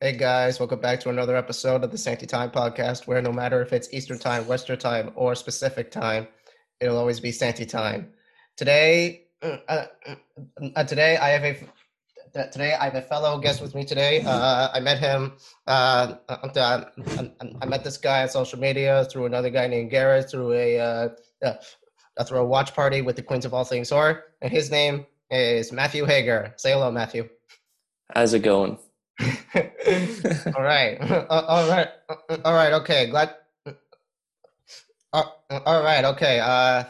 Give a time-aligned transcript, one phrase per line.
[0.00, 3.60] Hey guys, welcome back to another episode of the Santy Time podcast, where no matter
[3.62, 6.28] if it's Eastern Time, Western Time, or Pacific Time,
[6.78, 8.12] it'll always be Santy Time.
[8.56, 9.86] Today, uh, uh,
[10.76, 14.22] uh, today I have a today I have a fellow guest with me today.
[14.24, 15.32] Uh, I met him.
[15.66, 16.84] Uh, uh,
[17.60, 21.10] I met this guy on social media through another guy named Garrett through a
[22.24, 25.72] through a watch party with the Queens of All Things Horror, and his name is
[25.72, 26.54] Matthew Hager.
[26.56, 27.28] Say hello, Matthew.
[28.14, 28.78] How's it going?
[30.56, 32.72] all right, uh, all right, uh, all right.
[32.72, 33.34] Okay, glad.
[35.12, 35.22] Uh,
[35.66, 36.40] all right, okay.
[36.40, 36.84] Uh,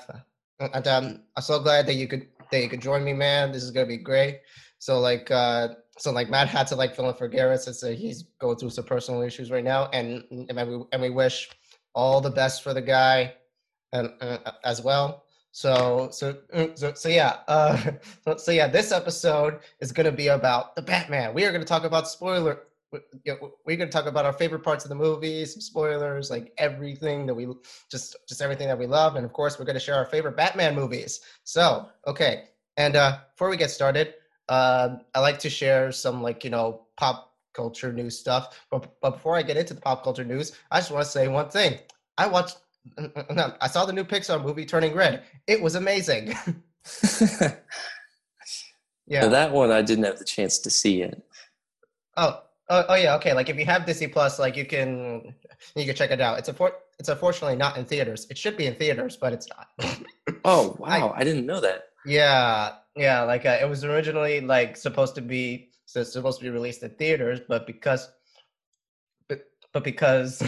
[0.61, 3.53] and, um, I'm so glad that you could that you could join me, man.
[3.53, 4.41] This is gonna be great.
[4.79, 7.89] So like, uh, so like Matt had to like fill in for Garrett since uh,
[7.89, 11.49] he's going through some personal issues right now, and and we and we wish
[11.95, 13.35] all the best for the guy,
[13.93, 15.25] and uh, as well.
[15.59, 17.39] So so mm, so, so yeah.
[17.49, 17.77] Uh,
[18.25, 21.35] so, so yeah, this episode is going to be about the Batman.
[21.35, 22.61] We are going to talk about spoiler.
[22.93, 27.27] We're going to talk about our favorite parts of the movie, some spoilers, like everything
[27.27, 27.49] that we
[27.91, 30.37] just just everything that we love, and of course, we're going to share our favorite
[30.37, 31.23] Batman movies.
[31.43, 32.45] So okay,
[32.77, 34.15] and uh, before we get started,
[34.49, 38.65] uh, I like to share some like you know pop culture news stuff.
[38.71, 41.27] But but before I get into the pop culture news, I just want to say
[41.27, 41.81] one thing.
[42.17, 42.59] I watched
[43.61, 45.23] I saw the new Pixar movie Turning Red.
[45.47, 46.29] It was amazing.
[49.07, 49.23] yeah.
[49.23, 51.23] Now that one I didn't have the chance to see it.
[52.17, 53.33] Oh, oh, oh yeah, okay.
[53.33, 55.35] Like if you have Disney Plus, like you can
[55.77, 56.39] you can check it out.
[56.39, 58.27] It's a for, it's unfortunately not in theaters.
[58.31, 59.69] It should be in theaters, but it's not.
[60.45, 61.91] oh wow, I, I, didn't know that.
[62.05, 63.23] Yeah, yeah.
[63.23, 66.91] Like uh, it was originally like supposed to be so supposed to be released in
[66.91, 68.11] theaters, but because
[69.29, 70.43] but, but because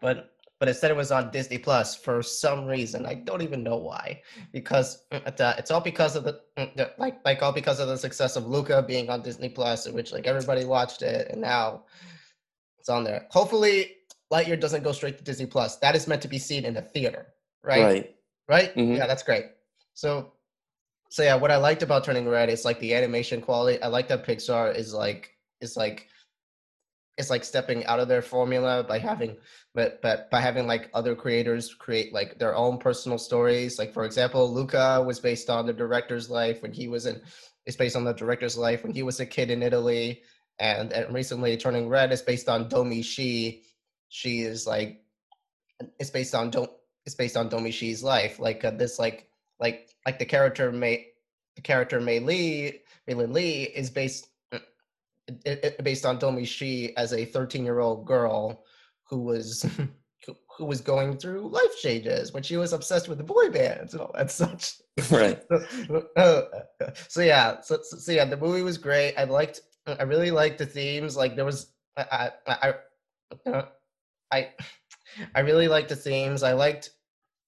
[0.00, 3.06] but but instead it was on Disney Plus for some reason.
[3.06, 4.22] I don't even know why.
[4.52, 8.36] Because uh, it's all because of the, mm, like like all because of the success
[8.36, 11.84] of Luca being on Disney Plus, in which like everybody watched it, and now
[12.78, 13.26] it's on there.
[13.30, 13.96] Hopefully,
[14.32, 15.76] Lightyear doesn't go straight to Disney Plus.
[15.76, 17.28] That is meant to be seen in the theater,
[17.62, 17.84] right?
[17.84, 18.14] Right.
[18.48, 18.74] Right.
[18.74, 18.94] Mm-hmm.
[18.94, 19.44] Yeah, that's great.
[19.94, 20.32] So,
[21.10, 23.80] so yeah, what I liked about Turning Red is like the animation quality.
[23.82, 25.30] I like that Pixar is like
[25.60, 26.08] is like
[27.18, 29.36] it's like stepping out of their formula by having
[29.74, 33.78] but but by having like other creators create like their own personal stories.
[33.78, 37.20] Like for example luca was based on the director's life when he was in
[37.66, 40.22] it's based on the director's life when he was a kid in italy.
[40.60, 43.62] And, and recently turning red is based on domee shi.
[44.08, 45.02] She is like
[45.98, 46.70] it's based on don't
[47.04, 48.38] it's based on domee shi's life.
[48.38, 49.28] Like uh, this like
[49.58, 51.08] like like the character may
[51.56, 54.27] the character Mei Lee Mei Lin Lee is based
[55.44, 58.64] it, it, based on Domee Shi as a 13 year old girl
[59.04, 59.66] who was
[60.58, 64.02] who was going through life changes when she was obsessed with the boy bands and
[64.02, 64.74] all that such.
[65.10, 65.40] Right.
[66.16, 66.48] so,
[67.08, 69.14] so yeah, so, so, yeah, the movie was great.
[69.16, 71.16] I liked, I really liked the themes.
[71.16, 72.74] Like there was, I, I,
[73.46, 73.64] I,
[74.32, 74.48] I,
[75.34, 76.42] I really liked the themes.
[76.42, 76.90] I liked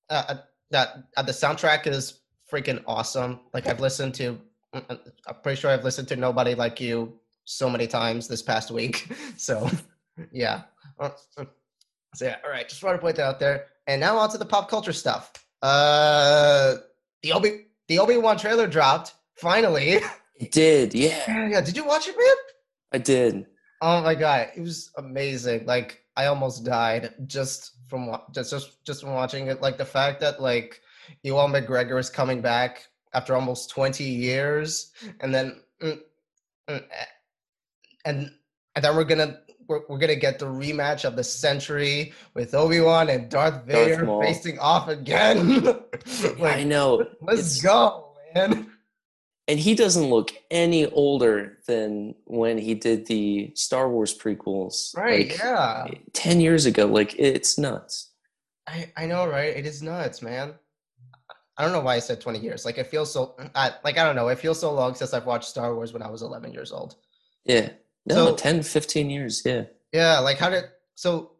[0.08, 0.34] uh, uh
[0.70, 2.20] that uh, the soundtrack is
[2.50, 3.40] freaking awesome.
[3.52, 4.40] Like I've listened to,
[4.72, 4.98] I'm
[5.42, 9.10] pretty sure I've listened to Nobody Like You so many times this past week.
[9.36, 9.70] So,
[10.32, 10.62] yeah.
[12.12, 12.68] So yeah, all right.
[12.68, 13.66] Just want to point that out there.
[13.86, 15.32] And now on to the pop culture stuff.
[15.62, 16.76] Uh,
[17.22, 20.00] the Obi the Obi Wan trailer dropped finally.
[20.36, 21.48] It did, yeah.
[21.50, 22.36] Yeah, did you watch it, man?
[22.92, 23.46] I did.
[23.82, 25.66] Oh my god, it was amazing.
[25.66, 29.60] Like I almost died just from just just just from watching it.
[29.60, 30.80] Like the fact that like
[31.22, 36.00] Ewan McGregor is coming back after almost twenty years, and then mm,
[36.68, 36.84] mm,
[38.04, 38.30] and
[38.74, 42.80] and then we're gonna we're, we're gonna get the rematch of the century with Obi
[42.80, 45.62] Wan and Darth Vader Darth facing off again.
[46.38, 47.06] like, I know.
[47.20, 48.70] Let's it's, go, man.
[49.48, 54.96] And he doesn't look any older than when he did the Star Wars prequels.
[54.96, 55.28] Right?
[55.28, 55.86] Like, yeah.
[56.12, 58.12] Ten years ago, like it's nuts.
[58.68, 59.56] I I know, right?
[59.56, 60.54] It is nuts, man.
[61.56, 62.64] I don't know why I said 20 years.
[62.64, 64.28] Like it feels so I, like I don't know.
[64.28, 66.96] It feels so long since I've watched Star Wars when I was 11 years old.
[67.44, 67.68] Yeah.
[68.06, 69.42] No, so, 10, 15 years.
[69.44, 69.64] Yeah.
[69.92, 70.18] Yeah.
[70.20, 70.64] Like how did,
[70.94, 71.32] so,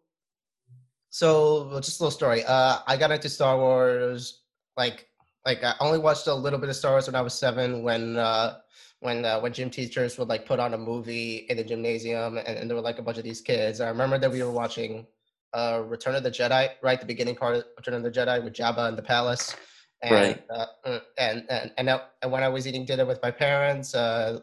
[1.11, 2.45] so just a little story.
[2.45, 4.43] Uh, I got into Star Wars,
[4.77, 5.09] like,
[5.45, 8.17] like I only watched a little bit of Star Wars when I was seven when,
[8.17, 8.59] uh,
[9.01, 12.47] when uh, when gym teachers would like put on a movie in the gymnasium and,
[12.47, 13.81] and there were like a bunch of these kids.
[13.81, 15.07] I remember that we were watching
[15.55, 17.01] uh, Return of the Jedi, right?
[17.01, 19.57] The beginning part of Return of the Jedi with Jabba in the palace.
[20.03, 20.45] And, right.
[20.51, 24.41] Uh, mm, and, and, and, and when I was eating dinner with my parents, uh,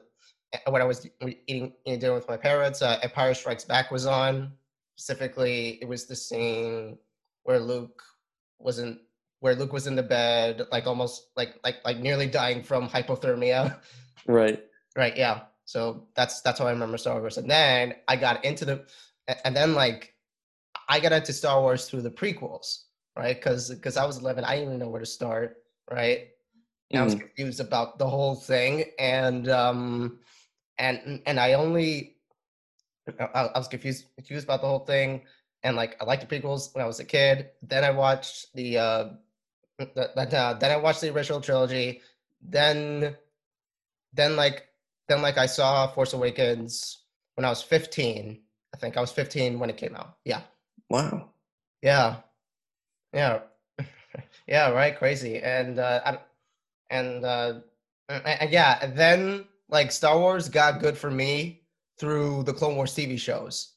[0.68, 1.08] when I was
[1.48, 4.54] eating, dinner with my parents, uh, Empire Strikes Back was on.
[4.96, 6.98] Specifically, it was the scene
[7.44, 8.02] where Luke
[8.60, 9.00] wasn't
[9.40, 13.78] where Luke was in the bed, like almost like like like nearly dying from hypothermia.
[14.28, 14.64] Right.
[14.96, 15.16] Right.
[15.16, 15.42] Yeah.
[15.66, 17.38] So that's that's how I remember Star Wars.
[17.38, 18.86] And then I got into the,
[19.46, 20.14] and then like,
[20.90, 22.84] I got into Star Wars through the prequels,
[23.18, 23.36] right?
[23.36, 25.58] Because because I was 11, I didn't even know where to start,
[25.92, 26.30] right?
[26.92, 27.20] And I was Mm.
[27.20, 30.20] confused about the whole thing, and um,
[30.78, 32.16] and and I only,
[33.20, 35.22] I, I was confused confused about the whole thing,
[35.64, 37.50] and like I liked the prequels when I was a kid.
[37.62, 39.04] Then I watched the, uh,
[39.78, 42.02] the, the uh, then I watched the original trilogy.
[42.42, 43.16] Then,
[44.14, 44.68] then like
[45.08, 47.04] then like I saw Force Awakens
[47.36, 48.40] when I was 15.
[48.74, 50.18] I think I was 15 when it came out.
[50.26, 50.42] Yeah.
[50.90, 51.30] Wow.
[51.82, 52.18] Yeah.
[53.14, 53.40] Yeah.
[54.48, 54.98] yeah, right.
[54.98, 55.40] Crazy.
[55.40, 56.18] And uh I,
[56.90, 57.54] and uh
[58.10, 61.64] and, and yeah, and then like Star Wars got good for me
[62.00, 63.74] through the Clone Wars TV shows.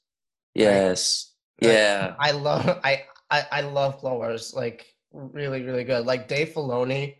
[0.54, 1.32] Yes.
[1.62, 1.72] Right.
[1.72, 2.14] Yeah.
[2.18, 6.06] I love I, I I love Clone Wars like really really good.
[6.06, 7.16] Like Dave Filoni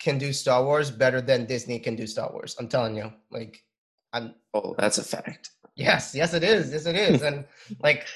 [0.00, 2.56] can do Star Wars better than Disney can do Star Wars.
[2.58, 3.12] I'm telling you.
[3.30, 3.62] Like
[4.12, 5.50] I'm Oh, that's a fact.
[5.76, 6.70] Yes, yes, it is.
[6.72, 7.22] Yes, it is.
[7.22, 7.44] and
[7.82, 8.06] like,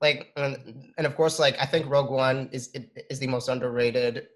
[0.00, 2.70] like, and, and of course, like, I think Rogue One is
[3.10, 4.28] is the most underrated,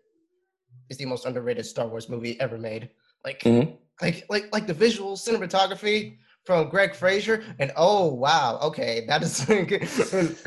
[0.91, 2.91] is the most underrated Star Wars movie ever made.
[3.25, 3.79] Like, Mhm.
[4.03, 9.49] Like, like, like the visual cinematography from Greig Fraser, and oh wow, okay, that is.
[9.49, 10.47] and,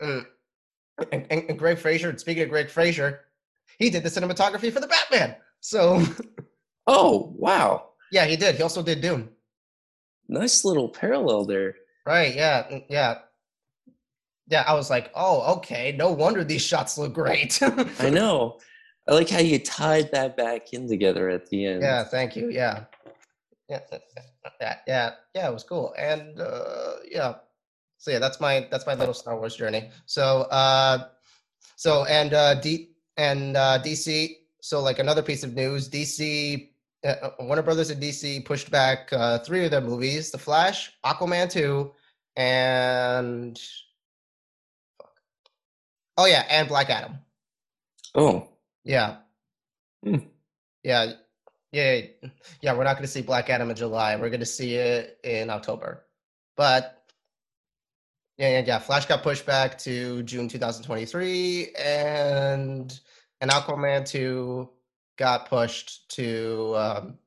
[0.00, 2.16] and, and, and Greig Fraser.
[2.18, 3.20] Speaking of Greig Fraser,
[3.78, 5.36] he did the cinematography for the Batman.
[5.60, 6.02] So
[6.86, 7.90] Oh, wow.
[8.12, 8.54] yeah, he did.
[8.56, 9.28] He also did Dune.
[10.28, 11.74] Nice little parallel there.
[12.06, 12.34] Right.
[12.34, 12.62] Yeah.
[12.70, 13.18] mm, Yeah.
[14.48, 14.64] Yeah.
[14.66, 15.92] I was like, oh, okay.
[15.98, 17.58] No wonder these shots look great.
[17.98, 18.58] I know.
[19.08, 21.82] I like how you tied that back in together at the end.
[21.82, 22.04] yeah.
[22.04, 22.50] Thank you.
[22.50, 22.84] Yeah.
[23.68, 23.80] Yeah.
[24.60, 24.76] Yeah.
[24.86, 25.10] Yeah.
[25.34, 25.48] Yeah.
[25.48, 25.94] It was cool.
[25.98, 27.34] And uh, yeah.
[27.98, 29.90] So yeah, that's my that's my little Star Wars journey.
[30.06, 31.08] So uh,
[31.76, 34.36] so and uh, D and uh, DC.
[34.60, 36.70] So like another piece of news, DC.
[37.04, 41.50] Uh, Warner Brothers and DC pushed back uh, three of their movies: The Flash, Aquaman
[41.50, 41.92] two,
[42.36, 43.60] and
[46.16, 47.18] oh yeah, and Black Adam.
[48.14, 48.48] Oh,
[48.86, 49.16] Yeah.
[50.04, 50.16] Hmm.
[50.82, 51.12] Yeah.
[51.72, 52.00] Yeah.
[52.62, 52.72] Yeah.
[52.74, 54.16] We're not going to see Black Adam in July.
[54.16, 56.06] We're going to see it in October.
[56.56, 57.02] But
[58.38, 58.78] yeah, yeah, yeah.
[58.78, 63.00] Flash got pushed back to June 2023, and
[63.40, 64.68] and Aquaman 2
[65.16, 67.18] got pushed to um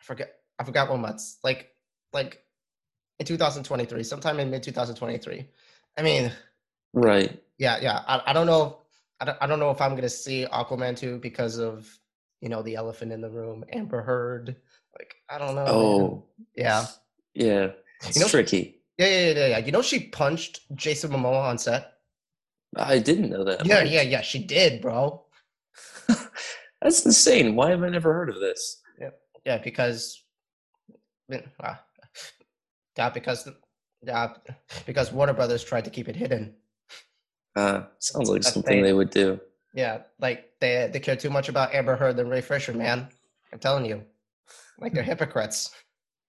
[0.00, 1.38] I forget I forgot what months.
[1.44, 1.70] Like
[2.12, 2.42] like
[3.18, 5.46] in 2023, sometime in mid 2023.
[5.96, 6.32] I mean,
[6.92, 7.42] right.
[7.58, 8.02] yeah, yeah.
[8.06, 8.78] I, I don't know.
[9.20, 11.88] I don't, I don't know if I'm gonna see Aquaman 2 because of
[12.40, 14.56] you know the elephant in the room, Amber Heard.
[14.98, 15.64] Like I don't know.
[15.64, 15.74] man.
[15.74, 16.24] Oh,
[16.56, 16.86] yeah,
[17.34, 17.68] yeah.
[18.06, 18.80] It's You know- tricky.
[18.98, 19.58] yeah, yeah, yeah, yeah.
[19.58, 21.94] You know she punched Jason Momoa on set.
[22.76, 23.64] I didn't know that.
[23.66, 24.20] Yeah, yeah, yeah.
[24.20, 25.24] She did, bro.
[26.82, 27.56] That's insane.
[27.56, 28.82] Why have I never heard of this?
[29.44, 30.22] Yeah, because
[31.32, 31.74] uh,
[32.96, 33.48] yeah, because
[34.02, 34.34] yeah,
[34.86, 36.54] because Warner Brothers tried to keep it hidden.
[37.56, 39.40] Uh, sounds like That's something they- they would do.
[39.74, 43.08] Yeah, like they they care too much about Amber Heard than Ray Fisher, man.
[43.52, 44.02] I'm telling you,
[44.80, 45.70] like they're hypocrites.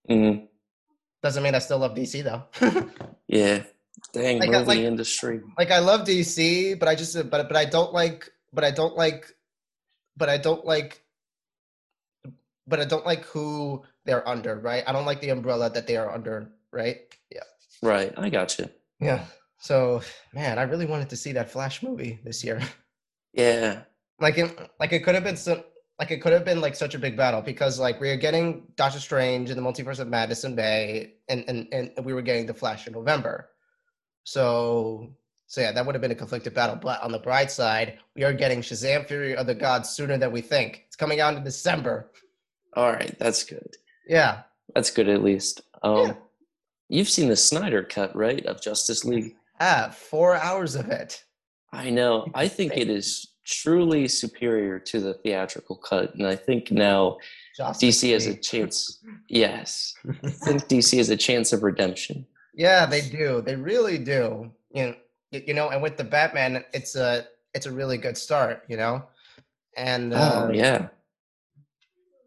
[0.08, 0.46] Mm,
[1.22, 2.44] Doesn't mean I still love DC though.
[3.26, 3.62] yeah.
[4.12, 5.40] Dang, Like, movie like- industry.
[5.58, 8.96] like I love DC, but I just but but I don't like but I don't
[8.96, 9.34] like
[10.16, 11.02] but I don't like
[12.66, 14.84] but I don't like who they're under, right?
[14.86, 17.00] I don't like the umbrella that they are under, right?
[17.32, 17.42] Yeah.
[17.82, 18.12] Right.
[18.16, 18.68] I got you.
[19.00, 19.24] Yeah.
[19.60, 20.00] So,
[20.32, 22.60] man, I really wanted to see that Flash movie this year.
[23.32, 23.82] Yeah.
[24.18, 25.62] like it, like it could have been so
[26.00, 28.66] like it could have been like such a big battle because like we are getting
[28.74, 32.44] Doctor Strange in the Multiverse of Madness in May, and and and we were getting
[32.46, 33.50] the Flash in November.
[34.24, 35.14] So
[35.46, 36.74] so yeah, that would have been a conflicted battle.
[36.74, 40.32] But on the bright side, we are getting Shazam: Fury of the Gods sooner than
[40.32, 40.82] we think.
[40.88, 42.10] It's coming out in December.
[42.74, 43.16] All right.
[43.20, 43.76] That's good.
[44.08, 44.42] Yeah,
[44.74, 45.60] That's good at least.
[45.84, 46.12] Um, Yeah.
[46.88, 49.36] You've seen the Snyder cut, right, of Justice League?
[49.60, 51.22] Ah, four hours of it.
[51.72, 52.26] I know.
[52.34, 57.18] I think it is truly superior to the theatrical cut, and I think now
[57.56, 58.98] Justice DC has a chance.
[59.32, 62.26] Yes, I think DC has a chance of redemption.
[62.52, 63.40] Yeah, they do.
[63.40, 64.50] They really do.
[64.74, 64.94] You know,
[65.30, 68.64] you know, and with the Batman, it's a it's a really good start.
[68.66, 69.04] You know,
[69.76, 70.88] and uh, Oh yeah,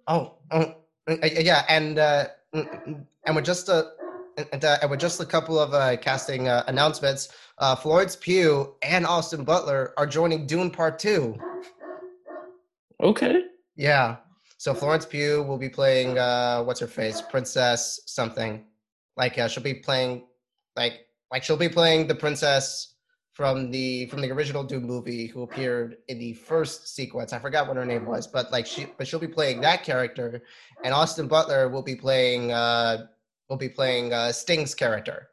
[0.07, 0.75] oh, oh,
[1.09, 3.91] yeah, and uh, and with just a
[4.37, 8.75] and, uh, and with just a couple of uh, casting uh, announcements, uh, Florence Pugh
[8.81, 11.37] and Austin Butler are joining Dune Part Two.
[13.01, 13.43] okay.
[13.75, 14.17] Yeah,
[14.57, 18.65] so Florence Pugh will be playing uh, what's her face, Princess something.
[19.17, 20.23] Like uh, she'll be playing,
[20.75, 22.95] like like she'll be playing the princess
[23.33, 27.33] from the from the original Dune movie who appeared in the first sequence.
[27.33, 30.43] I forgot what her name was, but like she but she'll be playing that character,
[30.83, 33.07] and Austin Butler will be playing uh,
[33.49, 35.29] will be playing uh, Sting's character.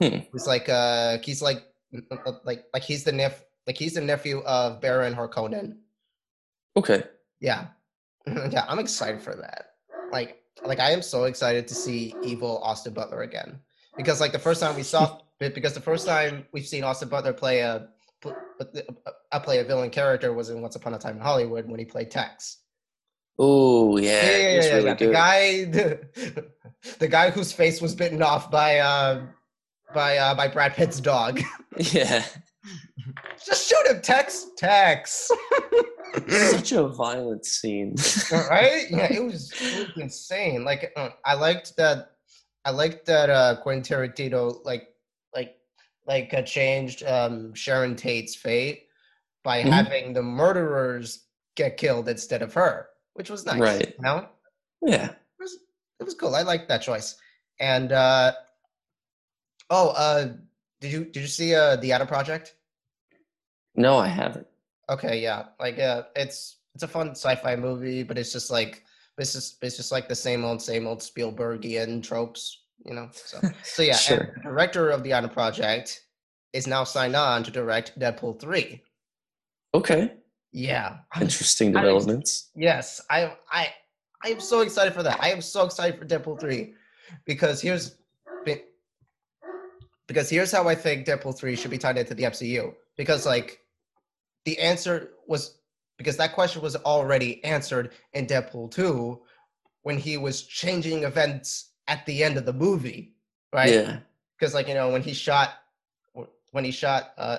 [0.00, 0.18] Hmm.
[0.30, 1.62] Who's like uh he's like
[2.44, 5.78] like like he's the nep like he's the nephew of Baron Harkonnen.
[6.76, 7.04] Okay.
[7.40, 7.68] Yeah.
[8.26, 9.70] yeah, I'm excited for that.
[10.12, 13.58] Like like I am so excited to see evil Austin Butler again.
[13.96, 17.32] Because like the first time we saw because the first time we've seen Austin Butler
[17.32, 17.88] play a
[18.22, 22.10] play a villain character was in Once Upon a Time in Hollywood when he played
[22.10, 22.58] Tex.
[23.38, 24.94] Oh yeah, Yeah, yeah, yeah, really yeah.
[24.94, 26.46] The guy, the,
[26.98, 29.26] the guy whose face was bitten off by uh,
[29.94, 31.40] by uh, by Brad Pitt's dog.
[31.92, 32.24] Yeah,
[33.44, 34.46] Just shoot him, Tex.
[34.56, 35.30] Tex.
[36.28, 37.94] such a violent scene.
[38.32, 38.86] right?
[38.90, 40.64] Yeah, it was, it was insane.
[40.64, 42.12] Like uh, I liked that.
[42.64, 44.88] I liked that uh, Quentin Tarantino like
[45.34, 45.56] like
[46.06, 48.84] like uh, changed um, Sharon Tate's fate
[49.44, 49.70] by Mhm.
[49.72, 51.24] having the murderers
[51.56, 53.60] get killed instead of her, which was nice.
[53.60, 53.94] Right.
[53.96, 54.28] You know,
[54.82, 55.06] yeah.
[55.06, 55.58] it was
[56.00, 56.34] it was cool.
[56.34, 57.16] I liked that choice.
[57.58, 58.32] And uh,
[59.70, 60.28] oh, uh,
[60.80, 62.54] did you did you see uh, the Adam Project?
[63.74, 64.46] No, I haven't.
[64.88, 68.84] Okay, yeah, like uh, it's it's a fun sci-fi movie, but it's just like
[69.18, 73.08] it's just it's just like the same old same old Spielbergian tropes, you know.
[73.12, 74.34] So so yeah, Sure.
[74.36, 76.02] the director of the Adam Project
[76.52, 78.82] is now signed on to direct Deadpool three.
[79.74, 80.12] Okay.
[80.56, 82.48] Yeah, Interesting developments.
[82.54, 83.68] yes, I I
[84.24, 85.22] I am so excited for that.
[85.22, 86.72] I am so excited for Deadpool three
[87.26, 87.96] because here's
[90.06, 93.60] because here's how I think Deadpool three should be tied into the MCU because like
[94.46, 95.58] the answer was
[95.98, 99.20] because that question was already answered in Deadpool 2
[99.82, 103.14] when he was changing events at the end of the movie,
[103.52, 103.74] right?
[103.74, 103.98] Yeah.
[104.38, 105.50] Because like you know when he shot
[106.52, 107.38] when he shot uh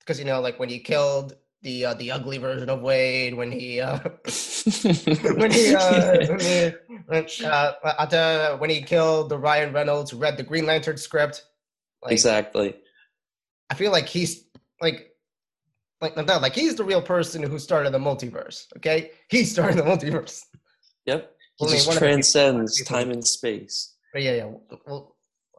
[0.00, 3.52] because you know like when he killed the uh, the ugly version of Wade when
[3.52, 3.98] he uh
[5.36, 6.72] when he uh when he
[7.06, 11.44] when, uh, when he killed the Ryan Reynolds who read the Green Lantern script
[12.02, 12.76] like exactly.
[13.68, 14.44] I feel like he's
[14.80, 15.10] like
[16.00, 18.66] like no, like he's the real person who started the multiverse.
[18.78, 20.44] Okay, he started the multiverse.
[21.06, 21.30] Yep.
[21.58, 23.94] He Only just transcends people- time and space.
[24.12, 24.44] But yeah, yeah.
[24.86, 25.16] Well,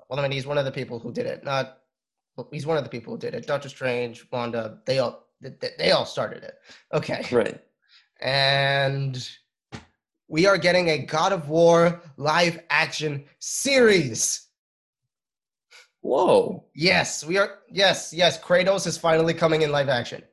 [0.09, 1.43] well, I mean, he's one of the people who did it.
[1.43, 1.77] Not
[2.51, 3.45] he's one of the people who did it.
[3.45, 6.55] Doctor Strange, Wanda, they all they, they all started it.
[6.93, 7.59] Okay, Right.
[8.21, 9.27] and
[10.27, 14.47] we are getting a God of War live action series.
[16.01, 16.65] Whoa.
[16.73, 17.59] Yes, we are.
[17.69, 18.39] Yes, yes.
[18.39, 20.23] Kratos is finally coming in live action.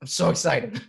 [0.00, 0.80] I'm so excited.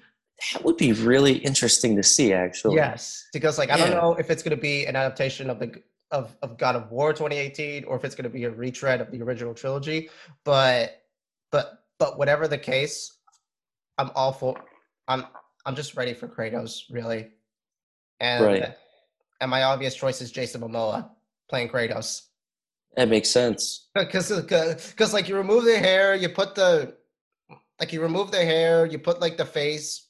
[0.54, 2.76] That would be really interesting to see, actually.
[2.76, 5.82] Yes, because like I don't know if it's going to be an adaptation of the
[6.12, 9.10] of of God of War 2018 or if it's going to be a retread of
[9.10, 10.10] the original trilogy,
[10.44, 11.02] but
[11.52, 13.18] but but whatever the case,
[13.98, 14.56] I'm all for.
[15.08, 15.26] I'm
[15.66, 17.30] I'm just ready for Kratos, really.
[18.20, 18.76] And Right.
[19.42, 21.10] and my obvious choice is Jason Momoa
[21.50, 22.24] playing Kratos.
[22.96, 23.90] That makes sense.
[23.96, 26.96] Because because like you remove the hair, you put the
[27.80, 30.08] like you remove the hair, you put like the face,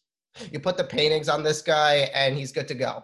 [0.52, 3.04] you put the paintings on this guy, and he's good to go.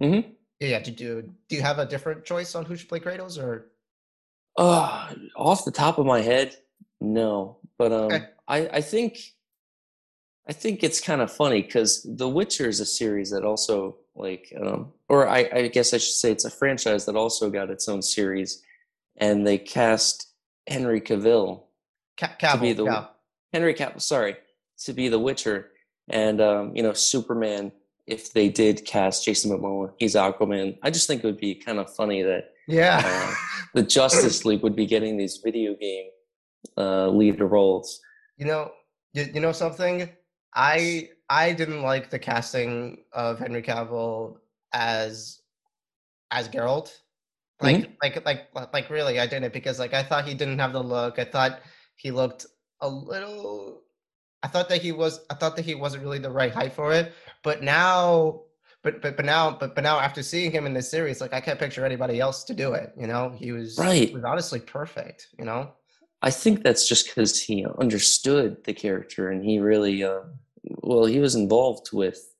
[0.00, 0.20] hmm
[0.60, 3.70] Yeah, do do do you have a different choice on who should play Kratos or
[4.58, 6.56] Uh, off the top of my head,
[7.00, 7.58] no.
[7.78, 8.24] But um, Okay.
[8.48, 9.18] I I think
[10.48, 14.52] I think it's kind of funny because The Witcher is a series that also like
[14.60, 17.88] um, or I, I guess I should say it's a franchise that also got its
[17.88, 18.62] own series,
[19.16, 20.28] and they cast
[20.68, 21.64] Henry Cavill
[22.18, 23.06] Ca- to be the yeah.
[23.52, 24.36] Henry Cavill, sorry,
[24.84, 25.70] to be the Witcher,
[26.08, 27.72] and um, you know Superman.
[28.06, 30.78] If they did cast Jason Momoa, he's Aquaman.
[30.80, 33.02] I just think it would be kind of funny that Yeah.
[33.04, 33.34] uh,
[33.74, 36.06] the Justice League would be getting these video game
[36.78, 38.00] uh, lead roles.
[38.36, 38.70] you know,
[39.12, 40.08] you, you know something?
[40.56, 44.38] I I didn't like the casting of Henry Cavill
[44.72, 45.40] as
[46.30, 46.92] as Geralt.
[47.60, 47.92] Like Mm-hmm.
[48.02, 51.18] like like like really I didn't because like I thought he didn't have the look.
[51.18, 51.60] I thought
[51.94, 52.46] he looked
[52.80, 53.82] a little
[54.42, 56.92] I thought that he was I thought that he wasn't really the right height for
[56.92, 57.12] it.
[57.42, 58.42] But now
[58.82, 61.40] but but but now but but now after seeing him in this series, like I
[61.40, 62.92] can't picture anybody else to do it.
[62.98, 64.08] You know, he was Right.
[64.08, 65.28] He was honestly perfect.
[65.38, 65.72] You know.
[66.22, 70.20] I think that's just because he understood the character and he really, uh,
[70.82, 72.32] well, he was involved with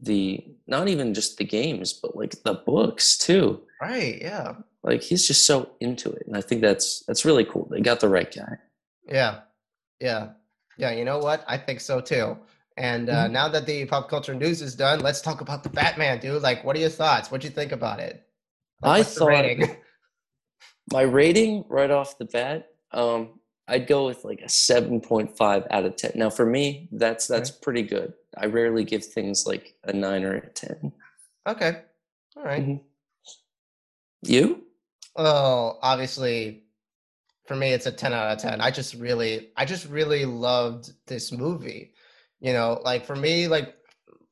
[0.00, 3.62] the not even just the games, but like the books too.
[3.80, 4.18] Right.
[4.20, 4.54] Yeah.
[4.82, 7.66] Like he's just so into it, and I think that's that's really cool.
[7.70, 8.58] They got the right guy.
[9.08, 9.40] Yeah,
[10.00, 10.30] yeah,
[10.76, 10.92] yeah.
[10.92, 11.44] You know what?
[11.48, 12.36] I think so too.
[12.76, 13.32] And uh, Mhm.
[13.32, 16.42] now that the pop culture news is done, let's talk about the Batman, dude.
[16.42, 17.28] Like, what are your thoughts?
[17.30, 18.24] What'd you think about it?
[18.80, 19.76] Like, I thought- rating?
[20.92, 25.66] My rating right off the bat, um, I'd go with like a seven point five
[25.70, 26.12] out of ten.
[26.14, 28.14] Now for me, that's that's pretty good.
[28.36, 30.92] I rarely give things like a nine or a ten.
[31.46, 31.82] okay,
[32.36, 32.66] all right.
[32.66, 32.80] Mhm.
[34.22, 34.64] You?
[35.16, 36.64] Oh, obviously,
[37.46, 38.60] for me, it's a ten out of ten.
[38.60, 41.92] I just really, I just really loved this movie.
[42.40, 43.74] You know, like for me, like,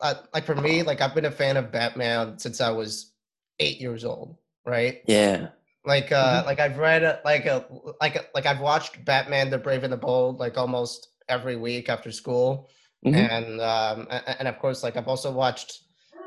[0.01, 3.13] uh, like for me, like I've been a fan of Batman since I was
[3.59, 4.37] eight years old.
[4.65, 5.03] Right?
[5.07, 5.49] Yeah.
[5.87, 6.47] Like, uh, mm-hmm.
[6.47, 7.65] like I've read, uh, like, a,
[8.01, 11.89] like, a, like I've watched Batman: The Brave and the Bold, like almost every week
[11.89, 12.69] after school,
[13.05, 13.17] mm-hmm.
[13.17, 15.83] and um, and of course, like I've also watched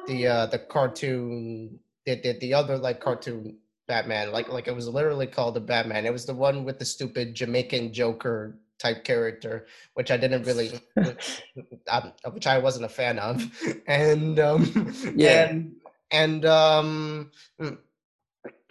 [0.07, 4.87] the uh, the cartoon, the, the the other like cartoon Batman, like like it was
[4.87, 6.05] literally called the Batman.
[6.05, 10.79] It was the one with the stupid Jamaican Joker type character, which I didn't really,
[11.91, 13.43] um, which I wasn't a fan of,
[13.87, 15.75] and um, yeah, and
[16.11, 17.77] and um, mm,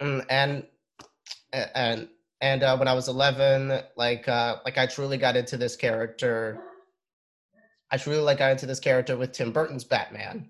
[0.01, 0.63] mm, and
[1.53, 2.07] and
[2.41, 6.61] and uh, when I was 11, like uh, like I truly got into this character.
[7.91, 10.49] I truly like got into this character with Tim Burton's Batman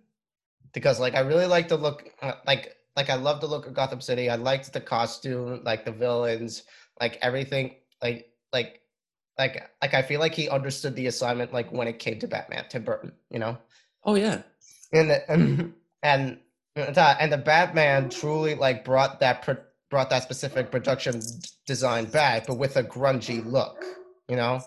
[0.73, 3.73] because like I really like the look uh, like like I love the look of
[3.73, 4.29] Gotham City.
[4.29, 6.63] I liked the costume, like the villains,
[6.99, 8.81] like everything, like like
[9.37, 12.65] like like I feel like he understood the assignment like when it came to Batman,
[12.69, 13.57] Tim Burton, you know.
[14.03, 14.41] Oh yeah.
[14.91, 16.39] And the, and and
[16.75, 19.41] and the Batman truly like brought that
[19.89, 21.21] brought that specific production
[21.65, 23.83] design back, but with a grungy look,
[24.27, 24.61] you know?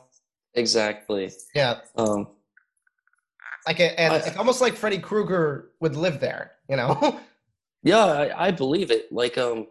[0.55, 1.31] Exactly.
[1.55, 1.81] Yeah.
[1.97, 2.29] Um,
[3.67, 7.21] like, and I, it's almost like Freddy Krueger would live there, you know?
[7.83, 9.13] yeah, I, I, believe it.
[9.13, 9.69] Like, um,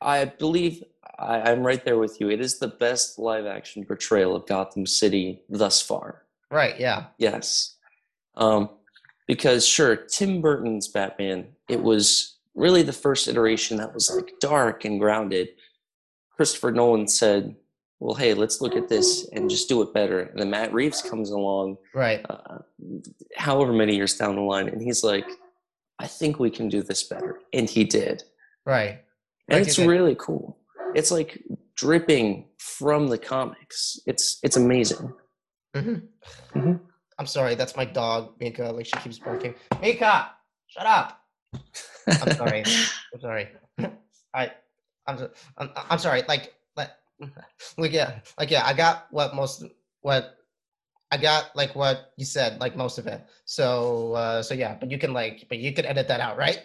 [0.00, 0.82] I believe
[1.18, 2.30] I, I'm right there with you.
[2.30, 6.22] It is the best live action portrayal of Gotham City thus far.
[6.50, 6.78] Right.
[6.78, 7.06] Yeah.
[7.18, 7.76] Yes.
[8.36, 8.68] Um,
[9.26, 14.84] because sure, Tim Burton's Batman, it was really the first iteration that was like dark
[14.84, 15.48] and grounded.
[16.36, 17.54] Christopher Nolan said,
[18.00, 21.02] "Well, hey, let's look at this and just do it better." And then Matt Reeves
[21.02, 22.24] comes along, right?
[22.28, 22.58] Uh,
[23.36, 25.28] however many years down the line, and he's like,
[25.98, 28.22] "I think we can do this better," and he did.
[28.66, 29.00] Right.
[29.48, 30.58] And like it's really cool.
[30.94, 31.42] It's like
[31.76, 33.98] dripping from the comics.
[34.06, 35.12] It's it's amazing.
[35.74, 36.58] Mm-hmm.
[36.58, 36.74] Mm-hmm.
[37.18, 38.64] I'm sorry, that's my dog, Mika.
[38.64, 39.54] Like she keeps barking.
[39.80, 40.30] Mika,
[40.68, 41.20] shut up.
[42.06, 42.64] I'm sorry.
[43.14, 43.48] I'm sorry.
[44.34, 44.52] I,
[45.06, 46.22] I'm, I'm, I'm sorry.
[46.28, 46.90] Like, like,
[47.78, 48.64] like, yeah, like, yeah.
[48.64, 49.64] I got what most,
[50.00, 50.36] what
[51.10, 53.24] I got, like what you said, like most of it.
[53.44, 54.76] So, uh, so yeah.
[54.78, 56.60] But you can like, but you can edit that out, right?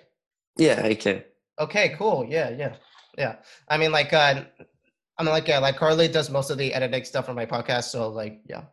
[0.58, 1.24] Yeah, I can.
[1.60, 2.26] Okay, cool.
[2.28, 2.76] Yeah, yeah,
[3.18, 3.36] yeah.
[3.68, 4.44] I mean, like, uh,
[5.18, 7.86] I mean, like, yeah, like Carly does most of the editing stuff on my podcast.
[7.86, 8.64] So, like, yeah.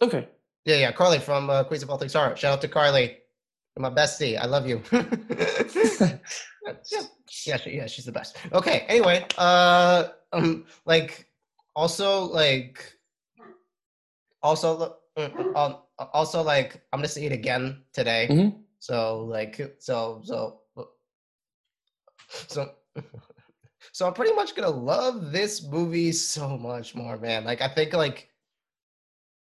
[0.00, 0.28] Okay.
[0.64, 0.92] Yeah, yeah.
[0.92, 2.36] Carly from uh, Queens of All Things Horror.
[2.36, 3.18] Shout out to Carly.
[3.76, 4.38] My bestie.
[4.38, 4.82] I love you.
[4.92, 6.18] yeah,
[7.46, 8.36] yeah, she, yeah, she's the best.
[8.52, 8.84] Okay.
[8.88, 11.28] Anyway, uh, um, like,
[11.74, 12.96] also, like,
[14.42, 14.96] also,
[15.56, 15.78] um,
[16.12, 18.28] also, like, I'm gonna see it again today.
[18.30, 18.58] Mm-hmm.
[18.78, 20.60] So, like, so, so,
[22.48, 22.70] so.
[23.92, 27.44] So I'm pretty much gonna love this movie so much more, man.
[27.44, 28.28] Like I think like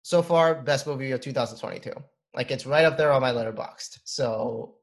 [0.02, 1.92] so far best movie of 2022.
[2.34, 3.98] Like it's right up there on my Letterboxd.
[4.04, 4.74] So,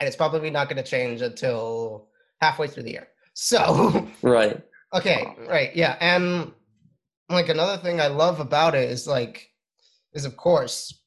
[0.00, 2.08] and it's probably not going to change until
[2.40, 3.08] halfway through the year.
[3.34, 4.60] So, right.
[4.92, 5.74] Okay, right.
[5.74, 5.96] Yeah.
[6.00, 6.52] And
[7.28, 9.50] like another thing I love about it is like,
[10.12, 11.02] is of course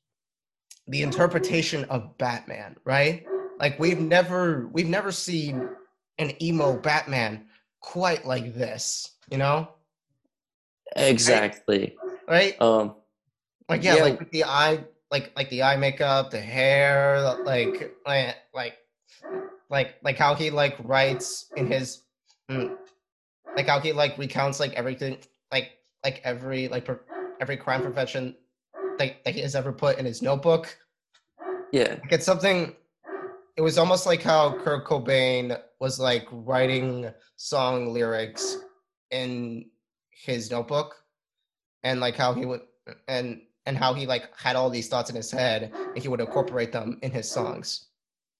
[0.87, 3.25] the interpretation of Batman, right?
[3.59, 5.69] Like we've never, we've never seen
[6.17, 7.45] an emo Batman
[7.81, 9.69] quite like this, you know?
[10.95, 11.95] Exactly.
[12.27, 12.59] Right?
[12.61, 12.95] Um,
[13.67, 18.35] like yeah, yeah, like the eye like like the eye makeup, the hair, like like
[18.53, 18.77] like
[19.69, 22.03] like like how he like writes in his
[22.49, 22.75] mm,
[23.55, 25.17] like how he like recounts like everything
[25.51, 25.71] like
[26.03, 26.99] like every like per,
[27.41, 28.35] every crime profession
[28.97, 30.77] that, that he has ever put in his notebook.
[31.71, 31.97] Yeah.
[32.01, 32.75] Like it's something
[33.57, 38.57] it was almost like how Kurt Cobain was like writing song lyrics
[39.11, 39.65] in
[40.11, 40.95] his notebook
[41.83, 42.61] and like how he would
[43.07, 46.19] and and how he like had all these thoughts in his head and he would
[46.19, 47.85] incorporate them in his songs.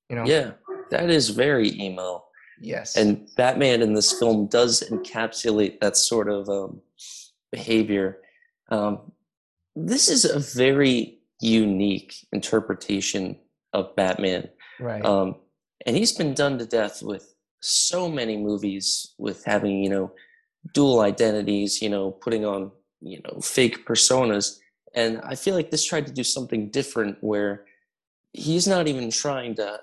[0.10, 0.26] You know?
[0.26, 0.54] Yeah,
[0.90, 2.26] that is very emo.
[2.60, 2.98] Yes.
[2.98, 6.82] And Batman in this film does encapsulate that sort of um,
[7.52, 8.18] behavior.
[8.70, 9.12] Um,
[9.76, 13.38] this is a very unique interpretation
[13.72, 14.50] of Batman.
[14.80, 15.06] Right.
[15.06, 15.36] Um,
[15.86, 20.12] and he's been done to death with so many movies with having, you know,
[20.74, 24.58] dual identities, you know, putting on, you know, fake personas.
[25.00, 27.64] And I feel like this tried to do something different where
[28.34, 29.80] he's not even trying to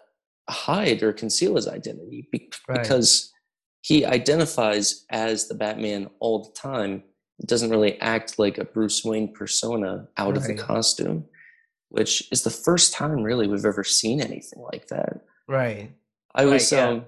[0.48, 2.82] hide or conceal his identity be- right.
[2.82, 3.32] because
[3.80, 7.02] he identifies as the Batman all the time.
[7.38, 10.36] It doesn't really act like a Bruce Wayne persona out right.
[10.36, 11.24] of the costume,
[11.88, 15.24] which is the first time really we've ever seen anything like that.
[15.48, 15.92] Right.
[16.34, 16.88] I was right, yeah.
[16.88, 17.04] um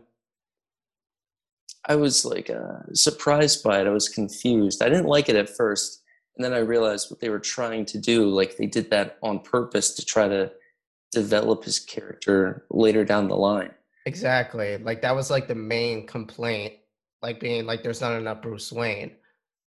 [1.84, 3.86] I was like uh, surprised by it.
[3.86, 4.82] I was confused.
[4.82, 6.02] I didn't like it at first,
[6.38, 8.26] and then I realized what they were trying to do.
[8.28, 10.52] Like they did that on purpose to try to
[11.10, 13.72] develop his character later down the line.
[14.06, 14.78] Exactly.
[14.78, 16.74] Like that was like the main complaint,
[17.22, 19.10] like being like there's not enough Bruce Wayne,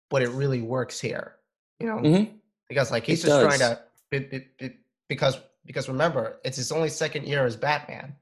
[0.10, 1.36] but it really works here,
[1.80, 2.40] you know, Mhm.
[2.70, 3.58] because like he's It just does.
[3.58, 4.78] trying to be- be- be-
[5.10, 8.16] because because remember it's his only second year as Batman,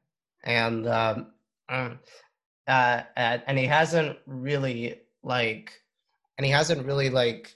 [0.43, 1.33] and um,
[1.69, 1.99] mm,
[2.67, 5.71] uh, and, he hasn't really like,
[6.37, 7.55] and he hasn't really like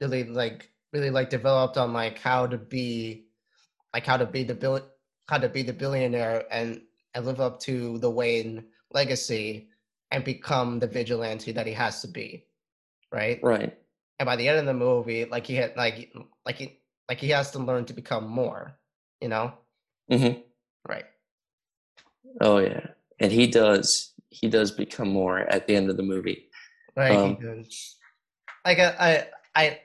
[0.00, 3.26] really like really like developed on like how to be
[3.94, 4.80] like how to be the bill
[5.28, 6.80] how to be the billionaire and
[7.14, 9.68] and live up to the Wayne legacy
[10.10, 12.46] and become the vigilante that he has to be,
[13.12, 13.40] right?
[13.42, 13.76] Right.
[14.18, 16.12] And by the end of the movie, like he had like
[16.44, 18.78] like he like he has to learn to become more,
[19.20, 19.52] you know?
[20.10, 20.40] hmm
[20.88, 21.04] Right.
[22.40, 22.86] Oh yeah,
[23.18, 24.12] and he does.
[24.30, 26.48] He does become more at the end of the movie.
[26.96, 27.18] Right.
[27.18, 27.96] Um, he does.
[28.64, 29.80] Like I I, I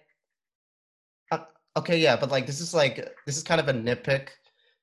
[1.77, 4.29] okay, yeah, but like this is like this is kind of a nitpick,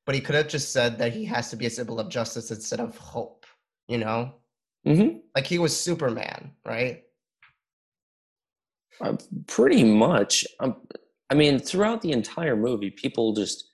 [0.07, 2.51] but he could have just said that he has to be a symbol of justice
[2.51, 3.47] instead of hope,
[3.89, 4.35] you know?
[4.85, 7.05] hmm Like he was Superman, right?
[9.01, 10.45] Uh, pretty much.
[10.61, 10.77] Um,
[11.31, 13.69] I mean, throughout the entire movie, people just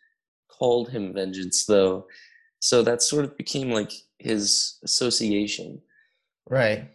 [0.48, 2.06] called him Vengeance, though.
[2.60, 5.80] So that sort of became like his association.
[6.48, 6.90] Right.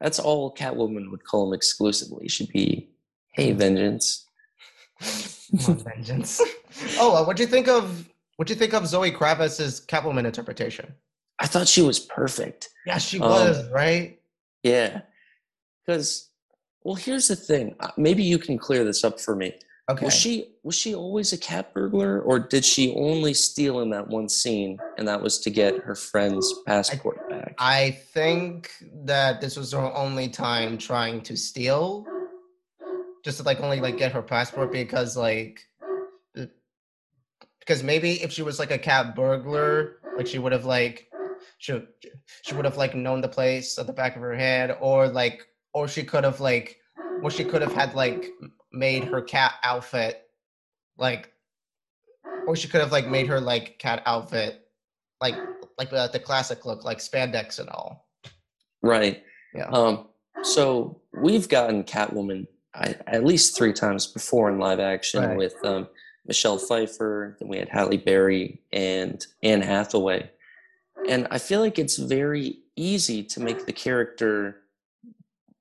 [0.00, 2.28] That's all Catwoman would call him exclusively.
[2.28, 2.90] Should be,
[3.32, 4.25] "Hey, Vengeance."
[5.64, 6.40] Come on, vengeance.
[6.98, 10.26] oh, uh, what do you think of what do you think of Zoe Kravitz's Catwoman
[10.26, 10.92] interpretation?
[11.38, 12.70] I thought she was perfect.
[12.86, 14.18] Yeah, she Um, was right.
[14.62, 15.02] Yeah,
[15.86, 16.30] because
[16.82, 17.74] well, here's the thing.
[17.80, 19.54] Uh, Maybe you can clear this up for me.
[19.88, 20.04] Okay.
[20.06, 24.08] Was she was she always a cat burglar, or did she only steal in that
[24.08, 27.54] one scene, and that was to get her friend's passport back?
[27.58, 28.72] I think
[29.04, 32.04] that this was her only time trying to steal,
[33.26, 35.66] just to like only like get her passport because like
[37.58, 41.08] because maybe if she was like a cat burglar, like she would have like
[41.58, 41.82] she
[42.42, 45.44] she would have like known the place at the back of her head, or like
[45.74, 46.78] or she could have like
[47.20, 48.30] or she could have had like
[48.72, 50.28] made her cat outfit
[50.96, 51.32] like
[52.46, 54.68] or she could have like made her like cat outfit
[55.20, 55.34] like
[55.78, 58.06] like the, the classic look like spandex and all
[58.82, 59.24] right.
[59.52, 59.66] Yeah.
[59.66, 60.10] Um.
[60.44, 65.36] So we've gotten Catwoman I, at least three times before in live action Right.
[65.36, 65.88] with um,
[66.26, 67.36] Michelle Pfeiffer.
[67.40, 70.30] Then we had Halle Berry and Anne Hathaway,
[71.08, 74.58] and I feel like it's very easy to make the character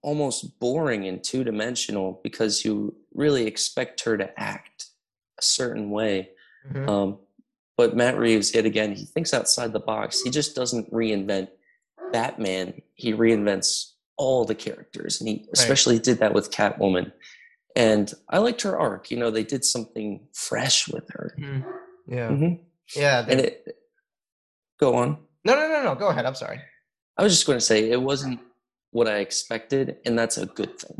[0.02, 4.88] almost boring and two dimensional because you really expect her to act
[5.40, 6.30] a certain way.
[6.72, 6.88] Mhm.
[6.90, 7.20] Um,
[7.78, 10.22] but Matt Reeves, yet again, he thinks outside the box.
[10.22, 11.48] He just doesn't reinvent
[12.12, 12.82] Batman.
[12.94, 17.12] He reinvents all the characters, and he especially did that with Catwoman.
[17.76, 19.12] And I liked her arc.
[19.12, 21.36] You know, they did something fresh with her.
[22.08, 22.60] yeah Mhm.
[22.96, 23.78] yeah they- And it.
[24.80, 25.18] Go on.
[25.44, 26.60] no no no no go ahead i'm sorry
[27.18, 28.40] I was just going to say it wasn't
[28.92, 30.98] what I expected, and that's a good thing.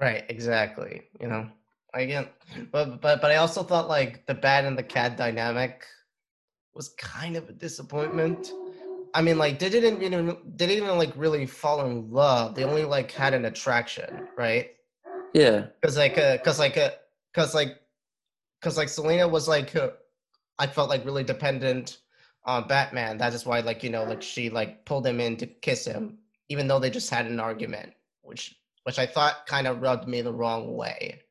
[0.00, 1.48] right exactly you know
[1.94, 2.26] again
[2.72, 5.84] but but but i also thought like the bat and the cat dynamic
[6.74, 8.50] was kind of a disappointment
[9.14, 12.54] i mean like they didn't even they didn't even like really fall in love.
[12.54, 14.70] They only like had an attraction right?
[15.34, 15.66] Yeah.
[15.80, 16.90] because like uh because like uh
[17.32, 17.80] because like
[18.60, 19.90] because like selina was like uh,
[20.58, 21.98] i felt like really dependent
[22.44, 23.18] on batman.
[23.18, 26.18] That is why like you know like she like pulled him in to kiss him
[26.48, 30.22] even though they just had an argument which which i thought kind of rubbed me
[30.22, 31.22] the wrong way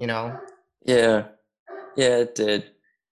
[0.00, 0.40] you know?
[0.84, 1.26] Yeah,
[1.94, 2.70] yeah, it did.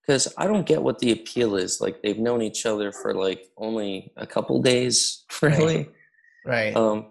[0.08, 1.82] Because I don't get what the appeal is.
[1.82, 5.90] Like they've known each other for like only a couple days, really.
[6.46, 7.10] right Um,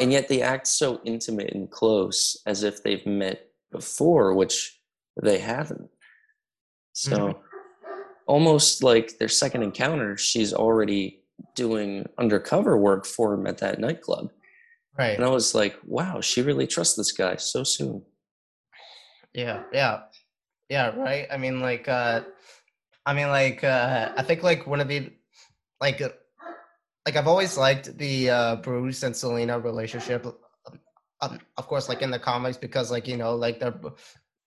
[0.00, 4.80] and yet they act so intimate and close, as if they've met before, which
[5.22, 5.90] they haven't.
[6.94, 7.40] So, Mhm.
[8.26, 11.22] almost like their second encounter, she's already
[11.54, 14.30] doing undercover work for him at that nightclub.
[14.98, 18.06] right And I was like, wow, she really trusts this guy so soon.
[19.34, 20.04] Yeah, yeah,
[20.70, 21.26] yeah, right.
[21.32, 22.22] I mean, like, uh,
[23.06, 25.12] I mean, like, uh, I think like one of the,
[25.80, 26.10] like, uh,
[27.06, 30.26] like I've always liked the uh, Bruce and Selina relationship.
[31.22, 33.74] Um, of course, like in the comics, because like you know, like they're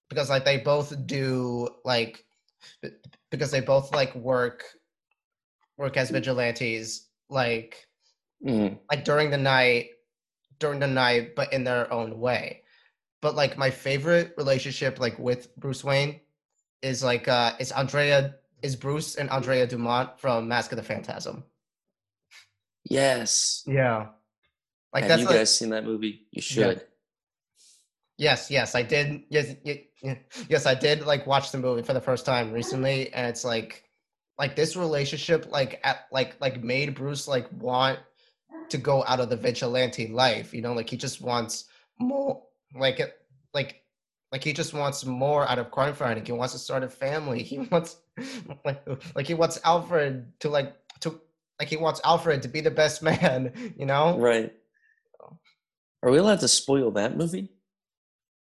[0.09, 2.25] because like they both do like
[3.31, 4.63] because they both like work
[5.77, 7.87] work as vigilantes, like
[8.45, 9.91] Mm, like during the night
[10.59, 12.62] during the night but in their own way
[13.23, 16.19] but like my favorite relationship like with bruce wayne
[16.83, 21.43] is like uh is andrea is bruce and andrea dumont from mask of the phantasm
[22.89, 23.63] yes.
[23.65, 24.07] yeah
[24.93, 26.27] Like Have that's you like, guys seen that movie?
[26.31, 26.83] You should.
[28.17, 29.23] yes, yes, I did.
[29.29, 31.05] Yes, y- y- yes, I did.
[31.05, 33.83] Like watch the movie for the first time recently, and it's like,
[34.37, 37.99] like this relationship, like at like like made Bruce like want
[38.69, 40.53] to go out of the vigilante life.
[40.53, 41.65] You know, like he just wants
[41.99, 42.43] more.
[42.75, 43.13] Like it,
[43.53, 43.83] like
[44.31, 46.25] like he just wants more out of crime fighting.
[46.25, 47.43] He wants to start a family.
[47.43, 47.97] He wants
[48.65, 51.19] like like he wants Alfred to like to
[51.59, 53.53] like he wants Alfred to be the best man.
[53.77, 54.17] You know.
[54.17, 54.53] Right.
[56.01, 57.49] Are we allowed to spoil that movie?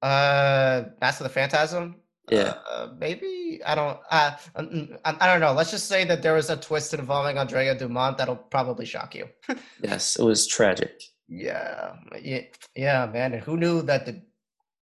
[0.01, 1.97] Uh, Master of the Phantasm.
[2.29, 2.55] Yeah.
[2.69, 3.99] Uh, maybe I don't.
[4.09, 5.53] Uh, mm, I, I don't know.
[5.53, 9.27] Let's just say that there was a twist involving Andrea Dumont that'll probably shock you.
[9.83, 11.01] Yes, it was tragic.
[11.27, 12.41] Yeah, yeah,
[12.75, 13.33] yeah, man.
[13.33, 14.21] And who knew that the?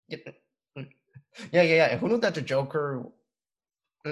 [0.07, 0.17] Yeah,
[1.51, 1.85] yeah, yeah.
[1.91, 3.05] And who knew that the Joker?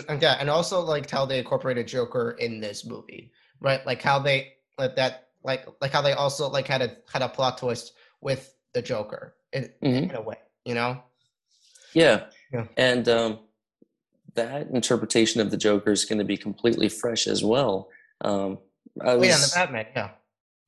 [0.07, 3.85] and Yeah, and also like how they incorporated Joker in this movie, right?
[3.85, 7.29] Like how they like that, like like how they also like had a had a
[7.29, 10.09] plot twist with the Joker in Mhm.
[10.09, 11.01] in a way, you know?
[11.93, 12.25] Yeah.
[12.53, 12.67] Yeah.
[12.77, 13.39] And um,
[14.35, 17.89] that interpretation of the Joker is going to be completely fresh as well.
[18.21, 18.59] Um,
[19.01, 19.87] I Oh yeah, the Batman.
[19.95, 20.09] Yeah.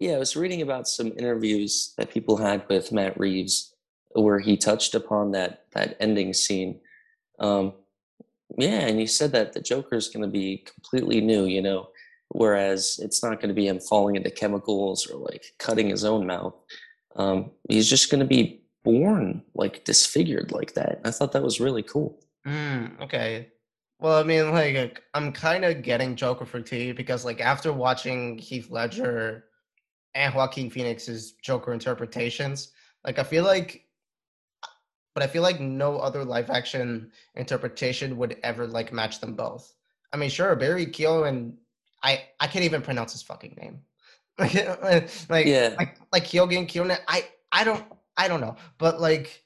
[0.02, 3.76] Yeah, I was reading about some interviews that people had with Matt Reeves
[4.14, 6.80] where he touched upon that that ending scene.
[7.38, 7.74] Um,
[8.58, 11.90] yeah, and he said that the Joker is going to be completely new, you know,
[12.30, 16.26] whereas it's not going to be him falling into chemicals or like cutting his own
[16.26, 16.56] mouth.
[17.16, 21.02] Um, he's just going to be born like disfigured like that.
[21.06, 22.20] I thought that was really cool.
[22.48, 23.50] Mm, okay.
[24.00, 28.72] Well, I mean, like, I'm kind of getting Joker fatigue because, like, after watching Heath
[28.72, 29.46] Ledger
[30.16, 32.72] and Joaquin Phoenix's Joker interpretations,
[33.06, 33.86] like, I feel like,
[35.14, 39.74] but I feel like no other live action interpretation would ever like match them both.
[40.14, 41.54] I mean, sure, Barry Keoghan,
[42.04, 43.80] I I can't even pronounce his fucking name.
[44.40, 45.76] Like, like, Yeah.
[45.78, 47.84] like, like Kyogen Kyonen, I I don't
[48.18, 49.44] I don't know, but like,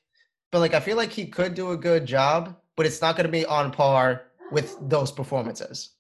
[0.51, 3.25] but like, I feel like he could do a good job, but it's not going
[3.25, 5.91] to be on par with those performances.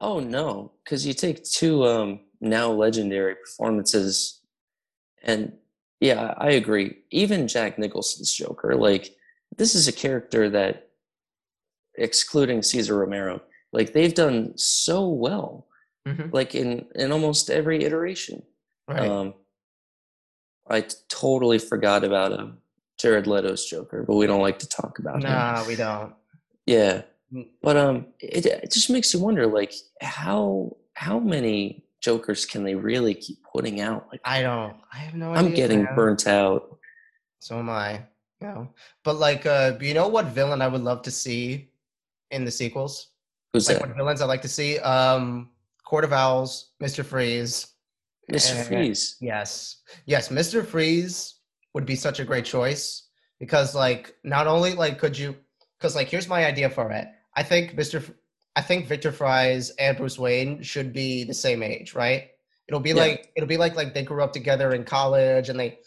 [0.00, 4.40] Oh no, because you take two um, now legendary performances,
[5.22, 5.52] and
[6.00, 6.98] yeah, I agree.
[7.10, 9.14] Even Jack Nicholson's Joker, like
[9.56, 10.88] this is a character that,
[11.96, 13.40] excluding Cesar Romero,
[13.72, 15.66] like they've done so well,
[16.32, 18.42] like in in almost every iteration.
[18.88, 19.08] Right.
[19.08, 19.34] Um,
[20.68, 22.58] I t- totally forgot about um,
[22.98, 25.30] Jared Leto's Joker, but we don't like to talk about him.
[25.30, 26.12] nah, we don't.
[26.66, 27.48] Yeah, Mm.
[27.62, 32.74] but um, it, it just makes you wonder, like how how many Jokers can they
[32.74, 34.06] really keep putting out?
[34.12, 34.76] Like I don't.
[34.92, 35.48] I have no idea.
[35.48, 36.76] I'm getting burnt out.
[37.38, 38.02] So am I.
[38.40, 38.68] You know,
[39.04, 41.70] but like, uh, you know what villain I would love to see
[42.30, 43.12] in the sequels?
[43.54, 43.88] Who's Like, that?
[43.88, 44.78] what villains I'd like to see?
[44.80, 45.48] Um,
[45.82, 47.68] Court of Owls, Mister Freeze.
[48.30, 48.58] Mr.
[48.58, 49.16] eh, Freeze.
[49.20, 51.36] Yes, yes, Mister Freeze
[51.72, 55.36] would be such a great choice because, like, not only like could you,
[55.78, 57.06] because like here's my idea for it.
[57.36, 58.02] I think Mister,
[58.56, 62.30] I think Victor Fries and Bruce Wayne should be the same age, right?
[62.68, 62.96] It'll be Yeah.
[62.96, 65.78] like it'll be like like they grew up together in college, and they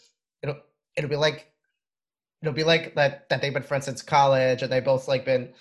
[0.42, 0.60] it'll
[0.96, 1.50] it'll be like
[2.42, 5.52] it'll be like that that they've been friends since college, and they both like been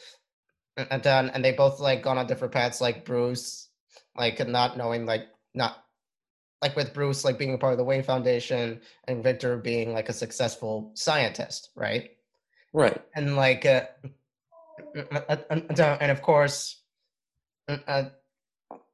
[0.77, 3.69] and done, and they both like gone on different paths, like Bruce,
[4.15, 5.83] like not knowing like not
[6.61, 10.09] like with Bruce like being a part of the Wayne Foundation and Victor being like
[10.09, 12.11] a successful scientist, right?
[12.73, 13.01] Right.
[13.15, 13.85] And like, uh,
[15.49, 16.83] and and of course,
[17.67, 18.03] uh,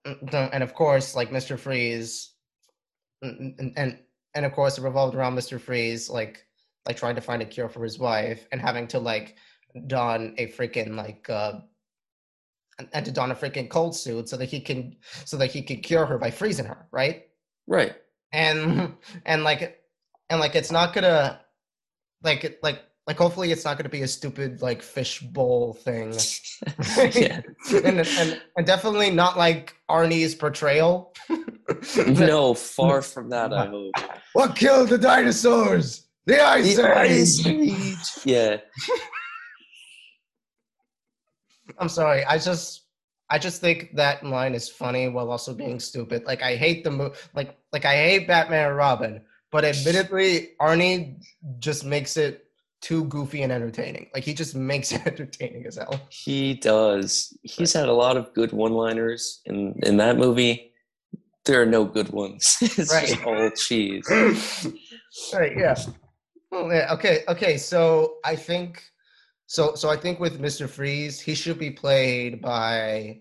[0.05, 1.57] and of course, like Mr.
[1.57, 2.33] Freeze,
[3.21, 3.99] and and
[4.35, 5.59] and of course, it revolved around Mr.
[5.59, 6.45] Freeze, like
[6.87, 9.35] like trying to find a cure for his wife and having to like
[9.87, 11.53] don a freaking like uh
[12.79, 15.61] and- and to don a freaking cold suit so that he can so that he
[15.61, 17.27] can cure her by freezing her, right?
[17.67, 17.95] Right.
[18.31, 19.79] and and like
[20.29, 21.39] and like it's not gonna
[22.23, 26.13] like like like hopefully it's not gonna be a stupid like fishbowl thing
[26.99, 31.13] and, and and definitely not like arnie's portrayal
[32.07, 33.53] No, far from that.
[33.53, 33.91] I hope.
[34.33, 38.25] what killed the dinosaurs the ice The age Ice Age.
[38.25, 38.57] Yeah.
[41.79, 42.87] i'm sorry i just
[43.29, 46.91] i just think that line is funny while also being stupid like i hate the
[46.91, 51.17] mo- like like i hate batman and robin but admittedly arnie
[51.59, 52.45] just makes it
[52.83, 57.35] too goofy and entertaining like he just makes it entertaining as hell He does.
[57.41, 60.71] He's had a lot of good one-liners in in that movie.
[61.45, 62.57] There are no good ones.
[62.61, 64.05] it's just all cheese.
[65.33, 65.75] right yeah
[66.51, 68.83] well, yeah okay okay so i think
[69.45, 73.19] so so i think with mr freeze he should be played by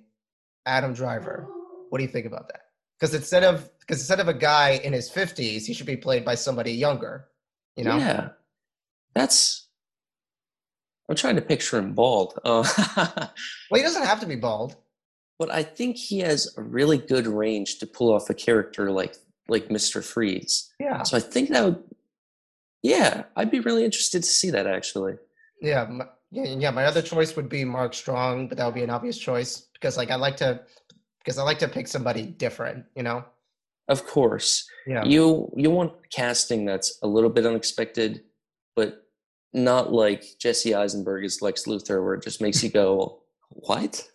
[0.64, 1.46] adam driver
[1.90, 2.62] what do you think about that
[3.03, 6.25] because instead of because instead of a guy in his fifties, he should be played
[6.25, 7.27] by somebody younger.
[7.77, 7.96] You know?
[7.96, 8.29] Yeah,
[9.14, 9.68] that's.
[11.09, 12.38] I'm trying to picture him bald.
[12.44, 12.64] Uh,
[13.70, 14.77] well, he doesn't have to be bald.
[15.38, 19.16] But I think he has a really good range to pull off a character like
[19.48, 20.05] like Mr.
[20.05, 20.72] Freeze.
[20.79, 21.03] Yeah.
[21.03, 21.83] So I think that would.
[22.83, 25.14] Yeah, I'd be really interested to see that actually.
[25.61, 26.70] Yeah, my, yeah, yeah.
[26.70, 29.96] My other choice would be Mark Strong, but that would be an obvious choice because,
[29.96, 30.61] like, I like to
[31.18, 32.85] because I like to pick somebody different.
[32.96, 33.25] You know.
[33.88, 34.64] Of course.
[34.87, 35.05] Yeah.
[35.05, 38.22] You you want casting that's a little bit unexpected,
[38.77, 39.01] but
[39.52, 44.08] not like Jesse Eisenberg as Lex Luthor, where it just makes you go, "What?"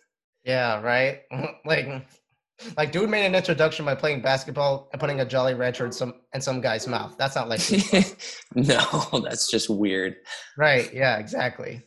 [0.44, 0.80] Yeah.
[0.80, 1.20] Right.
[1.64, 2.06] like.
[2.76, 6.14] Like, dude made an introduction by playing basketball and putting a Jolly Rancher in some
[6.34, 7.14] in some guy's mouth.
[7.16, 7.60] That's not like
[8.56, 10.16] no, that's just weird.
[10.56, 10.92] Right.
[10.92, 11.18] Yeah.
[11.18, 11.84] Exactly.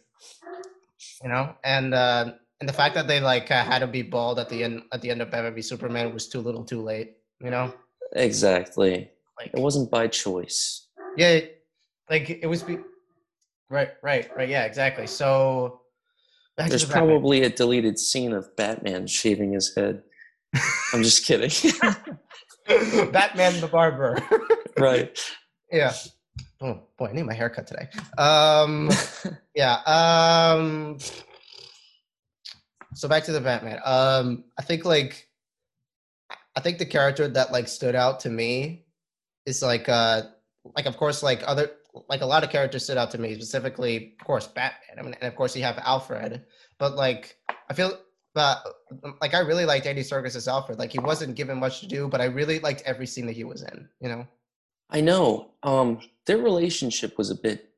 [1.21, 4.39] You know, and uh, and the fact that they like uh, had to be bald
[4.39, 7.17] at the end at the end of Batman v Superman was too little, too late.
[7.41, 7.73] You know.
[8.13, 9.09] Exactly.
[9.37, 10.87] Like it wasn't by choice.
[11.17, 11.41] Yeah.
[12.09, 12.63] Like it was.
[12.63, 12.77] Be-
[13.71, 13.89] right.
[14.03, 14.29] Right.
[14.36, 14.49] Right.
[14.49, 14.65] Yeah.
[14.65, 15.07] Exactly.
[15.07, 15.81] So.
[16.57, 20.03] There's probably a deleted scene of Batman shaving his head.
[20.93, 21.49] I'm just kidding.
[23.12, 24.17] Batman the barber.
[24.79, 25.17] right.
[25.71, 25.93] Yeah.
[26.62, 27.88] Oh boy, I need my haircut today.
[28.17, 28.89] Um
[29.55, 29.75] yeah.
[29.86, 30.97] Um
[32.93, 33.79] so back to the Batman.
[33.84, 35.27] Um I think like
[36.55, 38.86] I think the character that like stood out to me
[39.45, 40.23] is like uh
[40.75, 41.71] like of course like other
[42.10, 44.99] like a lot of characters stood out to me, specifically of course Batman.
[44.99, 46.43] I mean and of course you have Alfred.
[46.77, 47.38] But like
[47.69, 47.97] I feel
[48.34, 48.63] but
[49.21, 50.80] like I really liked Andy Serkis as Alfred.
[50.80, 53.43] Like he wasn't given much to do, but I really liked every scene that he
[53.43, 53.89] was in.
[53.99, 54.27] You know.
[54.89, 55.51] I know.
[55.63, 57.69] Um, their relationship was a bit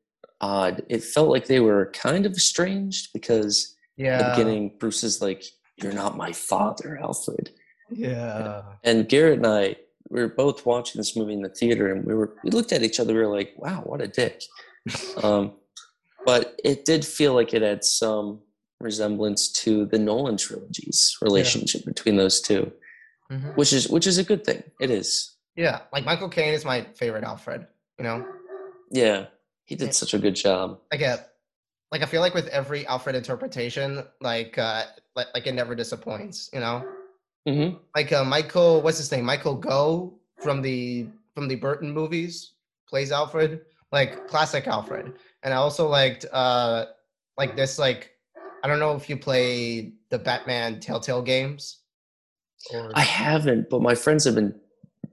[0.41, 0.83] odd.
[0.89, 4.13] It felt like they were kind of estranged because yeah.
[4.13, 5.43] in the beginning, Bruce is like,
[5.81, 7.51] "You're not my father, Alfred."
[7.89, 8.63] Yeah.
[8.83, 9.75] And Garrett and I
[10.13, 12.83] we were both watching this movie in the theater, and we were we looked at
[12.83, 13.13] each other.
[13.13, 14.43] We were like, "Wow, what a dick."
[15.23, 15.53] um,
[16.25, 18.39] but it did feel like it had some
[18.79, 21.91] resemblance to the Nolan trilogy's relationship yeah.
[21.91, 22.69] between those 2
[23.31, 23.49] mm-hmm.
[23.51, 24.61] which is which is a good thing.
[24.79, 25.35] It is.
[25.55, 27.65] Yeah, like Michael Caine is my favorite Alfred.
[27.97, 28.25] You know.
[28.91, 29.25] Yeah,
[29.65, 29.91] he did yeah.
[29.91, 30.79] such a good job.
[30.91, 31.29] I get,
[31.91, 34.83] like, I feel like with every Alfred interpretation, like, uh,
[35.15, 36.49] like, like it never disappoints.
[36.53, 36.85] You know.
[37.47, 37.77] Mm-hmm.
[37.95, 39.25] Like uh, Michael, what's his name?
[39.25, 42.53] Michael Go from the from the Burton movies
[42.87, 45.13] plays Alfred, like classic Alfred.
[45.41, 46.85] And I also liked uh
[47.37, 48.11] like this like
[48.63, 51.79] I don't know if you play the Batman Telltale games.
[52.73, 52.91] Or...
[52.95, 54.57] I haven't, but my friends have been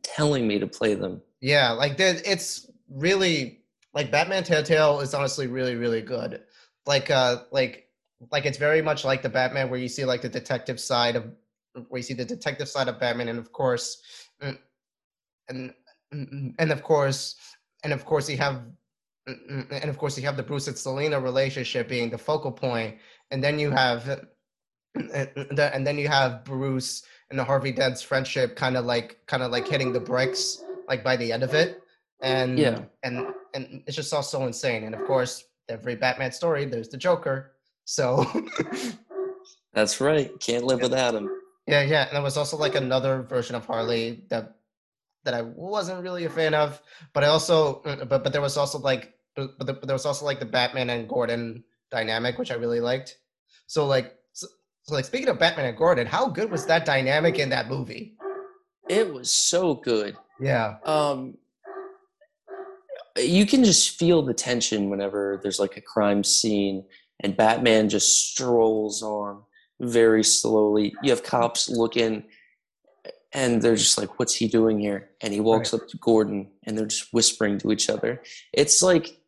[0.03, 1.21] telling me to play them.
[1.41, 3.63] Yeah, like it's really
[3.93, 6.43] like Batman Telltale is honestly really really good.
[6.87, 7.89] Like uh like
[8.31, 11.25] like it's very much like the Batman where you see like the detective side of
[11.89, 14.01] where you see the detective side of Batman and of course
[14.43, 14.59] mm,
[15.49, 15.73] and
[16.13, 17.37] and, and of course
[17.85, 18.63] and of course you have
[19.27, 22.97] and of course you have the Bruce and Selina relationship being the focal point
[23.31, 24.21] and then you have
[24.95, 29.53] and then you have Bruce and the Harvey Dent's friendship kind of like kind of
[29.53, 31.83] like hitting the bricks like by the end of it
[32.23, 32.81] and yeah.
[33.03, 36.97] and and it's just all so insane and of course every Batman story there's the
[36.97, 37.53] Joker
[37.85, 38.27] so
[39.73, 41.31] that's right can't live without him
[41.71, 42.85] yeah yeah and there was also like hmm.
[42.85, 44.57] another version of Harley that
[45.25, 46.81] that I wasn't really a fan of
[47.13, 49.95] but I also uh, uh, but but there was also like uh, but, but there
[49.95, 53.19] was also like the Batman and Gordon dynamic, which I really liked.
[53.67, 54.47] So like, so,
[54.83, 58.17] so, like speaking of Batman and Gordon, how good was that dynamic in that movie?
[58.89, 60.17] It was so good.
[60.41, 60.77] Yeah.
[60.85, 61.37] Um,
[63.17, 66.85] you can just feel the tension whenever there's like a crime scene
[67.21, 69.43] and Batman just strolls on
[69.81, 70.95] very slowly.
[71.03, 72.25] You have cops looking
[73.33, 75.11] and they're just like, what's he doing here?
[75.21, 75.83] And he walks right.
[75.83, 78.23] up to Gordon and they're just whispering to each other.
[78.53, 79.21] It's like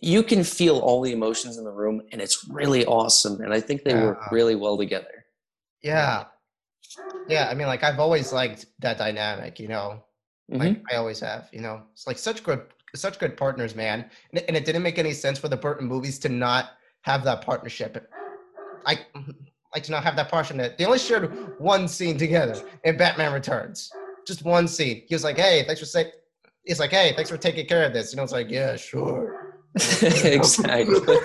[0.00, 3.60] you can feel all the emotions in the room and it's really awesome and i
[3.60, 4.04] think they yeah.
[4.04, 5.24] work really well together
[5.82, 6.24] yeah
[7.28, 10.02] yeah i mean like i've always liked that dynamic you know
[10.50, 10.60] mm-hmm.
[10.60, 12.62] like i always have you know it's like such good
[12.94, 16.18] such good partners man and, and it didn't make any sense for the burton movies
[16.18, 16.70] to not
[17.02, 18.08] have that partnership
[18.86, 18.98] i
[19.74, 23.90] like to not have that partnership they only shared one scene together in batman returns
[24.26, 26.10] just one scene he was like hey thanks for saying
[26.64, 29.52] he's like hey thanks for taking care of this you know it's like yeah sure
[30.02, 31.16] exactly.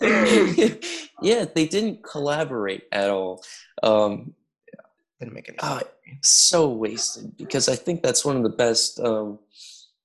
[1.22, 3.42] yeah, they didn't collaborate at all.
[3.82, 4.34] Um,
[4.68, 4.80] yeah,
[5.18, 5.80] didn't make it uh,
[6.22, 9.40] so wasted because I think that's one of the best um,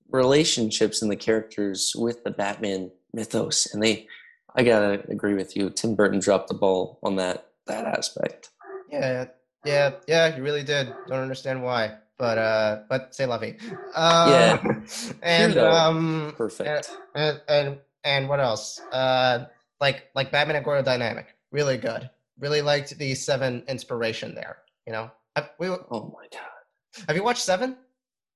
[0.09, 4.07] relationships in the characters with the Batman mythos, and they.
[4.55, 5.69] I gotta agree with you.
[5.69, 8.49] Tim Burton dropped the ball on that that aspect.
[8.91, 9.25] Yeah,
[9.65, 10.93] Yeah, yeah, you really did.
[11.07, 13.57] Don't understand why, but uh, but say lovey.
[13.95, 14.81] Uh, Yeah.
[15.21, 16.91] and um, Perfect.
[17.15, 18.79] and and and what else?
[18.91, 19.45] Uh,
[19.79, 22.09] like like Batman and Gordon dynamic, really good.
[22.39, 24.59] Really liked the Seven inspiration there.
[24.87, 27.03] You know, have, we, Oh my god.
[27.07, 27.77] have you watched Seven?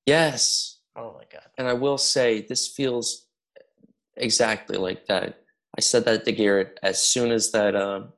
[0.06, 0.80] Yes.
[0.96, 1.48] Oh my god.
[1.58, 3.26] And I will say this feels
[4.18, 5.40] exactly like that.
[5.78, 8.14] I said that to Garrett as soon as that um,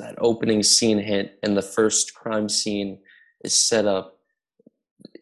[0.00, 2.98] that opening scene hit and the first crime scene
[3.42, 4.18] is set up.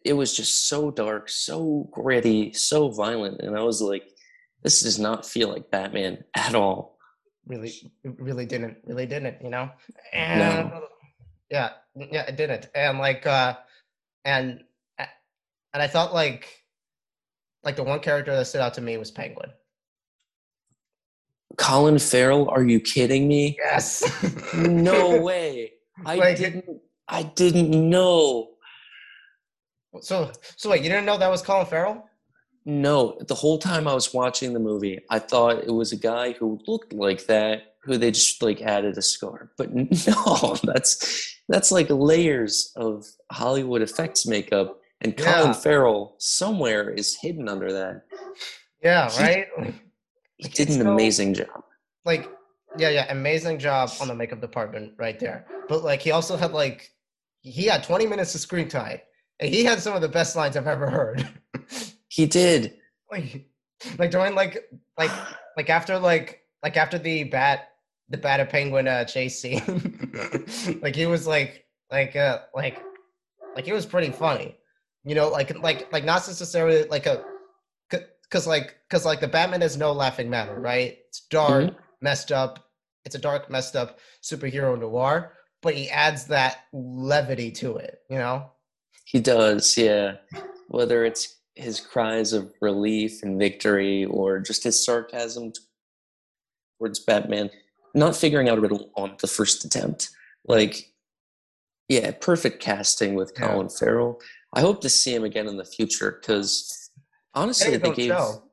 [0.03, 4.09] It was just so dark, so gritty, so violent, and I was like,
[4.63, 6.97] "This does not feel like Batman at all."
[7.45, 8.77] Really, really didn't.
[8.85, 9.41] Really didn't.
[9.41, 9.69] You know.
[10.13, 10.71] And
[11.49, 12.69] yeah, yeah, it didn't.
[12.73, 13.57] And like, uh,
[14.25, 14.63] and
[15.73, 16.63] and I thought like,
[17.63, 19.51] like the one character that stood out to me was Penguin.
[21.57, 22.49] Colin Farrell?
[22.49, 23.57] Are you kidding me?
[23.59, 24.03] Yes.
[24.53, 25.73] No way!
[26.05, 26.65] I Like- didn't.
[27.07, 28.49] I didn't know.
[30.01, 32.05] So, so wait, you didn't know that was Colin Farrell?
[32.65, 36.33] No, the whole time I was watching the movie, I thought it was a guy
[36.33, 39.49] who looked like that, who they just like added a scar.
[39.57, 39.73] But
[40.07, 45.53] no, that's that's like layers of Hollywood effects makeup, and Colin Yeah.
[45.53, 48.03] Farrell somewhere is hidden under that.
[48.83, 49.47] Yeah, He- right.
[50.39, 51.63] He did an So- amazing job.
[52.05, 52.27] Like,
[52.77, 55.45] yeah, yeah, amazing job on the makeup department right there.
[55.67, 56.89] But like, he also had like,
[57.41, 58.99] he had 20 minutes of screen time,
[59.39, 61.27] and he had some of the best lines I've ever heard.
[62.11, 62.73] He did.
[63.11, 63.45] like,
[63.99, 64.67] like during like,
[64.97, 65.11] like,
[65.55, 67.69] like after like, like after the bat,
[68.09, 69.61] the bat and penguin uh, chase scene,
[70.81, 72.81] like he was like, like, uh, like,
[73.55, 74.57] like he was pretty funny,
[75.05, 77.23] you know, like, like, like not necessarily like a,
[78.29, 80.61] because like, because like the Batman is no laughing matter, mm-hmm.
[80.61, 80.97] right?
[81.07, 81.79] It's dark, mm-hmm.
[82.01, 82.65] messed up.
[83.05, 88.17] It's a dark, messed up superhero noir, but he adds that levity to it, you
[88.17, 88.51] know?
[89.05, 90.17] He does, yeah.
[90.67, 95.53] Whether it's his cries of relief and victory or just his sarcasm
[96.77, 97.49] towards Batman,
[97.95, 100.09] not figuring out a riddle on the first attempt.
[100.45, 100.93] Like,
[101.87, 103.47] yeah, perfect casting with Yeah.
[103.47, 104.21] Colin Farrell.
[104.53, 106.88] I hope to see him again in the future because
[107.33, 108.11] honestly, they gave.
[108.11, 108.43] show.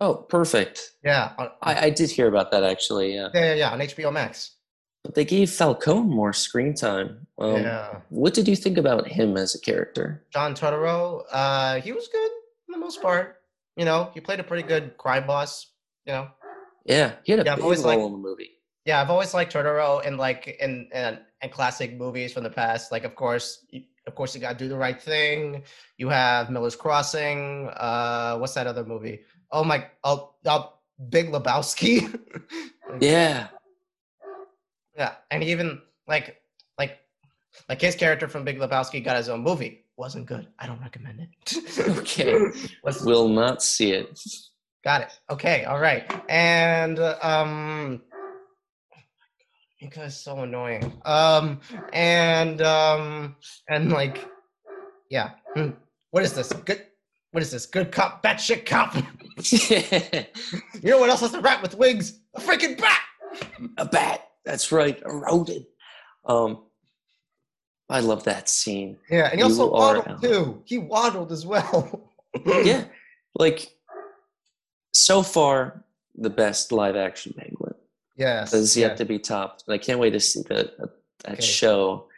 [0.00, 0.92] Oh, perfect.
[1.04, 1.32] Yeah,
[1.62, 3.28] I, I did hear about that actually, yeah.
[3.32, 4.56] yeah, yeah, yeah, on HBO Max.
[5.04, 7.26] But they gave Falcone more screen time.
[7.38, 10.24] Um, yeah, What did you think about him as a character?
[10.32, 12.30] John Turturro, uh, he was good
[12.66, 13.36] for the most part.
[13.76, 15.70] You know, he played a pretty good crime boss.
[16.06, 16.28] You know,
[16.86, 18.50] Yeah, he had a Yeah, big role liked- in the movie.
[18.84, 22.90] yeah, I've always liked Turturro in like in in, in classic movies from the past.
[22.90, 23.64] Like, of course,
[24.14, 25.64] of course, you got to do the right thing.
[25.98, 27.68] You have Miller's Crossing.
[27.70, 29.22] Uh, what's that other movie?
[29.50, 30.74] Oh my, oh, oh
[31.08, 31.94] Big Lebowski.
[33.00, 33.48] Yeah.
[34.96, 36.36] Yeah, and even like
[36.78, 36.98] like
[37.68, 39.84] like his character from Big Lebowski got his own movie.
[39.96, 40.46] Wasn't good.
[40.60, 41.28] I don't recommend it.
[41.98, 42.38] Okay.
[42.84, 44.20] Was, Will not see it.
[44.84, 45.18] got it.
[45.28, 46.04] Okay, all right.
[46.28, 48.02] And um
[49.90, 50.92] guys so annoying.
[51.04, 51.60] Um
[51.92, 53.36] and um
[53.68, 54.28] and like
[55.10, 55.32] yeah.
[55.54, 55.70] Hmm.
[56.10, 56.52] What is this?
[56.52, 56.86] Good
[57.32, 57.66] what is this?
[57.66, 58.94] Good cop, bad shit cop.
[59.50, 60.24] you
[60.84, 62.20] know what else has a rat with wings?
[62.34, 63.00] A freaking bat!
[63.78, 64.28] a bat.
[64.44, 65.00] That's right.
[65.04, 65.66] A rodent.
[66.26, 66.64] Um,
[67.88, 68.98] I love that scene.
[69.10, 70.62] Yeah, and he You also waddled too.
[70.64, 72.10] He waddled as well.
[72.46, 72.86] Yeah,
[73.38, 73.70] like
[74.90, 75.84] so far
[76.16, 77.63] the best live action penguin
[78.16, 78.52] Yes.
[78.52, 78.96] has yet yeah.
[78.96, 79.64] to be topped.
[79.66, 81.42] And I can't wait to see that that Okay.
[81.42, 82.08] show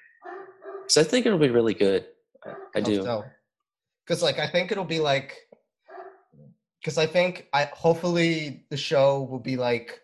[0.82, 2.06] because I think it'll be really good.
[2.44, 3.22] I, I do.
[4.04, 5.48] Because like I think it'll be like
[6.80, 10.00] because I think I hopefully the show will be like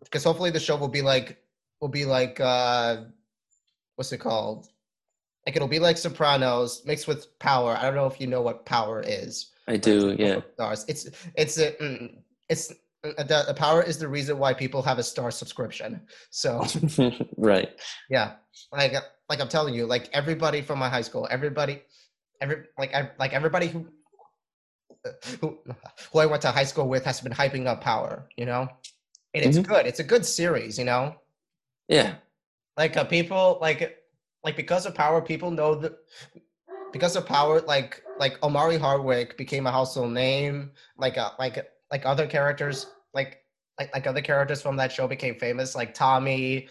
[0.00, 1.38] because hopefully the show will be like
[1.80, 3.02] will be like uh
[3.96, 4.68] what's it called?
[5.46, 7.76] Like it'll be like Sopranos mixed with Power.
[7.76, 9.52] I don't know if you know what Power is.
[9.68, 10.16] I do.
[10.18, 10.40] Yeah.
[10.58, 10.84] Starz.
[10.88, 12.16] It's it's a, mm,
[12.48, 12.74] it's uh,
[13.18, 16.00] the, the Power is the reason why people have a star subscription.
[16.30, 16.64] So
[17.36, 17.68] right.
[18.10, 18.34] yeah,
[18.72, 21.82] like uh, like I'm telling you, like everybody from my high school, everybody,
[22.40, 23.86] every like I like everybody who
[25.40, 25.58] who
[26.12, 28.68] who I went to high school with has been hyping up Power, you know,
[29.34, 29.66] and it's Mhm.
[29.66, 29.86] good.
[29.86, 31.14] It's a good series, you know.
[31.88, 32.14] Yeah.
[32.76, 33.98] Like uh, people like
[34.44, 35.92] like because of Power, people know that
[36.92, 40.72] because of Power, like like Omari Hardwick became a household name.
[40.98, 42.86] Like uh, like like other characters,
[43.16, 43.42] like
[43.78, 46.68] like like other characters from that show became famous, like Tommy,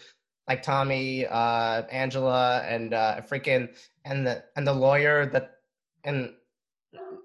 [0.48, 3.68] like Tommy, uh, Angela, and uh, freaking
[4.06, 5.58] and the and the lawyer that
[6.04, 6.32] and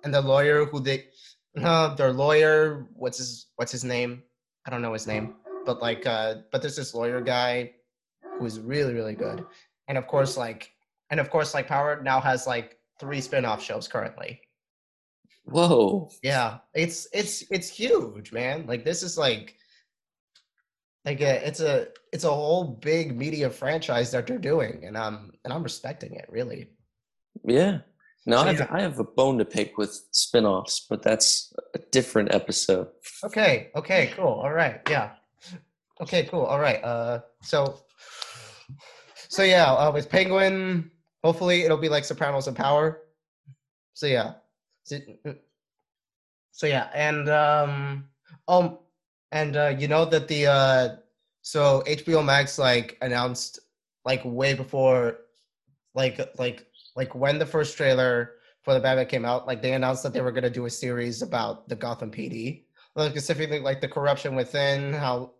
[0.04, 1.06] and the lawyer who they
[1.56, 4.24] no their lawyer what's his what's his name
[4.66, 7.74] I don't know his name but like uh but there's this lawyer guy
[8.40, 9.46] who's really really good
[9.88, 10.72] and of course like
[11.10, 14.40] and of course like Power now has like three spin-off shows currently.
[15.44, 16.10] Whoa.
[16.24, 18.66] Yeah, it's it's it's huge, man.
[18.68, 19.56] Like this is like
[21.06, 25.32] like a, it's a it's a whole big media franchise that they're doing, and I'm
[25.44, 26.70] and I'm respecting it really.
[27.44, 27.80] Yeah.
[28.28, 28.68] No, So, I, have, yeah.
[28.70, 32.88] I have a bone to pick with spin-offs, but that's a different episode.
[33.24, 33.72] Okay.
[33.76, 34.12] Okay.
[34.16, 34.28] Cool.
[34.28, 34.80] All right.
[34.88, 35.14] Yeah.
[36.02, 36.26] Okay.
[36.26, 36.44] Cool.
[36.44, 36.84] All right.
[36.84, 37.22] Uh.
[37.42, 37.80] So.
[39.30, 40.92] So yeah, uh, with Penguin,
[41.24, 43.04] hopefully it'll be like Sopranos and Power.
[43.94, 44.34] So yeah.
[44.92, 45.36] So,
[46.52, 48.06] so yeah, and um,
[48.50, 48.80] um,
[49.32, 50.96] and uh, you know that the uh,
[51.42, 53.60] so HBO Max like announced
[54.04, 55.20] like way before,
[55.96, 56.68] like like
[56.98, 58.34] like when the first trailer
[58.64, 61.22] for the Batman came out, like they announced that they were gonna do a series
[61.22, 62.64] about the Gotham PD,
[62.96, 65.32] like specifically like the corruption within, how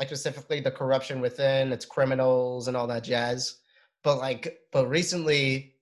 [0.00, 3.58] like specifically the corruption within, its criminals and all that jazz.
[4.02, 5.75] But like, but recently,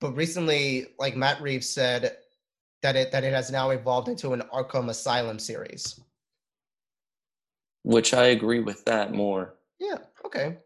[0.00, 2.16] but recently, like Matt Reeves said
[2.82, 6.00] that it that it has now evolved into an Arkham Asylum series.
[7.82, 9.54] Which I agree with that more.
[9.78, 9.98] Yeah.
[10.24, 10.58] Okay.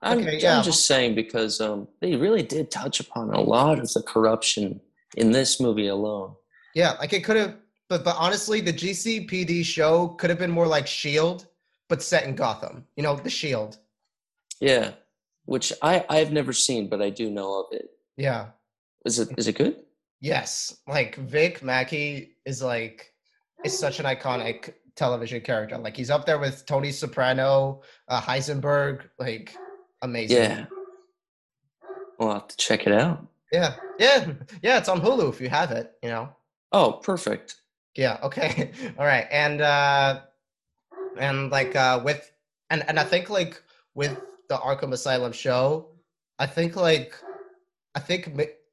[0.00, 0.58] I'm, Okay, yeah.
[0.58, 4.80] I'm just saying because um, they really did touch upon a lot of the corruption
[5.16, 6.34] in this movie alone.
[6.74, 7.56] Yeah, like it could have,
[7.88, 11.46] but but honestly, the GCPD show could have been more like Shield,
[11.88, 12.86] but set in Gotham.
[12.96, 13.78] You know, the Shield.
[14.60, 14.92] Yeah,
[15.46, 17.90] which I I've never seen, but I do know of it.
[18.18, 18.46] Yeah.
[19.06, 19.76] Is it is it good?
[20.20, 23.12] Yes, like Vic Mackey is like
[23.64, 25.78] is such an iconic television character.
[25.78, 29.02] Like he's up there with Tony Soprano, uh, Heisenberg.
[29.18, 29.56] Like
[30.02, 30.36] amazing.
[30.36, 30.66] Yeah.
[32.18, 33.24] We'll have to check it out.
[33.52, 34.78] yeah, yeah, yeah.
[34.78, 35.92] It's on Hulu if you have it.
[36.02, 36.28] You know.
[36.72, 37.54] Oh, perfect.
[37.94, 38.18] Yeah.
[38.24, 38.72] Okay.
[38.98, 39.28] All right.
[39.30, 40.22] And uh,
[41.16, 42.32] and like uh, with
[42.70, 43.62] and and I think like
[43.94, 45.90] with the Arkham Asylum show,
[46.40, 47.14] I think like
[47.98, 48.30] I think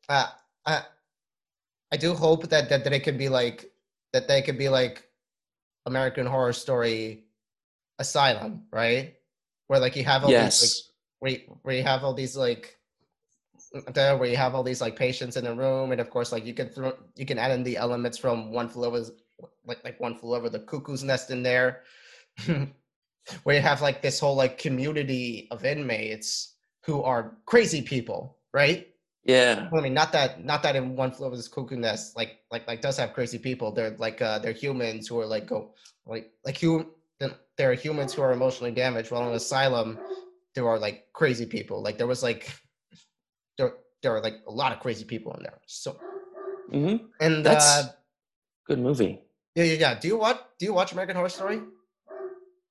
[0.07, 0.27] uh,
[0.67, 0.83] I
[1.91, 3.71] I do hope that that, it can be like
[4.13, 5.09] that they could be like
[5.87, 7.25] American Horror Story
[7.97, 9.15] Asylum, right?
[9.65, 10.61] Where like you have all Yes.
[10.61, 10.77] these like
[11.21, 12.77] where you, where you have all these like
[13.95, 16.45] there where you have all these like patients in the room and of course like
[16.45, 19.01] you can throw you can add in the elements from one flew over
[19.65, 21.81] like like one flew over the cuckoo's nest in there
[23.43, 26.55] where you have like this whole like community of inmates
[26.85, 28.94] who are crazy people right
[29.25, 29.69] Yeah.
[29.75, 32.67] I mean, not that, not that in one flew over this cuckoo nest, like, like,
[32.67, 33.71] like, does have crazy people.
[33.71, 35.73] They're like, uh, they're humans who are like, go,
[36.05, 36.91] like, like, hum,
[37.57, 39.11] there are humans who are emotionally damaged.
[39.11, 39.97] While in asylum,
[40.53, 41.81] there are like crazy people.
[41.81, 42.53] Like, there was like,
[43.57, 43.73] there,
[44.03, 45.59] there are like a lot of crazy people in there.
[45.65, 45.97] So,
[46.71, 47.05] mm-hmm.
[47.19, 47.91] and That's uh,
[48.67, 49.21] good movie.
[49.55, 49.99] yeah, yeah, yeah.
[49.99, 50.39] Do you watch?
[50.59, 51.61] Do you watch American Horror Story?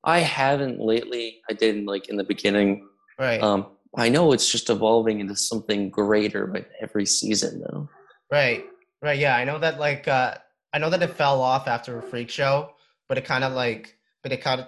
[0.04, 1.40] I haven't lately.
[1.48, 2.86] I didn't like in the beginning.
[3.18, 3.66] Right, Um,
[3.96, 7.88] I know it's just evolving into something greater with every season, though.
[8.30, 8.64] right,
[9.02, 9.18] right.
[9.18, 9.78] Yeah, I know that.
[9.78, 10.34] Like, uh,
[10.72, 12.70] I know that it fell off after Freak Show,
[13.08, 14.66] but it kind of like, but it kind of,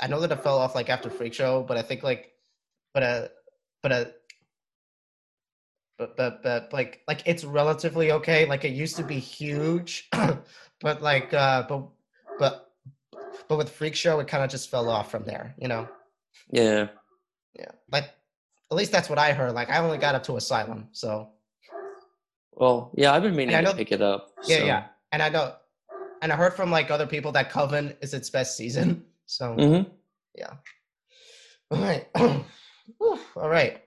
[0.00, 2.32] I know that it fell off like after Freak Show, but I think like,
[2.92, 3.28] but uh,
[3.82, 4.04] but uh,
[5.98, 8.46] but but but like like it's relatively okay.
[8.46, 10.08] Like it used to be huge,
[10.80, 11.88] but like uh, but
[12.38, 12.72] but
[13.48, 15.54] but with Freak Show, it kind of just fell off from there.
[15.58, 15.88] You know.
[16.50, 16.88] Yeah.
[17.54, 18.04] Yeah, like
[18.70, 19.52] at least that's what I heard.
[19.54, 21.30] Like I only got up to Asylum, so
[22.52, 24.30] Well, yeah, I've been meaning I to pick it up.
[24.46, 24.84] yeah, so- yeah.
[25.12, 25.54] And I know,
[26.22, 29.04] and I heard from like other people that Coven is its best season.
[29.26, 29.86] So Mhm.
[31.70, 32.04] All right,
[33.00, 33.80] all right.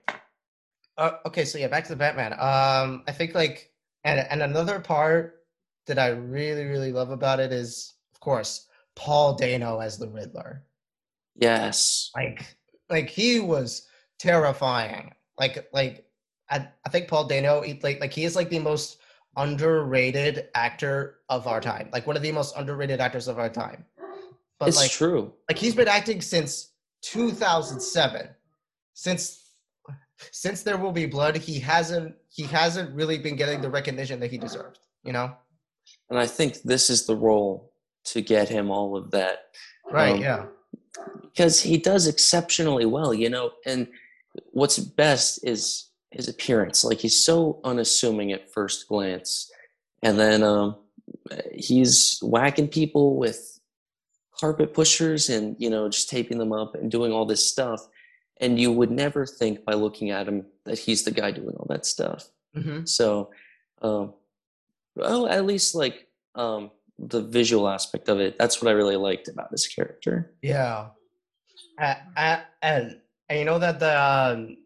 [0.96, 2.32] Uh, okay, so yeah, back to the Batman.
[2.32, 3.70] Um, I think like,
[4.04, 5.44] and and another part
[5.86, 10.64] that I really really love about it is, of course, Paul Dano as the Riddler.
[11.36, 12.10] Yes.
[12.16, 12.56] like
[12.90, 13.86] like he was
[14.18, 15.12] terrifying.
[15.38, 16.06] Like like
[16.50, 18.98] i, I think paul dano he, like like he is like the most
[19.36, 21.88] underrated actor of our time.
[21.92, 23.84] Like one of the most underrated actors of our time.
[24.58, 25.32] But it's like true.
[25.48, 26.70] like he's been acting since
[27.02, 28.28] 2007
[28.94, 29.40] since
[30.30, 34.30] since there will be blood he hasn't he hasn't really been getting the recognition that
[34.30, 35.34] he deserved you know?
[36.08, 37.72] And I think this is the role
[38.06, 39.40] to get him all of that
[39.90, 40.46] right Um, yeah
[41.22, 43.52] because he does exceptionally well, you know.
[43.66, 43.88] And
[44.52, 46.84] what's best is his appearance.
[46.84, 49.50] Like he's so unassuming at first glance,
[50.02, 50.76] and then um,
[51.52, 53.60] he's whacking people with
[54.38, 57.86] carpet pushers and you know just taping them up and doing all this stuff.
[58.40, 61.66] And you would never think by looking at him that he's the guy doing all
[61.68, 62.28] that stuff.
[62.54, 63.30] hmm So,
[63.80, 64.14] um,
[64.96, 68.38] well, at least like um, the visual aspect of it.
[68.38, 70.32] That's what I really liked about this character.
[70.42, 70.88] Yeah.
[71.78, 71.94] Uh,
[72.62, 74.56] and and you know that the um,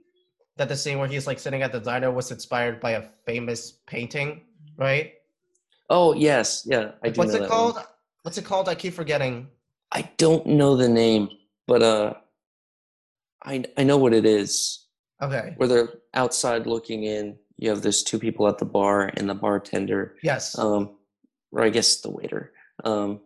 [0.56, 3.78] that the scene where he's like sitting at the diner was inspired by a famous
[3.86, 4.42] painting,
[4.76, 5.14] right?
[5.88, 6.92] Oh yes, yeah.
[7.02, 7.76] I do What's know it called?
[7.76, 7.84] one.
[8.22, 8.68] What's it called?
[8.68, 9.48] I keep forgetting.
[9.90, 11.30] I don't know the name,
[11.66, 12.14] but uh,
[13.42, 14.84] I I know what it is.
[15.22, 15.54] Okay.
[15.56, 17.36] Where they're outside looking in.
[17.56, 20.16] You have those two people at the bar and the bartender.
[20.22, 20.56] Yes.
[20.58, 20.97] Um,
[21.52, 22.52] or I guess the waiter.
[22.84, 23.20] Um,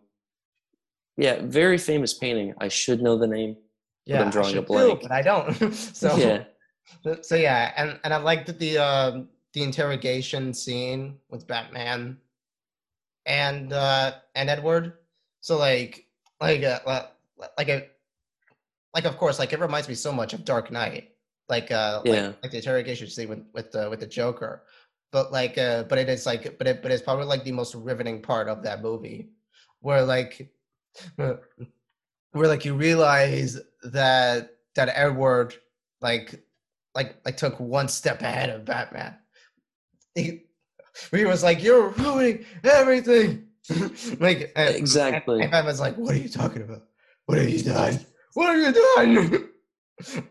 [1.17, 2.53] yeah, very famous painting.
[2.59, 3.57] I should know the name.
[4.05, 4.21] yeah.
[4.21, 5.01] I'm drawing a too, blank.
[5.01, 5.73] but I don't.
[5.73, 6.43] so yeah,
[7.21, 12.17] so yeah, and and I liked the um the interrogation scene with Batman
[13.25, 14.93] and uh and Edward.
[15.41, 16.05] So like
[16.41, 16.79] like uh,
[17.57, 17.87] like a
[18.95, 21.09] like of course like it reminds me so much of Dark Knight.
[21.49, 22.27] Like uh Yeah.
[22.27, 24.63] like, like the interrogation scene with with the with the Joker.
[25.13, 27.75] But like uh but it is like but it but it's probably like the most
[27.75, 29.29] riveting part of that movie
[29.79, 30.51] where like
[31.15, 35.53] where like you realize that that Edward
[36.01, 36.43] like
[36.95, 39.15] like like took one step ahead of Batman.
[40.15, 40.43] He,
[41.11, 43.47] he was like, "You're ruining everything."
[44.19, 45.35] like Exactly.
[45.35, 46.83] And, and Batman's like, "What are you talking about?
[47.25, 47.99] What have you done?
[48.33, 49.49] What have you done?"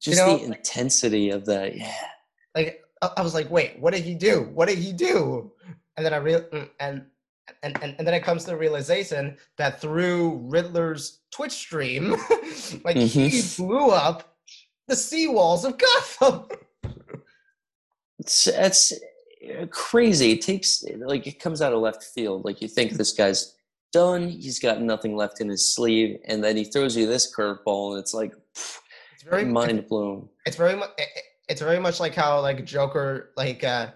[0.00, 1.76] just know, the intensity of that.
[1.76, 1.94] Yeah,
[2.54, 4.48] like I was like, "Wait, what did he do?
[4.54, 5.52] What did he do?"
[5.96, 7.06] And then I real mm, and.
[7.62, 12.10] And, and, and then it comes to the realization that through Riddler's Twitch stream,
[12.84, 13.56] like he Mhm.
[13.56, 14.36] blew up
[14.86, 16.46] the seawalls of Gotham.
[18.18, 20.32] it's it's uh, crazy.
[20.32, 22.44] It takes like it comes out of left field.
[22.44, 23.54] Like you think this guy's
[23.92, 24.28] done.
[24.28, 28.00] He's got nothing left in his sleeve, and then he throws you this curveball, and
[28.00, 28.32] it's like
[29.14, 30.28] It's very mind blown.
[30.44, 30.90] it's very much
[31.48, 33.88] it's very much like how like Joker like uh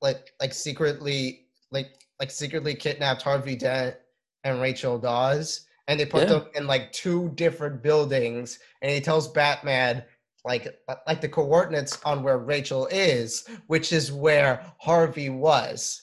[0.00, 3.96] like like secretly like like secretly kidnapped Harvey Dent
[4.44, 6.38] and Rachel Dawes and they put Yeah.
[6.40, 10.04] them in like two different buildings and he tells Batman
[10.44, 10.68] like
[11.06, 16.02] like the coordinates on where Rachel is which is where Harvey was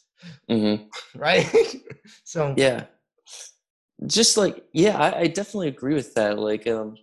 [0.50, 0.76] hmm
[1.16, 1.48] right
[2.24, 2.86] so Yeah,
[4.06, 6.38] just like yeah, I, I definitely agree with that.
[6.38, 6.98] Like, um,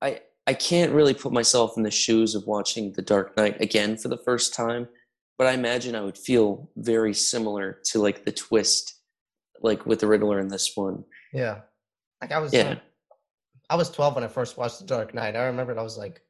[0.00, 3.96] I I can't really put myself in the shoes of watching The Dark Knight again
[3.96, 4.86] for the first time,
[5.38, 8.94] but I imagine I would feel very similar to like the twist,
[9.60, 11.04] like with the Riddler in this one.
[11.32, 11.60] yeah
[12.22, 12.70] like I was Yeah.
[12.70, 12.76] uh,
[13.68, 15.98] I was 12 when I first watched The Dark Knight I remember it, I was
[15.98, 16.22] like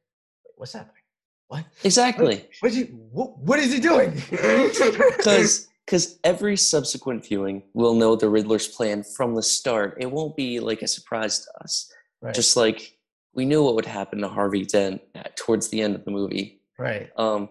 [0.55, 1.03] what's happening
[1.49, 2.85] what Exactly, What you?
[3.11, 4.11] What, what is he doing?
[4.31, 9.95] because because every subsequent viewing will know the Riddler's plan from the start.
[10.01, 11.89] It won't be like a surprise to us.
[12.21, 12.96] right, Just like
[13.37, 16.59] we knew what would happen to Harvey Dent at, towards the end of the movie.
[16.77, 17.49] right, Um,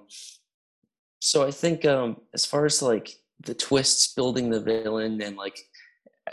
[1.20, 5.58] so I think um, as far as like the twists building the villain and like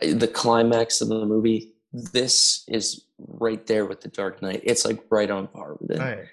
[0.02, 4.62] the climax of the movie, this is right there with the Dark Knight.
[4.64, 6.00] It's like right on par with it.
[6.00, 6.26] right.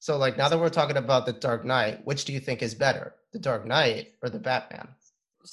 [0.00, 2.74] So, like, now that we're talking about the Dark Knight, which do you think is
[2.74, 4.88] better, the Dark Knight or the Batman?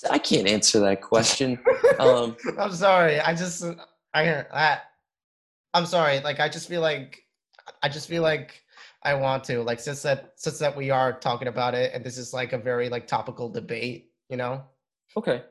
[0.09, 1.59] I can't answer that question.
[1.99, 3.19] um, I'm sorry.
[3.19, 3.63] I just,
[4.13, 4.80] I, I,
[5.74, 6.19] I'm sorry.
[6.19, 7.24] Like, I just feel like,
[7.82, 8.63] I just feel like
[9.03, 12.17] I want to, like, since that, since that we are talking about it, and this
[12.17, 14.63] is like a very like topical debate, you know?
[15.15, 15.43] okay,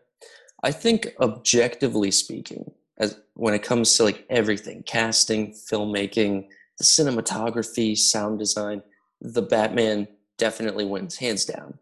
[0.63, 6.49] I think objectively speaking, as when it comes to like everything, casting, filmmaking,
[6.79, 8.83] the cinematography, sound design,
[9.21, 10.09] the Batman
[10.39, 11.79] definitely wins hands down.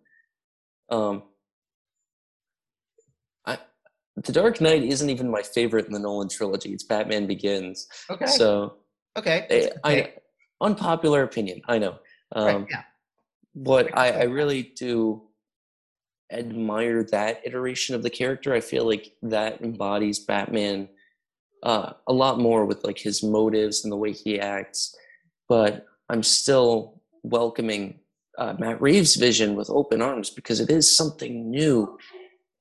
[0.90, 1.22] Um,
[4.16, 6.72] the Dark Knight isn't even my favorite in the Nolan trilogy.
[6.72, 7.88] It's Batman Begins.
[8.10, 8.26] Okay.
[8.26, 8.76] So,
[9.16, 9.46] okay.
[9.50, 10.12] eh, that's I,
[10.60, 11.98] unpopular opinion, I know.
[12.32, 12.66] Um, right.
[12.70, 12.82] Yeah.
[13.54, 15.22] but I, I really do
[16.32, 18.54] admire that iteration of the character.
[18.54, 20.88] I feel like that embodies Batman
[21.62, 24.94] uh, a lot more with like his motives and the way he acts.
[25.48, 28.00] But I'm still welcoming
[28.38, 31.98] uh, Matt Reeves' vision with open arms because it is something new,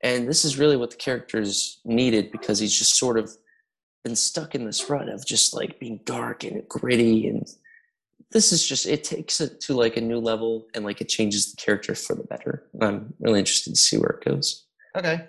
[0.02, 3.32] and this is really what the character's needed because he's just sort of
[4.04, 7.48] been stuck in this rut of just like being dark and gritty and
[8.32, 11.52] this is just it takes it to like a new level and like it changes
[11.52, 15.28] the character for the better i'm really interested to see where it goes Okay.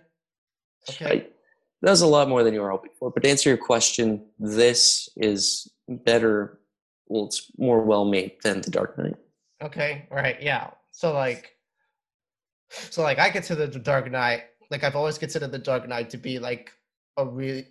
[0.88, 1.04] Okay.
[1.04, 1.26] I,
[1.82, 4.24] that was a lot more than you were hoping for but to answer your question
[4.38, 6.60] this is better
[7.08, 9.16] well it's more well made than the dark knight
[9.62, 10.70] Okay, right, yeah.
[10.90, 11.56] So like,
[12.70, 14.44] so like, I get to the Dark Knight.
[14.70, 16.72] Like, I've always considered the Dark Knight to be like
[17.16, 17.66] a really,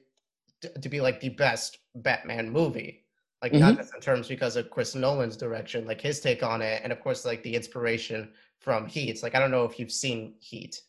[0.82, 3.06] to be like the best Batman movie.
[3.41, 3.82] Like, not mm-hmm.
[3.82, 7.00] just in terms because of Chris Nolan's direction, like his take on it, and of
[7.00, 8.30] course, like the inspiration
[8.60, 9.24] from Heat.
[9.24, 10.82] Like I don't know if you've seen Heat,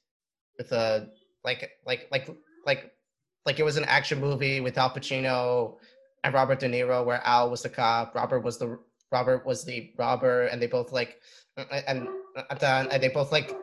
[0.59, 1.09] with a
[1.45, 2.29] like, like, like,
[2.67, 2.93] like,
[3.47, 5.77] like it was an action movie with Al Pacino
[6.25, 8.79] and Robert De Niro, where Al was the cop, Robert was the
[9.11, 11.21] Robert was the robber, and they both like,
[11.57, 12.09] and
[12.51, 13.57] and, and they both like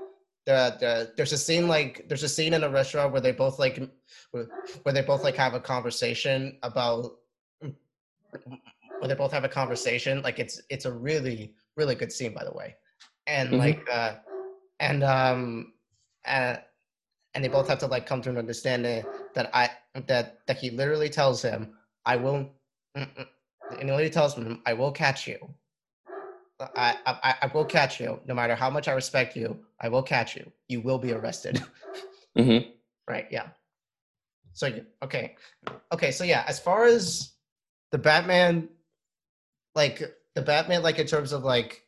[0.47, 3.59] the, the there's a scene like there's a scene in a restaurant where they both
[3.59, 3.77] like
[4.31, 7.11] where they both like have a conversation about
[7.59, 12.45] where they both have a conversation like it's it's a really really good scene by
[12.45, 12.73] the way
[13.27, 13.59] and mm-hmm.
[13.59, 14.15] like uh
[14.79, 15.73] and um
[16.25, 16.55] uh,
[17.33, 19.03] and they both have to like come to an understanding
[19.35, 19.69] that i
[20.07, 21.73] that that he literally tells him
[22.05, 22.49] i will
[22.95, 23.09] and
[23.79, 25.37] he literally tells him i will catch you
[26.59, 28.19] I, I, I will catch you.
[28.25, 30.51] No matter how much I respect you, I will catch you.
[30.67, 31.63] You will be arrested.
[32.37, 32.69] mm-hmm.
[33.07, 33.27] Right.
[33.29, 33.49] Yeah.
[34.53, 34.71] So
[35.03, 35.35] okay,
[35.93, 36.09] okay.
[36.09, 37.33] So yeah, as far as
[37.91, 38.69] the Batman,
[39.75, 40.01] like
[40.33, 41.83] the Batman, like in terms of like,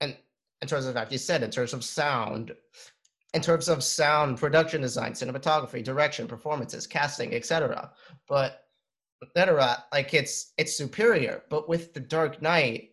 [0.00, 0.16] and
[0.62, 2.52] in terms of like you said, in terms of sound,
[3.34, 7.90] in terms of sound, production design, cinematography, direction, performances, casting, etc.
[8.28, 8.62] But
[9.20, 9.84] etc.
[9.92, 11.42] Like it's it's superior.
[11.50, 12.90] But with the Dark Knight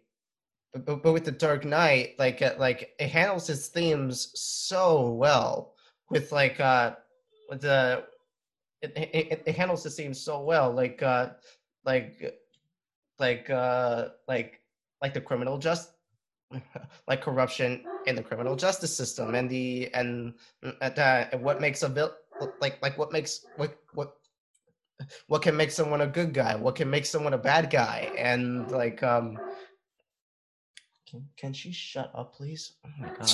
[0.73, 5.73] but, but with the Dark Knight, like uh, like it handles its themes so well
[6.09, 6.95] with like uh
[7.49, 8.05] with the
[8.81, 11.29] it, it, it handles the themes so well like uh
[11.85, 12.41] like
[13.19, 14.61] like uh like
[15.01, 15.91] like the criminal just
[17.07, 20.33] like corruption in the criminal justice system and the and
[20.81, 22.15] uh, what makes a vil-
[22.61, 24.17] like like what makes what what
[25.27, 28.69] what can make someone a good guy what can make someone a bad guy and
[28.71, 29.37] like um
[31.13, 32.73] can can she shut up, please?
[32.85, 33.31] Oh my god.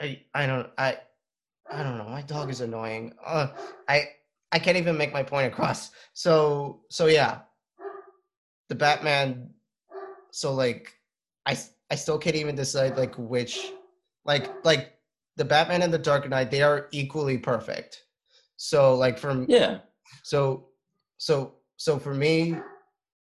[0.00, 0.98] I I don't I
[1.70, 2.08] I don't know.
[2.08, 3.12] My dog is annoying.
[3.24, 3.48] Uh,
[3.88, 4.08] I
[4.52, 5.90] I can't even make my point across.
[6.14, 7.40] So so yeah,
[8.68, 9.50] the Batman.
[10.30, 10.94] So like,
[11.44, 11.58] I
[11.90, 13.72] I still can't even decide like which,
[14.24, 14.94] like like
[15.36, 16.50] the Batman and the Dark Knight.
[16.50, 18.04] They are equally perfect.
[18.56, 19.80] So like from yeah.
[20.22, 20.68] So
[21.18, 22.56] so so for me,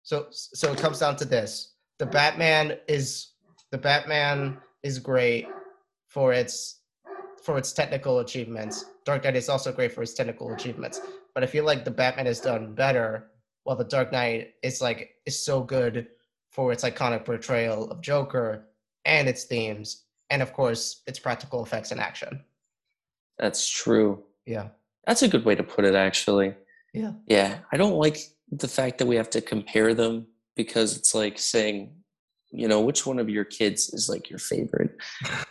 [0.04, 3.37] so so it comes down to this: the Batman is
[3.72, 5.48] the Batman is great
[6.08, 6.82] for its
[7.44, 8.86] for its technical achievements.
[9.06, 11.00] Dark Knight is also great for its technical achievements.
[11.34, 13.32] But I feel like the Batman has done better,
[13.64, 16.08] while the Dark Knight is like is so good
[16.52, 18.68] for its iconic portrayal of Joker
[19.06, 22.44] and its themes, and of course its practical effects and action.
[23.38, 24.24] That's true.
[24.46, 24.70] Yeah.
[25.06, 26.56] That's a good way to put it actually.
[26.94, 27.14] Yeah.
[27.28, 27.60] Yeah.
[27.72, 28.18] I don't like
[28.52, 31.97] the fact that we have to compare them because it's like saying
[32.52, 34.96] you know which one of your kids is like your favorite?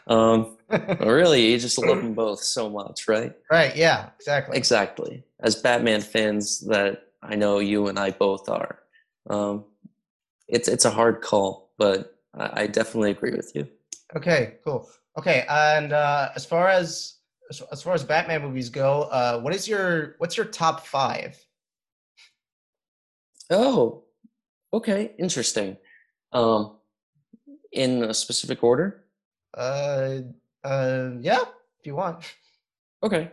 [0.07, 0.57] Um
[1.01, 3.33] really you just love them both so much right?
[3.51, 4.57] Right yeah exactly.
[4.57, 5.25] Exactly.
[5.41, 8.81] As batman fans that i know you and i both are
[9.31, 9.65] um
[10.49, 13.69] it's it's a hard call but i, I definitely agree with you.
[14.17, 14.89] Okay cool.
[15.19, 17.15] Okay and uh as far as
[17.71, 21.39] as far as batman movies go uh what is your what's your top five?
[23.51, 24.05] Oh
[24.73, 25.77] okay interesting.
[26.33, 26.76] Um
[27.73, 29.05] in a specific order?
[29.57, 30.19] Uh,
[30.65, 31.43] uh, yeah,
[31.79, 32.25] if you want.
[33.03, 33.31] Okay.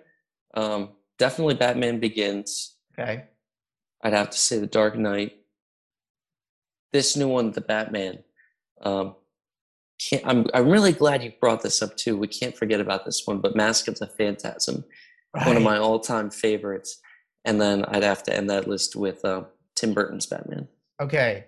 [0.53, 2.75] Um, definitely Batman Begins.
[2.97, 3.25] Okay.
[4.03, 5.37] I'd have to say The Dark Knight.
[6.91, 8.23] This new one, The Batman.
[8.81, 9.15] Um,
[9.99, 12.17] can't, I'm I'm really glad you brought this up too.
[12.17, 14.83] We can't forget about this one, but Mask of the Phantasm,
[15.33, 15.47] right.
[15.47, 16.99] one of my all-time favorites.
[17.45, 19.43] And then I'd have to end that list with uh,
[19.75, 20.67] Tim Burton's Batman.
[21.01, 21.45] Okay,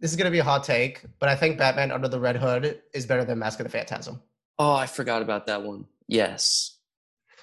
[0.00, 2.80] this is gonna be a hot take, but I think Batman Under the Red Hood
[2.94, 4.20] is better than Mask of the Phantasm.
[4.58, 5.86] Oh, I forgot about that one.
[6.06, 6.78] Yes,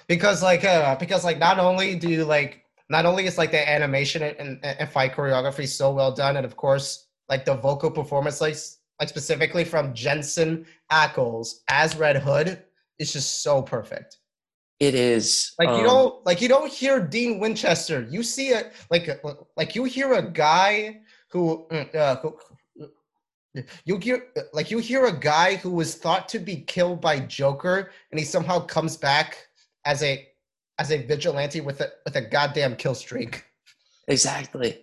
[0.08, 3.68] because like uh, because like not only do you like not only is like the
[3.68, 8.40] animation and, and fight choreography so well done, and of course like the vocal performance,
[8.40, 8.56] like
[9.00, 12.62] like specifically from Jensen Ackles as Red Hood,
[12.98, 14.18] is just so perfect.
[14.78, 18.06] It is like um, you don't like you don't hear Dean Winchester.
[18.10, 19.08] You see it like
[19.56, 21.00] like you hear a guy
[21.36, 22.36] who, mm, uh, who
[23.84, 27.90] you hear like you hear a guy who was thought to be killed by Joker,
[28.10, 29.48] and he somehow comes back
[29.84, 30.26] as a
[30.78, 33.44] as a vigilante with a with a goddamn kill streak.
[34.08, 34.82] Exactly.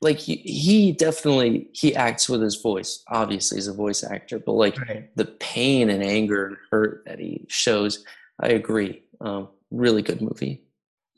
[0.00, 3.02] Like he, he definitely he acts with his voice.
[3.08, 5.10] Obviously, he's a voice actor, but like right.
[5.16, 8.04] the pain and anger and hurt that he shows,
[8.40, 9.02] I agree.
[9.20, 10.62] Um, really good movie.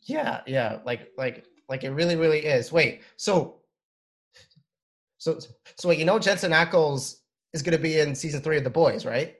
[0.04, 2.72] Yeah, yeah, like like like it really really is.
[2.72, 3.59] Wait, so
[5.20, 5.38] so,
[5.76, 7.16] so wait, you know Jensen Ackles
[7.52, 9.36] is going to be in season three of The Boys, right?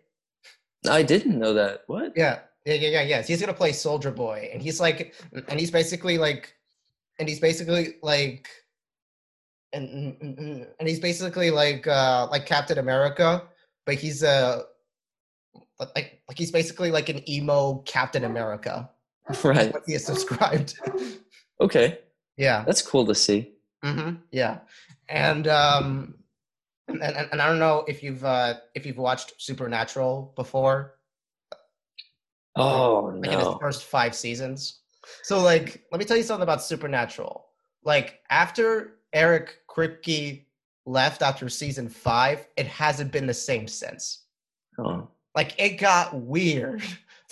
[0.88, 1.84] I didn't know that.
[1.86, 2.12] What?
[2.14, 3.02] Yeah, yeah, yeah, yeah.
[3.02, 5.14] Yes, he's going to play Soldier Boy, and he's like,
[5.48, 6.54] and he's basically like,
[7.18, 8.48] and he's basically like,
[9.72, 10.16] and
[10.78, 13.42] and he's basically like, uh like Captain America,
[13.86, 14.28] but he's a,
[15.56, 18.88] uh, like, like he's basically like an emo Captain America.
[19.44, 19.72] Right.
[19.72, 20.74] What he is subscribed.
[21.60, 22.00] okay.
[22.36, 22.64] Yeah.
[22.66, 23.52] That's cool to see.
[23.84, 24.16] Mm-hmm.
[24.32, 24.58] Yeah
[25.10, 26.14] and um,
[26.88, 30.94] and, and, and I don't know if you've uh, if you've watched Supernatural before.
[32.56, 33.58] Oh like in its no.
[33.58, 34.80] first five seasons.
[35.22, 37.46] So like, let me tell you something about Supernatural.
[37.84, 40.44] Like after Eric Kripke
[40.86, 44.24] left after season five, it hasn't been the same since.
[44.78, 45.08] Oh.
[45.34, 46.82] Like it got weird.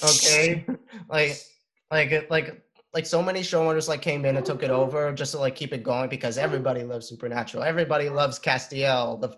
[0.02, 0.64] Okay,
[1.10, 1.36] like
[1.90, 2.62] like like
[2.94, 5.72] like so many showrunners like came in and took it over just to like keep
[5.72, 7.62] it going because everybody loves Supernatural.
[7.62, 9.20] Everybody loves Castiel.
[9.20, 9.36] The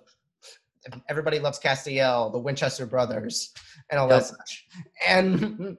[1.09, 3.53] everybody loves Castiel, the Winchester brothers,
[3.91, 4.25] and all that Yep.
[4.25, 4.67] such.
[5.07, 5.77] And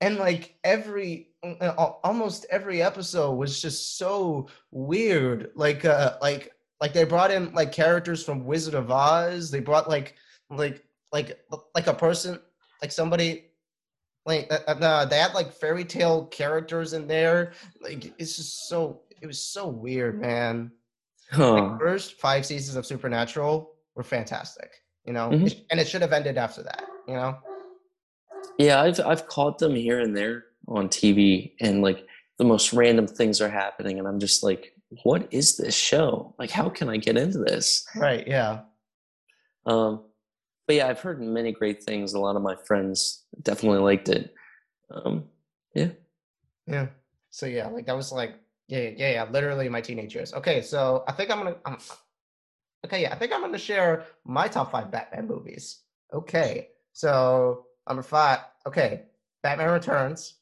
[0.00, 1.70] and like every uh,
[2.02, 5.50] almost every episode was just so weird.
[5.54, 9.50] Like uh like like they brought in like characters from Wizard of Oz.
[9.50, 10.16] They brought like
[10.50, 11.38] like like
[11.74, 12.38] like a person
[12.82, 13.46] like somebody
[14.26, 17.52] like uh, uh, they had like fairy tale characters in there.
[17.80, 20.70] Like it's just so it was so weird, man.
[21.30, 21.52] Huh.
[21.54, 24.70] Like, first five seasons of Supernatural were fantastic,
[25.04, 25.46] you know, Mhm.
[25.46, 27.36] It- and it should have ended after that, you know.
[28.58, 32.06] Yeah, I've I've caught them here and there on TV, and like
[32.38, 36.34] the most random things are happening, and I'm just like, what is this show?
[36.38, 37.84] Like, how can I get into this?
[37.96, 38.26] Right?
[38.26, 38.60] Yeah.
[39.66, 40.04] Um,
[40.68, 42.12] but yeah, I've heard many great things.
[42.12, 44.34] A lot of my friends definitely liked it.
[44.90, 45.24] Um,
[45.74, 45.88] Yeah.
[46.66, 46.88] Yeah.
[47.30, 48.34] So yeah, like that was like
[48.68, 50.34] yeah, yeah, yeah, literally my teenage years.
[50.34, 51.78] Okay, so I think I'm gonna um,
[52.84, 55.80] okay, yeah, I think I'm gonna share my top five Batman movies.
[56.12, 58.40] Okay, so number five.
[58.66, 59.04] Okay,
[59.42, 60.34] Batman Returns,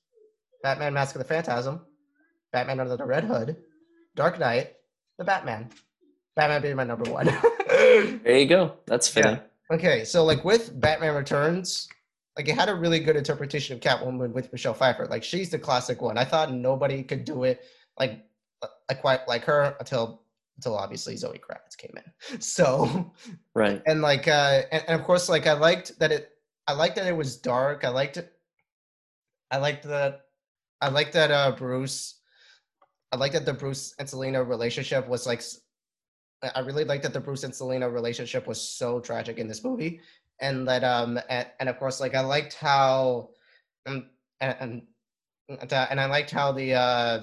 [0.62, 1.83] Batman: Mask of the Phantasm,
[2.53, 3.57] Batman Under the Red Hood,
[4.16, 4.74] Dark Knight,
[5.18, 5.70] The Batman.
[6.35, 7.27] Batman being my number one.
[7.68, 8.74] there you go.
[8.87, 9.41] That's Yeah.
[9.72, 11.88] Okay, so like with Batman Returns,
[12.36, 15.06] like it had a really good interpretation of Catwoman with Michelle Pfeiffer.
[15.06, 16.18] Like she's the classic one.
[16.18, 17.64] I thought nobody could do it
[17.98, 18.24] like
[18.88, 20.22] like quite like her until
[20.56, 22.40] until obviously Zoe Kravitz came in.
[22.40, 23.12] So
[23.54, 23.82] Right.
[23.86, 26.30] and like uh and, and of course like I liked that it
[26.66, 27.84] I liked that it was dark.
[27.84, 28.32] I liked it
[29.50, 30.26] I liked that
[30.80, 32.20] I liked that uh Bruce
[33.12, 35.42] I liked that the Bruce and Selina relationship was like
[36.43, 40.01] I really liked that the Bruce and Selina relationship was so tragic in this movie
[40.41, 43.30] and that um and, and of course like I liked how
[43.87, 44.11] um,
[44.41, 44.82] and and
[45.49, 47.20] and, uh, and I liked how the uh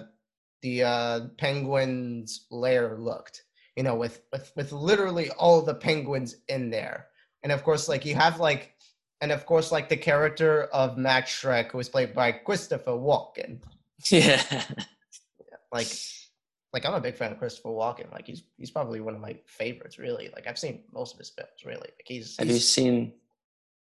[0.61, 3.43] the uh penguin's lair looked
[3.76, 7.07] you know, with with with literally all the penguins in there.
[7.41, 8.76] And of course, like you have like,
[9.22, 13.61] and of course, like the character of Max Shreck, who was played by Christopher Walken.
[14.11, 14.41] Yeah.
[15.72, 15.88] Like,
[16.74, 18.11] like I'm a big fan of Christopher Walken.
[18.11, 20.30] Like he's he's probably one of my favorites, really.
[20.34, 21.82] Like I've seen most of his films, really.
[21.82, 23.13] Like he's, Have you seen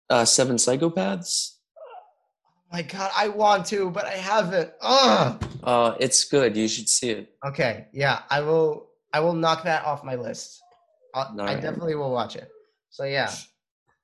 [0.09, 1.55] uh, Seven Psychopaths?
[1.77, 1.81] oh
[2.71, 4.71] my god, I want to, but I haven't.
[4.81, 5.43] Ugh.
[5.63, 6.55] Uh, it's good.
[6.55, 7.35] You should see it.
[7.45, 8.89] Okay, yeah, I will.
[9.11, 10.61] I will knock that off my list.
[11.15, 12.49] I'll, I definitely will watch it.
[12.89, 13.31] So yeah,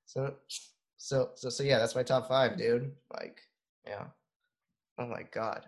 [0.05, 0.33] so
[0.97, 2.91] so so so yeah, that's my top five, dude.
[3.13, 3.39] Like,
[3.85, 4.05] yeah.
[4.97, 5.65] Oh my god.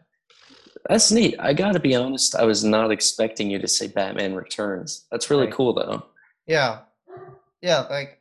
[0.89, 1.36] That's neat.
[1.39, 2.36] I got to be honest.
[2.36, 5.05] I was not expecting you to say Batman Returns.
[5.11, 5.53] That's really Right.
[5.53, 6.03] cool, though.
[6.47, 6.79] Yeah,
[7.61, 7.82] yeah.
[7.89, 8.19] Like,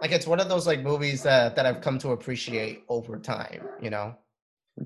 [0.00, 3.62] like it's one of those like movies that that I've come to appreciate over time.
[3.80, 4.16] You know.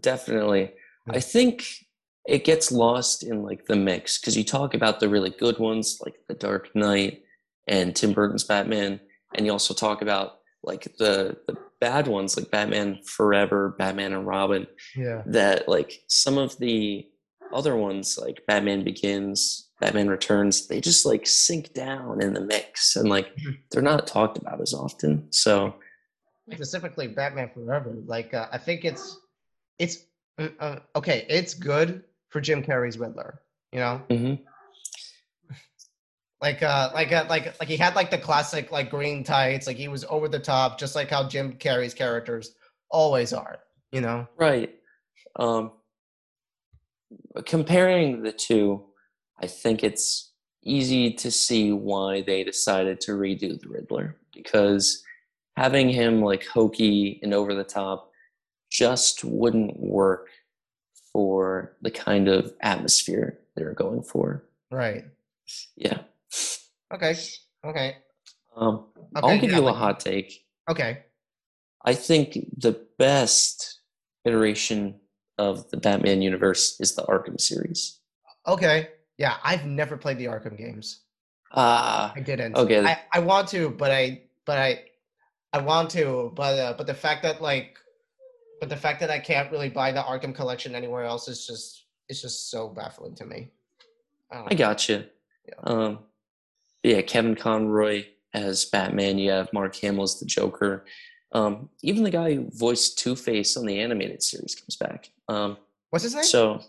[0.00, 0.72] Definitely.
[1.08, 1.64] I think
[2.26, 6.00] it gets lost in like the mix because you talk about the really good ones
[6.04, 7.22] like The Dark Knight
[7.68, 9.00] and Tim Burton's Batman,
[9.34, 14.26] and you also talk about like the the bad ones like Batman Forever, Batman and
[14.26, 14.66] Robin.
[14.96, 15.22] Yeah.
[15.26, 17.06] That like some of the
[17.52, 22.96] other ones like Batman Begins, Batman Returns, they just like sink down in the mix
[22.96, 23.58] and like Mhm.
[23.70, 25.30] they're not talked about as often.
[25.30, 25.74] So
[26.52, 27.94] Specifically, Batman Forever.
[28.06, 29.18] Like, uh, I think it's
[29.78, 29.96] it's
[30.38, 31.26] uh, uh, okay.
[31.28, 33.40] It's good for Jim Carrey's Riddler.
[33.72, 34.02] You know.
[34.10, 34.38] mhm.
[36.44, 39.76] Like uh like uh, like like he had like the classic like green tights like
[39.76, 42.54] he was over the top just like how jim carrey's characters
[42.90, 43.58] always are
[43.90, 44.74] you know Right.
[45.36, 45.72] Um,
[47.46, 48.84] comparing the two,
[49.40, 50.32] I think it's
[50.62, 55.02] easy to see why they decided to redo the Riddler because
[55.56, 58.10] having him like hokey and over the top
[58.70, 60.28] just wouldn't work
[61.12, 64.44] for the kind of atmosphere they're going for.
[64.70, 65.04] right
[65.76, 65.98] Yeah.
[66.92, 67.14] Okay
[67.64, 67.96] okay
[68.56, 70.46] Um, okay I'll give yeah, you a like- hot take.
[70.70, 71.04] okay
[71.86, 73.80] I think the best
[74.24, 75.00] iteration
[75.38, 78.00] of the Batman universe is the Arkham series.
[78.46, 81.00] okay yeah i've never played the arkham games
[81.54, 82.82] Ah, i didn't Okay.
[82.84, 84.70] i, I want to but i but i
[85.52, 87.78] i want to but uh, but the fact that like
[88.60, 91.86] but the fact that i can't really buy the arkham collection anywhere else is just
[92.08, 93.50] it's just so baffling to me
[94.32, 95.04] I I got you.
[95.46, 95.60] Yeah.
[95.62, 95.98] Um,
[96.84, 99.18] yeah, Kevin Conroy as Batman.
[99.18, 100.84] You have Mark Hamill as the Joker.
[101.32, 105.10] Um, even the guy who voiced Two Face on the animated series comes back.
[105.28, 105.56] Um,
[105.90, 106.24] What's his name?
[106.24, 106.60] so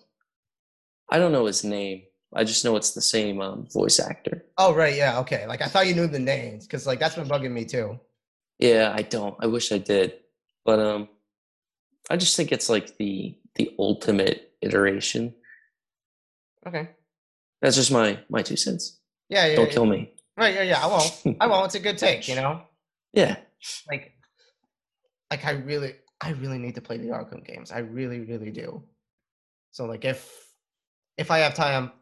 [1.11, 2.03] I don't know his name.
[2.33, 4.43] I just know it's the same um, voice actor.
[4.57, 4.95] oh, right.
[4.95, 5.19] Yeah.
[5.19, 5.45] Okay.
[5.47, 7.99] Like I thought you knew the names because like that's been bugging me too.
[8.57, 9.35] Yeah, I don't.
[9.39, 10.13] I wish I did,
[10.63, 11.09] but um,
[12.09, 15.33] I just think it's like the the ultimate iteration.
[16.65, 16.89] Okay.
[17.61, 18.99] That's just my my two cents.
[19.29, 19.47] Yeah.
[19.47, 19.55] Yeah.
[19.55, 19.73] Don't yeah.
[19.73, 20.13] kill me.
[20.37, 20.55] Right.
[20.55, 20.63] Yeah.
[20.63, 20.83] Yeah.
[20.83, 21.37] I won't.
[21.41, 21.65] I won't.
[21.67, 22.27] It's a good take.
[22.27, 22.61] You know.
[23.15, 23.37] Yeah,
[23.89, 24.11] Like,
[25.31, 27.71] like I really, I really need to play the Arkham games.
[27.71, 28.83] I really, really do.
[29.71, 30.29] So like if
[31.17, 31.93] if I have time,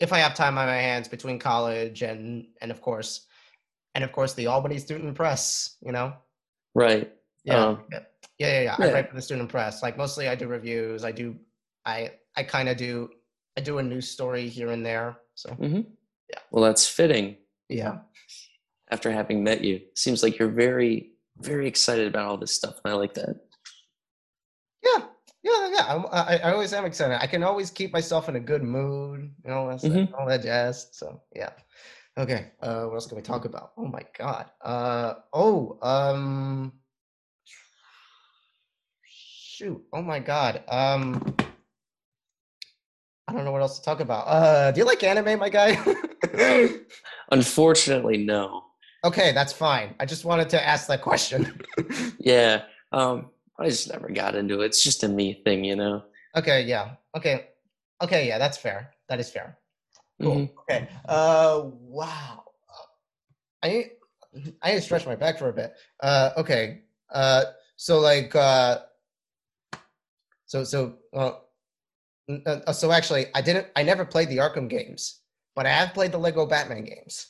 [0.00, 3.26] if I have time on my hands between college and and of course,
[3.94, 5.76] and of course the Albany Student Press.
[5.80, 6.14] You know.
[6.74, 7.12] right.
[7.44, 7.64] Yeah.
[7.64, 8.00] Um, yeah.
[8.38, 8.48] Yeah.
[8.48, 8.76] Yeah.
[8.78, 8.86] Yeah.
[8.86, 9.84] I write for the Student Press.
[9.84, 11.04] Like mostly I do reviews.
[11.04, 11.36] I do.
[11.86, 13.10] I I kind of do.
[13.56, 15.16] I do a news story here and there.
[15.36, 15.82] So hmm
[16.30, 16.38] Yeah.
[16.50, 17.36] Well, that's fitting.
[17.68, 17.98] yeah.
[18.90, 22.92] After having met you, seems like you're very very excited about all this stuff, and
[22.92, 23.34] I like that.
[24.84, 25.06] Yeah,
[25.42, 25.86] yeah, yeah.
[25.88, 27.20] I'm, I, I always am excited.
[27.20, 30.12] I can always keep myself in a good mood, you know, that's Mhm.
[30.16, 30.90] all that jazz.
[30.92, 31.50] So yeah.
[32.16, 32.52] Okay.
[32.62, 33.72] Uh, what else can we talk about?
[33.76, 34.50] Oh my god.
[34.62, 35.78] Uh oh.
[35.82, 36.72] Um.
[39.06, 39.82] Shoot.
[39.92, 40.62] Oh my god.
[40.68, 41.34] Um.
[43.26, 44.26] I don't know what else to talk about.
[44.28, 45.82] Uh, do you like anime, my guy?
[47.30, 48.64] Unfortunately, no.
[49.04, 49.94] okay, that's fine.
[50.00, 51.60] I just wanted to ask that question.
[52.18, 52.62] Yeah,
[52.92, 54.66] um, I just never got into it.
[54.66, 56.04] It's just a me thing, you know.
[56.36, 56.62] okay.
[56.62, 56.92] Yeah.
[57.16, 57.48] Okay.
[58.02, 58.26] Okay.
[58.28, 58.94] Yeah, that's fair.
[59.10, 59.58] That is fair.
[60.22, 60.36] Cool.
[60.36, 60.50] Mhm.
[60.62, 60.88] Okay.
[61.06, 62.44] Uh, wow.
[63.62, 63.90] I need,
[64.62, 65.74] I need to stretch my back for a bit.
[66.02, 66.82] Uh, okay.
[67.12, 67.44] Uh,
[67.76, 68.78] so like, uh,
[70.46, 71.48] so so well,
[72.46, 73.66] uh, so actually, I didn't.
[73.76, 75.20] I never played the Arkham games,
[75.54, 77.28] but I have played the Lego Batman games.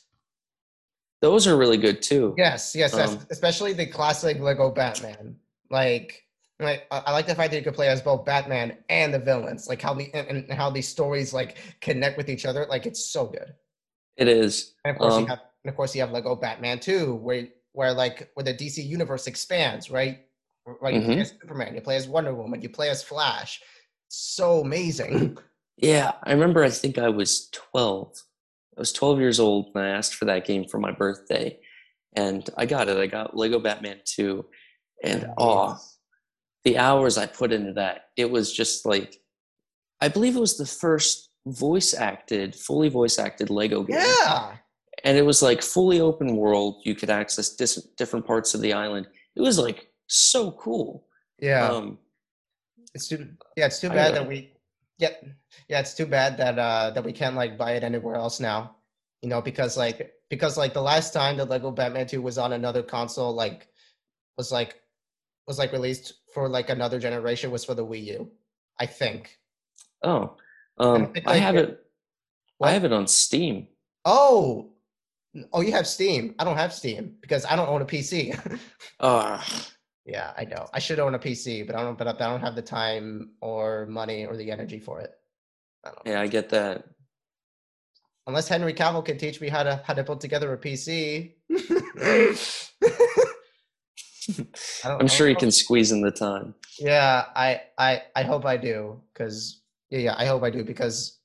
[1.21, 2.35] Those are really good too.
[2.37, 5.37] Yes, yes, Um, especially the classic Lego Batman.
[5.71, 6.23] Like,
[6.59, 9.67] like I like the fact that you could play as both Batman and the villains.
[9.67, 12.65] Like how the and, and how these stories like connect with each other.
[12.69, 13.53] Like it's so good.
[14.17, 14.75] It is.
[14.85, 17.47] And of course Um, you have, and of course you have Lego Batman too, where
[17.71, 20.19] where like where the DC universe expands, right?
[20.81, 21.21] Right, you play Mhm.
[21.21, 23.61] as Superman, you play as Wonder Woman, you play as Flash.
[24.07, 25.37] So amazing.
[25.77, 26.63] Yeah, I remember.
[26.63, 28.15] I think I was twelve.
[28.77, 31.59] I was twelve years old when I asked for that game for my birthday,
[32.15, 32.97] and I got it.
[32.97, 34.45] I got Lego Batman Two,
[35.03, 35.77] and oh,
[36.63, 39.21] the hours I put into that, it was just like,
[40.01, 43.97] I believe it was the first voice acted, fully voice acted Lego game.
[43.97, 44.53] yeah,
[45.03, 46.81] and it was like fully open world.
[46.85, 49.07] You could access dis- different parts of the island.
[49.35, 51.07] It was like so cool.
[51.39, 51.67] yeah.
[51.67, 51.99] Um,
[52.93, 54.53] it's too yeah, it's too bad that we
[54.97, 55.11] yeah
[55.67, 58.75] yeah it's too bad that uh that we can't like buy it anywhere else now.
[59.21, 62.53] You know, because like because like the last time the Lego Batman 2 was on
[62.53, 63.67] another console, like
[64.37, 64.81] was like
[65.47, 68.31] was like released for like another generation was for the Wii U,
[68.79, 69.37] I think.
[70.03, 70.35] oh,
[70.77, 71.79] um, think, I have it-?
[72.61, 73.67] I have it on Steam.
[74.05, 74.71] Oh,
[75.53, 76.35] oh, you have Steam.
[76.39, 78.59] I don't have Steam because I don't own a PC.
[78.99, 79.41] Uh,
[80.05, 80.67] yeah, I know.
[80.73, 81.97] I should own a PC, but I don't.
[81.97, 85.11] But I don't have the time or money or the energy for it.
[85.83, 86.01] I don't.
[86.05, 86.85] yeah, I get that.
[88.27, 91.33] Unless Henry Cavill can teach me how to how to put together a PC.
[94.83, 96.55] I don't- I'm I sure you can squeeze in the time.
[96.79, 101.19] Yeah, I I I hope I do because yeah yeah I hope I do because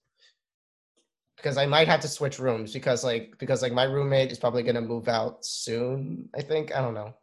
[1.37, 4.62] because I might have to switch rooms because like because like my roommate is probably
[4.62, 6.28] gonna move out soon.
[6.37, 7.14] I think I don't know,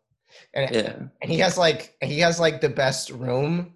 [0.54, 3.74] and Yeah, and he has like he has like the best room,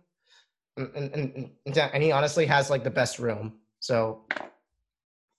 [0.77, 3.53] and and, and, he honestly has like the best room.
[3.79, 4.25] So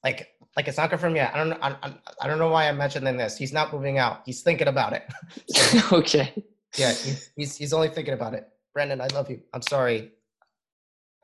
[0.04, 1.34] like like it's not confirmed yet.
[1.34, 1.58] I don't know.
[1.62, 3.36] I, I, I don't know why I'm mentioning this.
[3.36, 4.22] He's not moving out.
[4.26, 5.04] He's thinking about it.
[5.48, 6.32] So, okay.
[6.76, 8.48] yeah, he's, he's he's only thinking about it.
[8.74, 9.40] Brandon, I love you.
[9.52, 10.12] I'm sorry.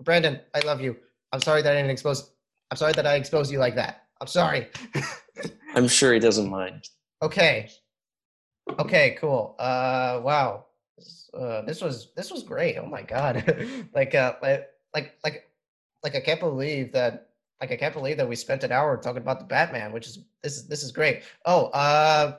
[0.03, 0.97] Brandon, I love you.
[1.33, 2.31] I'm sorry that I didn't expose.
[2.71, 4.05] I'm sorry that I exposed you like that.
[4.21, 4.69] I'm sorry.
[5.75, 6.89] I'm sure he doesn't mind.
[7.23, 7.71] okay.
[8.79, 9.17] Okay.
[9.21, 9.55] Cool.
[9.59, 10.21] Uh.
[10.23, 10.67] Wow.
[10.97, 12.77] This, uh, this was this was great.
[12.77, 13.45] Oh my god.
[13.95, 14.69] like uh like
[15.25, 15.49] like
[16.03, 19.23] like I can't believe that like I can't believe that we spent an hour talking
[19.23, 21.23] about the Batman, which is this is this is great.
[21.45, 21.67] Oh.
[21.67, 22.37] Uh.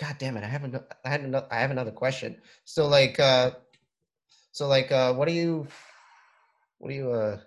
[0.00, 0.42] God damn it!
[0.42, 0.86] I have another.
[1.04, 1.46] I had another.
[1.50, 2.36] I have another question.
[2.64, 3.52] So like, uh,
[4.50, 5.66] so like, uh, what do you,
[6.78, 7.38] what do you, uh,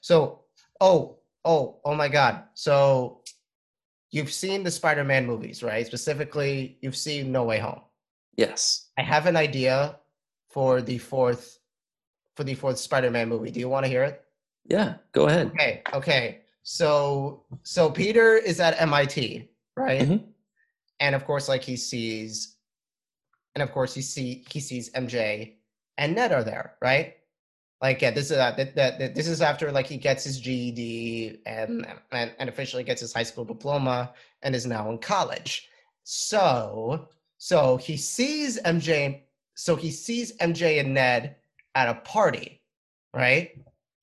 [0.00, 0.40] so,
[0.80, 2.42] oh, oh, oh my God!
[2.54, 3.21] So,
[4.12, 5.84] you've seen the Spider-Man movies, right?
[5.86, 7.80] Specifically, you've seen No Way Home.
[8.36, 8.90] Yes.
[8.96, 9.98] I have an idea
[10.50, 11.58] for the fourth,
[12.36, 13.50] for the fourth Spider-Man movie.
[13.50, 14.22] Do you want to hear it?
[14.66, 14.94] Yeah.
[15.12, 15.48] Go ahead.
[15.48, 16.40] Okay, okay.
[16.62, 20.02] So, so Peter is at MIT, right?
[20.02, 20.24] Mhm.
[21.00, 22.56] And of course, like he sees,
[23.54, 25.56] and of course he see he sees MJ
[25.98, 27.16] and Ned are there, right?
[27.82, 30.40] Like yeah, this is uh, that, that, that this is after like he gets his
[30.40, 34.12] GED and, and and officially gets his high school diploma
[34.42, 35.68] and is now in college.
[36.04, 37.08] So
[37.38, 39.22] so he sees MJ.
[39.56, 41.36] So he sees MJ and Ned
[41.74, 42.62] at a party,
[43.14, 43.50] right?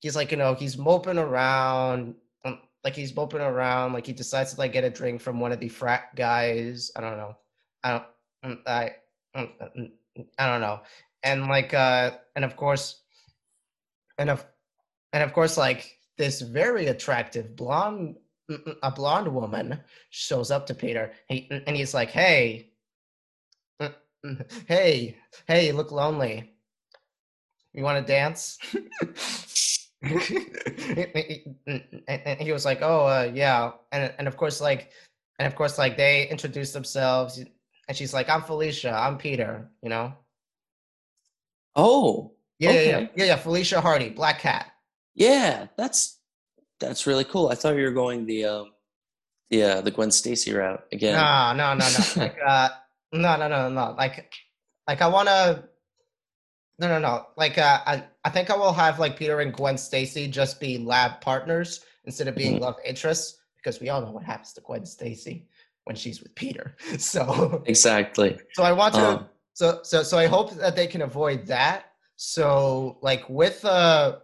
[0.00, 2.14] He's like you know he's moping around,
[2.44, 5.52] um, like he's moping around, like he decides to like get a drink from one
[5.52, 6.90] of the frat guys.
[6.96, 7.36] I don't know.
[7.82, 8.04] I don't.
[8.44, 8.90] mm, I.
[9.36, 9.90] mm, mm,
[10.38, 10.80] I don't know.
[11.22, 12.99] And like uh and of course
[14.20, 14.46] and of
[15.12, 18.16] and of course like this very attractive blonde
[18.82, 22.72] a blonde woman shows up to Peter he, and he's like, "Hey,
[24.66, 25.16] hey,
[25.46, 26.52] hey, you look lonely.
[27.72, 28.58] You want to dance?"
[30.02, 30.12] and
[32.40, 34.90] he was like, "Oh, uh, yeah." And and of course, like,
[35.38, 37.42] and of course, like they introduce themselves,
[37.88, 38.92] and she's like, "I'm Felicia.
[38.92, 40.14] I'm Peter." You know?
[41.76, 43.10] Oh, Yeah, yeah, yeah, Okay.
[43.16, 43.36] yeah, yeah.
[43.36, 44.66] Felicia Hardy, Black Cat.
[45.14, 46.18] yeah, that's
[46.78, 47.48] that's really cool.
[47.48, 48.72] I thought you were going the um,
[49.50, 51.14] the uh, the Gwen Stacy route again.
[51.14, 52.04] No, no, no, no.
[52.22, 52.68] like, uh,
[53.12, 53.94] no, no, no, no.
[53.98, 54.30] Like,
[54.86, 55.64] like I wanna.
[56.78, 57.26] No, no, no.
[57.36, 60.78] Like, uh, I, I think I will have like Peter and Gwen Stacy just be
[60.78, 62.60] lab partners instead of being Mhm.
[62.60, 65.46] love interests because we all know what happens to Gwen Stacy
[65.84, 66.76] when she's with Peter.
[66.98, 68.38] So, Exactly.
[68.54, 69.06] so I want to.
[69.06, 71.89] Um, so, so, so I hope that they can avoid that.
[72.22, 74.18] So, like with uh,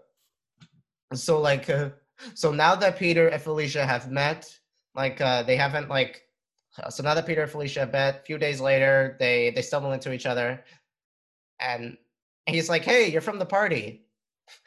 [1.14, 1.90] so like uh,
[2.34, 4.46] so now that Peter and Felicia have met,
[4.94, 6.22] like uh, they haven't like
[6.82, 9.62] uh, so now that Peter and Felicia have met, a few days later they they
[9.62, 10.62] stumble into each other,
[11.60, 11.96] and
[12.46, 14.06] he's like, "Hey, you're from the party."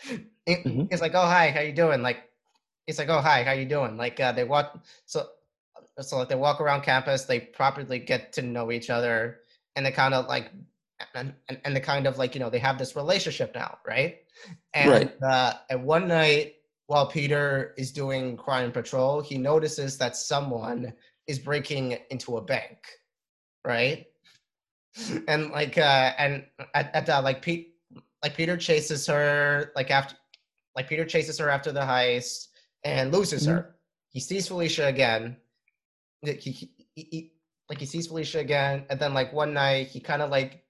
[0.48, 0.88] Mhm.
[0.92, 2.24] He's like, "Oh hi, how you doing?" Like,
[2.88, 5.28] he's like, "Oh hi, how you doing?" Like uh, they walk so
[6.02, 9.42] so like they walk around campus, they properly get to know each other,
[9.76, 10.52] and they kind of like
[11.16, 14.18] and, and and they kind of like you know they have this relationship now, right?
[14.74, 15.24] And Right.
[15.24, 16.56] uh, and one night
[16.88, 20.94] while Peter is doing crime patrol, he notices that someone
[21.28, 22.80] is breaking into a bank,
[23.66, 24.08] right?
[25.28, 27.76] And like uh and at, at uh, like Pete
[28.24, 30.16] like Peter chases her like after
[30.76, 32.48] like Peter chases her after the heist
[32.84, 33.76] and loses her.
[34.10, 35.38] He sees Felicia again.
[36.22, 37.32] He, he, he-
[37.70, 40.64] like he sees Felicia again, and then like one night he kind of like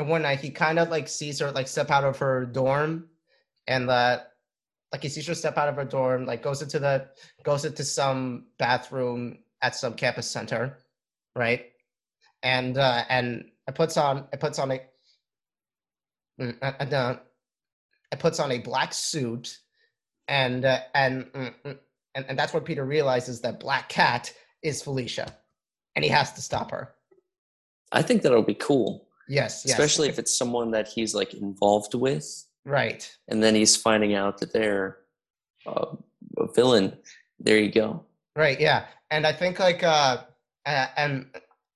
[0.00, 3.06] and one night he kind of like sees her like step out of her dorm
[3.66, 4.32] and that
[4.92, 7.06] like he sees her step out of her dorm like goes into the
[7.42, 10.78] goes into some bathroom at some campus center
[11.36, 11.66] right?
[12.42, 14.80] And uh and it puts on it puts on a
[16.40, 17.16] mm, uh, and, uh,
[18.10, 19.58] it puts on a black suit
[20.28, 21.78] and uh, and, mm, mm,
[22.14, 24.32] and and that's where peter realizes that black cat
[24.62, 25.36] is felicia
[25.94, 26.94] and he has to stop her.
[27.92, 31.94] I think that'll be cool, yes yes especially if it's someone that he's like involved
[31.94, 34.98] with, right and then he's finding out that they're
[35.66, 35.96] uh,
[36.38, 36.96] a villain.
[37.38, 38.04] There you go.
[38.36, 38.60] Right.
[38.60, 38.86] Yeah.
[39.10, 40.18] And I think like uh,
[40.66, 41.26] uh and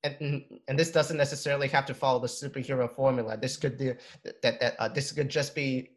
[0.02, 3.36] and and this doesn't necessarily have to follow the superhero formula.
[3.36, 3.94] This could do
[4.24, 4.42] that.
[4.42, 5.90] That uh, this could just be.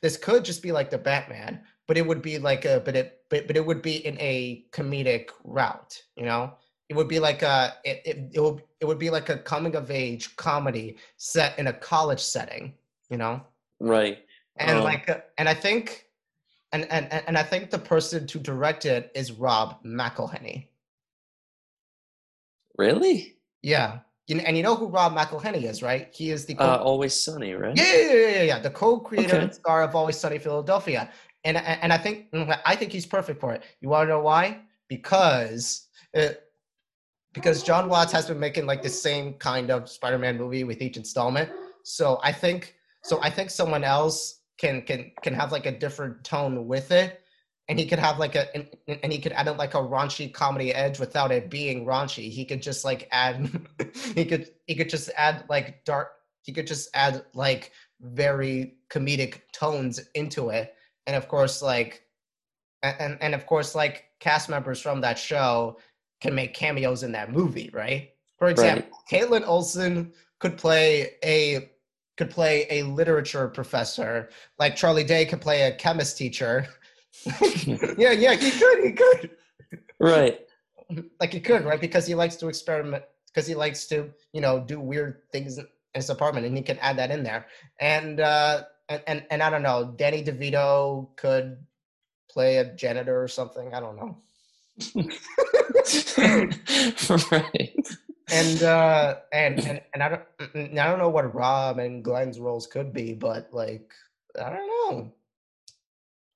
[0.00, 3.22] This could just be like the Batman, but it would be like a but it
[3.30, 6.00] but, but it would be in a comedic route.
[6.14, 6.54] You know,
[6.92, 9.74] it would be like a it it it would it would be like a coming
[9.76, 12.74] of age comedy set in a college setting.
[13.08, 13.40] You know
[13.80, 14.18] Right.
[14.58, 15.08] and Um, like
[15.38, 16.06] and i think
[16.72, 20.68] and, and and i think the person to direct it is rob mcelhenney
[22.78, 23.36] Really?
[23.62, 24.00] yeah
[24.30, 27.52] and you know who rob mcelhenney is right he is the co- Uh, Always Sunny,
[27.54, 27.76] right?
[27.76, 29.42] yeah, yeah, yeah, yeah, yeah, the co-creator Okay.
[29.44, 31.10] and star of always sunny philadelphia
[31.44, 32.28] and and i think
[32.64, 34.44] i think he's perfect for it you want to know why
[34.88, 36.28] because uh,
[37.32, 40.96] because jon watts has been making like the same kind of spider-man movie with each
[40.96, 41.50] installment.
[41.84, 46.24] So i think so i think someone else can can can have like a different
[46.24, 47.18] tone with it.
[47.68, 50.72] And he could have like a and, and he could add like a raunchy comedy
[50.72, 52.30] edge without it being raunchy.
[52.30, 53.50] He could just like add
[54.14, 59.42] he could he could just add like dark he could just add like very comedic
[59.52, 60.74] tones into it.
[61.06, 62.02] And of course like
[62.82, 65.78] and and of course like cast members from that show
[66.22, 68.10] can make cameos in that movie right?
[68.38, 71.70] For example kaitlin olson could play a
[72.16, 76.66] could play a literature professor like charlie day could play a chemist teacher.
[77.98, 79.30] Yeah yeah he could he could.
[80.00, 80.40] Right.
[81.20, 81.80] like he could right?
[81.80, 85.66] Because he likes to experiment because he likes to you know do weird things in
[85.92, 87.46] his apartment and he can add that in there.
[87.80, 91.56] And uh and and, and i don't know danny devito could
[92.30, 94.16] play a janitor or something i don't know
[97.30, 97.88] right.
[98.30, 100.22] and uh and, and and I don't
[100.78, 103.92] I don't know what Rob and Glenn's roles could be, but like
[104.40, 105.12] I don't know.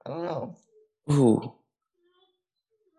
[0.05, 0.57] I don't know.
[1.11, 1.53] Ooh.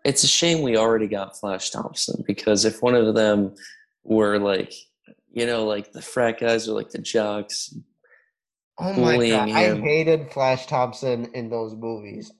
[0.04, 3.54] It's a shame we already got Flash Thompson because if one of them
[4.04, 4.72] were like,
[5.30, 7.74] you know, like the frat guys or like the jocks.
[8.78, 12.32] Oh my god, I hated Flash Thompson in those movies.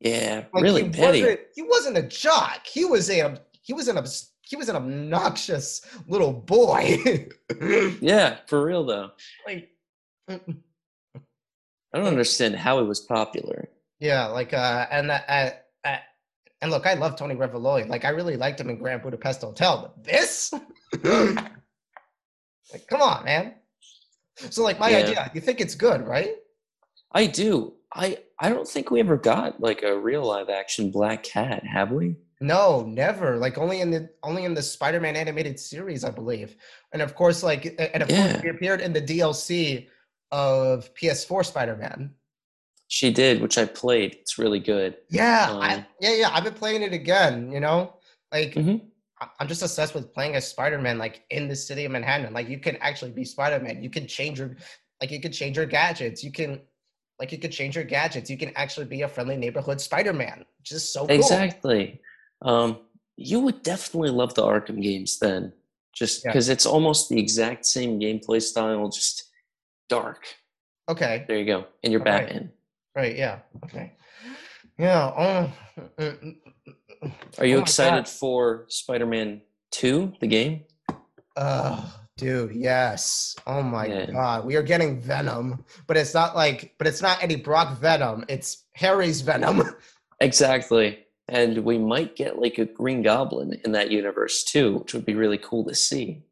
[0.00, 1.22] Yeah, Like really he petty.
[1.22, 2.66] wasn't he wasn't a jock.
[2.66, 4.02] He was a he was an
[4.42, 7.28] he was an obnoxious little boy.
[8.00, 9.10] Yeah, for real though.
[9.46, 9.68] like
[10.28, 10.38] I
[11.98, 13.68] don't understand how he was popular.
[13.98, 15.50] Yeah, like uh, and uh, uh,
[15.84, 15.96] uh,
[16.62, 17.88] and look, I love Tony Revolori.
[17.88, 20.52] Like, I really liked him in Grand Budapest Hotel, but this,
[21.02, 23.54] like, come on, man.
[24.50, 24.98] So, like, my Yeah.
[24.98, 26.36] idea, you think it's good, right?
[27.12, 27.74] I do.
[27.94, 31.90] I I don't think we ever got like a real live action Black Cat, have
[31.92, 32.16] we?
[32.42, 33.36] No, never.
[33.36, 36.56] Like, only in the only in the Spider-Man animated series, I believe.
[36.92, 38.30] And of course, like, and of Yeah.
[38.32, 39.88] course, he appeared in the DLC
[40.30, 42.14] of PS4 Spider-Man.
[42.88, 44.14] She did, which I played.
[44.14, 44.96] It's really good.
[45.10, 46.30] Yeah, Um, I, yeah, yeah.
[46.32, 47.52] I've been playing it again.
[47.52, 47.94] You know,
[48.32, 48.54] like.
[48.54, 48.86] Mhm.
[49.20, 52.32] I- I'm just obsessed with playing as Spider-Man, like in the city of Manhattan.
[52.32, 53.82] Like you can actually be Spider-Man.
[53.82, 54.56] You can change your,
[55.02, 56.24] like you can change your gadgets.
[56.24, 56.62] You can,
[57.20, 58.30] like you could change your gadgets.
[58.30, 61.14] You can actually be a friendly neighborhood Spider-Man, which is so cool.
[61.14, 62.00] Exactly.
[62.40, 62.78] Um,
[63.16, 65.52] you would definitely love the Arkham games then,
[65.92, 66.30] just Yeah.
[66.30, 69.24] because it's almost the exact same gameplay style, just
[69.90, 70.26] dark.
[70.88, 71.24] Okay.
[71.28, 72.28] There you go, and you're Alright.
[72.28, 72.52] Batman.
[72.96, 73.16] Right.
[73.16, 73.40] Yeah.
[73.64, 73.92] Okay.
[74.78, 75.12] Yeah.
[75.14, 75.52] Oh.
[75.78, 76.36] mm, mm,
[77.04, 78.08] mm, Are you oh excited God.
[78.08, 80.64] for Spider-Man Two, the game?
[81.36, 83.34] Oh, dude, yes.
[83.46, 84.06] Oh my Yeah.
[84.10, 84.44] god.
[84.44, 88.24] We are getting Venom, but it's not like but it's not Eddie Brock Venom.
[88.28, 89.62] It's Harry's Venom.
[90.22, 90.98] Exactly.
[91.28, 95.14] And we might get like a Green Goblin in that universe too, which would be
[95.14, 96.22] really cool to see.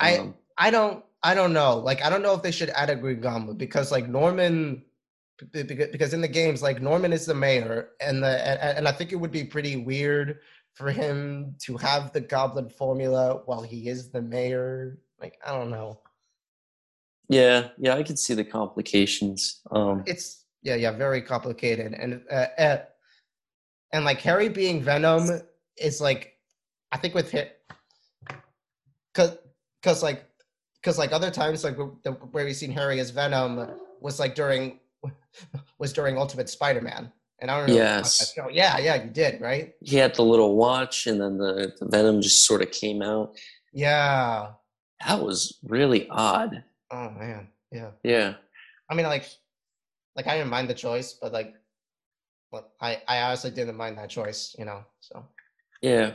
[0.00, 1.78] I Um, I don't I don't know.
[1.78, 4.82] Like I don't know if they should add a Green Goblin because like Norman
[5.52, 9.12] because in the games like Norman is the mayor and the and, and I think
[9.12, 10.40] it would be pretty weird
[10.74, 14.98] for him to have the goblin formula while he is the mayor.
[15.24, 16.00] Like I don't know.
[17.30, 19.62] yeah, yeah, I can see the complications.
[19.70, 22.78] Um, It's yeah, yeah, very complicated and uh, uh,
[23.94, 25.40] and like Harry being Venom
[25.78, 26.34] is like
[26.92, 27.46] I think with him
[29.14, 29.30] cuz
[29.82, 30.26] cuz like
[30.82, 33.52] cuz like other times like the, where we've seen Harry as Venom
[34.02, 34.78] was like during
[35.78, 37.10] was during Ultimate Spider-Man.
[37.40, 37.74] And I don't know.
[37.74, 38.54] if you watched that Yes.
[38.56, 39.72] Yeah, yeah, you did, right?
[39.80, 43.36] he had the little watch, and then the, the Venom just sort of came out.
[43.74, 44.52] Yeah.
[45.06, 46.62] That was really odd.
[46.90, 47.48] Oh man.
[47.72, 47.90] Yeah.
[48.02, 48.34] Yeah.
[48.90, 49.26] I mean like
[50.16, 51.54] like I didn't mind the choice, but like
[52.52, 54.84] but I I honestly didn't mind that choice, you know.
[55.00, 55.24] So
[55.82, 56.12] Yeah.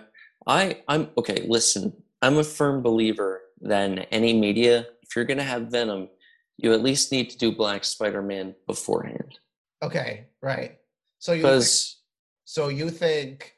[0.47, 1.93] I I'm okay, listen.
[2.21, 6.09] I'm a firm believer that in any media, if you're gonna have Venom,
[6.57, 9.39] you at least need to do Black Spider-Man beforehand.
[9.81, 10.77] okay, right.
[11.19, 11.97] So you think, Because
[12.45, 13.55] so you think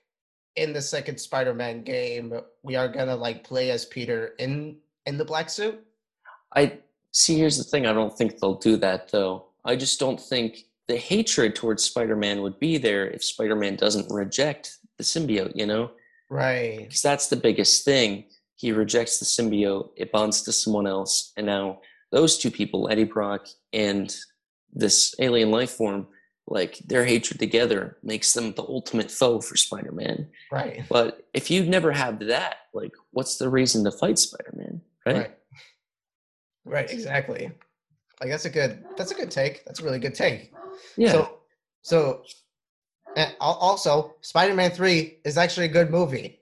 [0.56, 2.34] in the second Spider-Man game
[2.64, 5.80] we are gonna like play as Peter in in the black suit?
[6.56, 6.80] I
[7.12, 9.48] see here's the thing, I don't think they'll do that though.
[9.66, 14.78] I just don't think the hatred towards Spider-Man would be there if Spider-Man doesn't reject
[14.98, 15.92] the symbiote, you know?
[16.30, 16.80] Right.
[16.80, 18.26] because that's the biggest thing.
[18.56, 23.06] He rejects the symbiote, it bonds to someone else, and now those two people, Eddie
[23.06, 24.16] Brock and
[24.74, 26.08] this alien life form,
[26.48, 30.28] like their hatred together makes them the ultimate foe for Spider-Man.
[30.52, 30.84] Right.
[30.90, 35.16] But if you never have that, like, what's the reason to fight Spider-Man, right?
[35.16, 35.32] Right.
[36.66, 37.52] Right, exactly.
[38.20, 39.66] Like that's a good that's a good take.
[39.66, 40.52] That's a really good take.
[40.96, 41.40] Yeah, So
[41.82, 42.24] so
[43.16, 46.40] and also Spider-Man 3 is actually a good movie.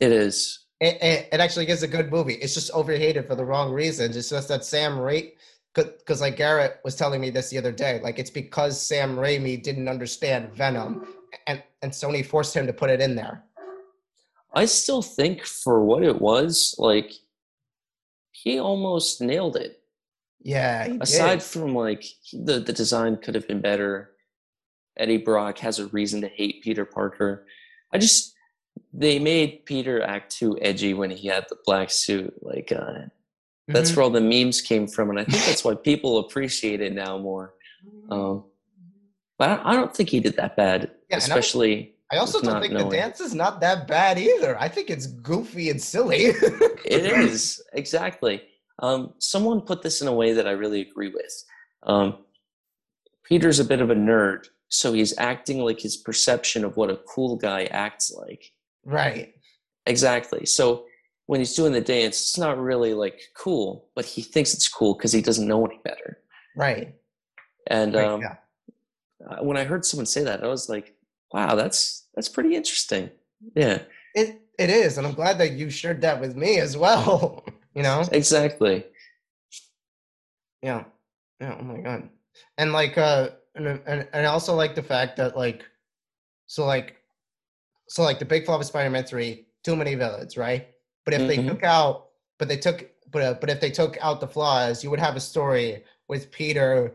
[0.00, 0.64] it is.
[0.80, 2.34] it, it, it actually is a good movie.
[2.34, 4.16] It's just overhated for the wrong reasons.
[4.16, 5.32] It's just that Sam Raimi,
[5.74, 9.62] because like Garrett was telling me this the other day, like it's because Sam Raimi
[9.62, 11.06] didn't understand Venom,
[11.46, 13.44] and and Sony forced him to put it in there.
[14.54, 17.12] I still think for what it was, like,
[18.32, 19.80] he almost nailed it.
[20.42, 21.42] Yeah, aside did.
[21.42, 24.12] from like the the design could have been better
[24.96, 27.46] eddie brock has a reason to hate peter parker
[27.92, 28.34] i just
[28.92, 33.02] they made peter act too edgy when he had the black suit like uh
[33.68, 33.96] that's Mhm.
[33.96, 37.18] where all the memes came from and i think that's why people appreciate it now
[37.18, 37.54] more
[38.10, 38.44] um
[39.38, 42.72] but i, I don't think he did that bad Yeah, especially I also don't think
[42.72, 42.88] knowing.
[42.88, 44.58] the dance is not that bad either.
[44.58, 46.32] I think it's goofy and silly.
[46.84, 48.42] It is exactly.
[48.80, 51.44] Um, someone put this in a way that I really agree with.
[51.84, 52.24] Um,
[53.22, 56.96] Peter's a bit of a nerd, so he's acting like his perception of what a
[56.96, 58.52] cool guy acts like.
[58.84, 59.34] Right.
[59.86, 60.46] Exactly.
[60.46, 60.86] So
[61.26, 64.94] when he's doing the dance, it's not really like cool, but he thinks it's cool
[64.94, 66.18] because he doesn't know any better.
[66.56, 66.94] Right.
[67.68, 68.36] And right, um, yeah.
[69.42, 70.94] when I heard someone say that, I was like,
[71.32, 73.10] "Wow, that's that's pretty interesting."
[73.54, 73.82] Yeah,
[74.14, 77.44] It it is, and I'm glad that you shared that with me as well.
[77.74, 78.02] you know?
[78.12, 78.84] exactly.
[80.62, 80.84] Yeah.
[81.40, 81.56] Yeah.
[81.58, 82.08] Oh my god.
[82.58, 85.64] And like uh and and, and I also like the fact that like
[86.46, 86.96] so like
[87.88, 90.68] so like the big flop of Spider-Man 3, too many villains, right?
[91.04, 91.48] But if they Mhm.
[91.48, 92.08] took out
[92.38, 95.16] but they took but uh, but if they took out the flaws, you would have
[95.16, 96.94] a story with Peter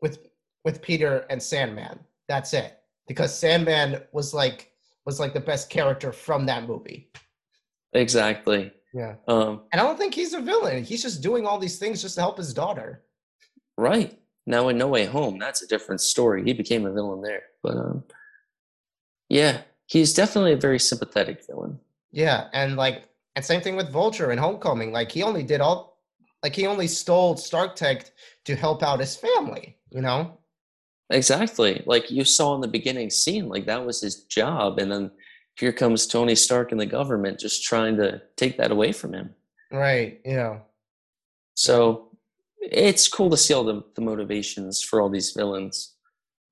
[0.00, 0.18] with
[0.64, 2.00] with Peter and Sandman.
[2.28, 2.75] That's it.
[3.08, 4.72] Because Sandman was like
[5.04, 7.10] was like the best character from that movie.
[7.92, 8.72] Exactly.
[8.92, 9.14] Yeah.
[9.28, 10.82] Um, And I don't think he's a villain.
[10.84, 13.04] He's just doing all these things just to help his daughter.
[13.76, 16.42] right now in No Way Home, that's a different story.
[16.44, 18.04] He became a villain there, but um,
[19.28, 21.78] yeah, he's definitely a very sympathetic villain.
[22.12, 23.04] Yeah, and like,
[23.34, 24.92] and same thing with Vulture in Homecoming.
[24.92, 25.98] Like, he only did all,
[26.42, 28.10] like, he only stole Stark Tech
[28.44, 29.76] to help out his family.
[29.90, 30.38] You know?
[31.10, 31.82] Exactly.
[31.86, 34.78] Like you saw in the beginning scene, like that was his job.
[34.78, 35.10] And then
[35.54, 39.30] here comes Tony Stark and the government just trying to take that away from him.
[39.70, 40.20] Right.
[40.24, 40.58] Yeah.
[41.54, 42.10] So
[42.60, 45.94] it's cool to see all the, the motivations for all these villains.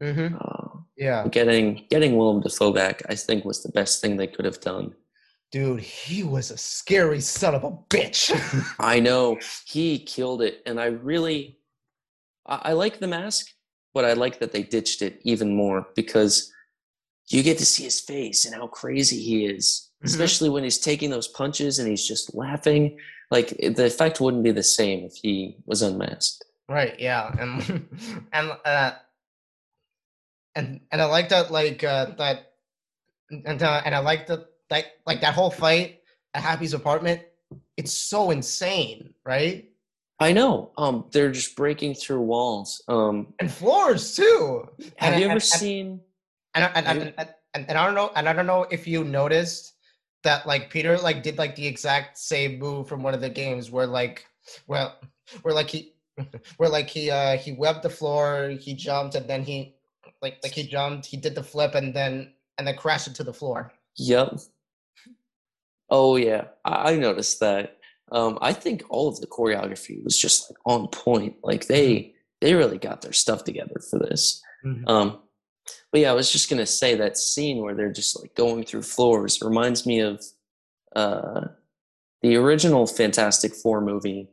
[0.03, 0.37] Mm-hmm.
[0.37, 4.45] Uh, Yeah, getting getting Willem Dafoe back, I think, was the best thing they could
[4.45, 4.95] have done.
[5.51, 8.31] dude, he was a scary son of a bitch.
[8.79, 11.59] I know he killed it, and I really,
[12.47, 13.54] I, I like the mask,
[13.95, 16.53] but I like that they ditched it even more because
[17.29, 20.07] you get to see his face and how crazy he is, Mhm.
[20.11, 22.99] especially when he's taking those punches and he's just laughing.
[23.31, 26.45] Like the effect wouldn't be the same if he was unmasked.
[26.69, 26.99] right.
[26.99, 27.89] Yeah, and
[28.33, 28.93] and uh,
[30.55, 32.53] and and I like that, like uh, that,
[33.31, 36.01] and uh, and I like that, like like that whole fight
[36.35, 37.23] at Happy's apartment.
[37.77, 39.69] It's so insane, right?
[40.25, 40.73] I know.
[40.79, 42.83] Um, they're just breaking through walls.
[42.89, 44.69] Um, And floors too.
[44.97, 46.01] have And- you ever and- seen?
[46.55, 49.03] And and, and, and, and, and I don't know, and I don't know if you
[49.05, 49.73] noticed
[50.23, 53.71] that like Peter like did like the exact same move from one of the games
[53.71, 54.25] where like
[54.69, 54.99] well
[55.43, 55.95] where like he
[56.59, 59.75] where like he uh he webbed the floor, he jumped and then he
[60.23, 63.35] like like he jumped, he did the flip and then and then crashed into the
[63.35, 63.73] floor.
[63.97, 64.39] Yep.
[65.91, 67.79] Oh yeah, I, I noticed that.
[68.13, 71.37] Um, I think all of the choreography was just like on point.
[71.43, 74.43] Like they they really got their stuff together for this.
[74.87, 75.19] Um,
[75.91, 78.83] but yeah, I was just gonna say that scene where they're just like going through
[78.83, 80.23] floors reminds me of
[80.95, 81.47] uh,
[82.23, 84.29] the original Fantastic Four movie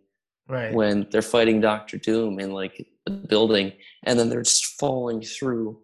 [0.48, 0.74] Right.
[0.74, 3.72] when they're fighting Doctor Doom in like the building,
[4.04, 5.80] and then they're just falling through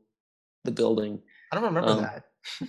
[0.66, 1.22] the building.
[1.54, 2.24] I don't remember um, that.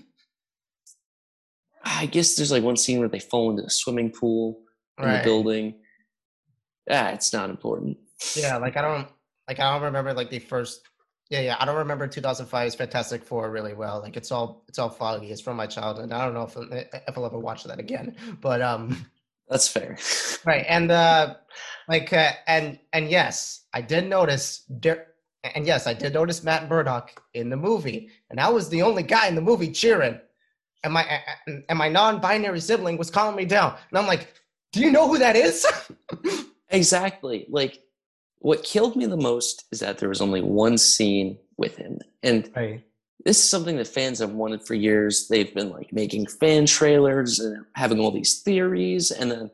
[1.84, 4.60] I guess there's like one scene where they fall into a swimming pool
[4.98, 5.74] in the building.
[6.90, 7.98] Ah, it's not important.
[8.34, 9.08] Yeah, like I don't
[9.46, 10.88] like I don't remember like the first
[11.30, 11.56] yeah, yeah.
[11.60, 14.00] I don't remember 2005's Fantastic Four really well.
[14.00, 15.30] Like it's all it's all foggy.
[15.30, 16.10] It's from my childhood.
[16.10, 16.56] I don't know if
[17.08, 18.16] if I'll ever watch that again.
[18.40, 19.06] But um
[19.48, 19.98] That's fair.
[20.44, 21.34] right and uh
[21.86, 24.64] like uh, and and yes, I did notice
[25.44, 28.10] and yes, I did notice Matt Murdock in the movie.
[28.30, 30.18] And I was the only guy in the movie cheering.
[30.84, 33.76] And my and and my non-binary sibling was calling me down.
[33.90, 34.32] And I'm like,
[34.72, 35.66] "Do you know who that is?"
[36.70, 37.46] exactly.
[37.48, 37.82] Like
[38.40, 41.98] what killed me the most is that there was only one scene with him.
[42.22, 42.84] And Right.
[43.24, 45.26] this is something that fans have wanted for years.
[45.28, 49.50] They've been like making fan trailers and having all these theories, and then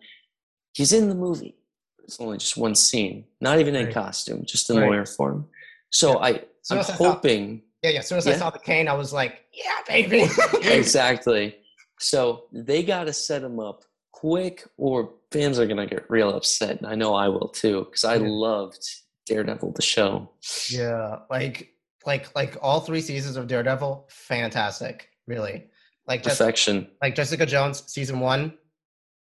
[0.75, 1.57] he's in the movie.
[2.03, 3.95] It's only just one scene, not even in Right.
[3.95, 4.87] costume, just in Right.
[4.89, 5.49] lawyer form.
[5.91, 7.99] So I, So I'm I hoping Yeah, yeah.
[8.01, 10.27] As soon as I saw the cane, I was like, "Yeah, baby."
[10.63, 11.57] exactly.
[12.01, 13.85] So they got to set him up
[14.25, 16.79] quick, or fans are gonna get real upset.
[16.79, 18.27] And I know I will too, because I Yeah.
[18.29, 18.83] loved
[19.27, 20.31] Daredevil the show.
[20.71, 21.75] Yeah, like
[22.07, 25.67] like like all three seasons of Daredevil, fantastic, really.
[26.07, 26.91] Like just Perfection.
[27.03, 28.57] like Jessica Jones season one,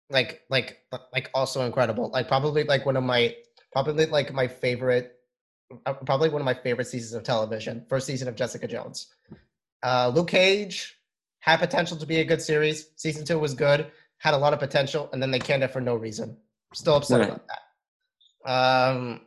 [0.10, 0.80] like like
[1.14, 2.10] like also incredible.
[2.10, 3.36] Like probably like one of my
[3.74, 5.14] probably like my favorite,
[5.86, 7.86] uh, probably one of my favorite seasons of television.
[7.90, 9.14] First season of Jessica Jones.
[9.84, 10.96] Uh, Luke Cage
[11.40, 12.90] had potential to be a good series.
[12.96, 15.82] Season two was good, had a lot of potential, and then they canned it for
[15.82, 16.38] no reason.
[16.74, 17.30] Still upset Right.
[17.30, 17.62] about that.
[18.52, 19.22] Um,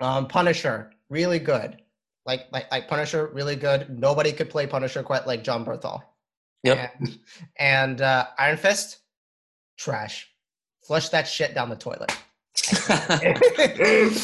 [0.00, 1.80] um, Punisher, really good.
[2.26, 3.90] Like like like Punisher, really good.
[3.98, 6.02] Nobody could play Punisher quite like Jon Bernthal.
[6.62, 6.94] Yep.
[6.98, 7.18] And,
[7.58, 8.98] and uh, Iron Fist,
[9.78, 10.30] trash.
[10.86, 12.12] Flush that shit down the toilet.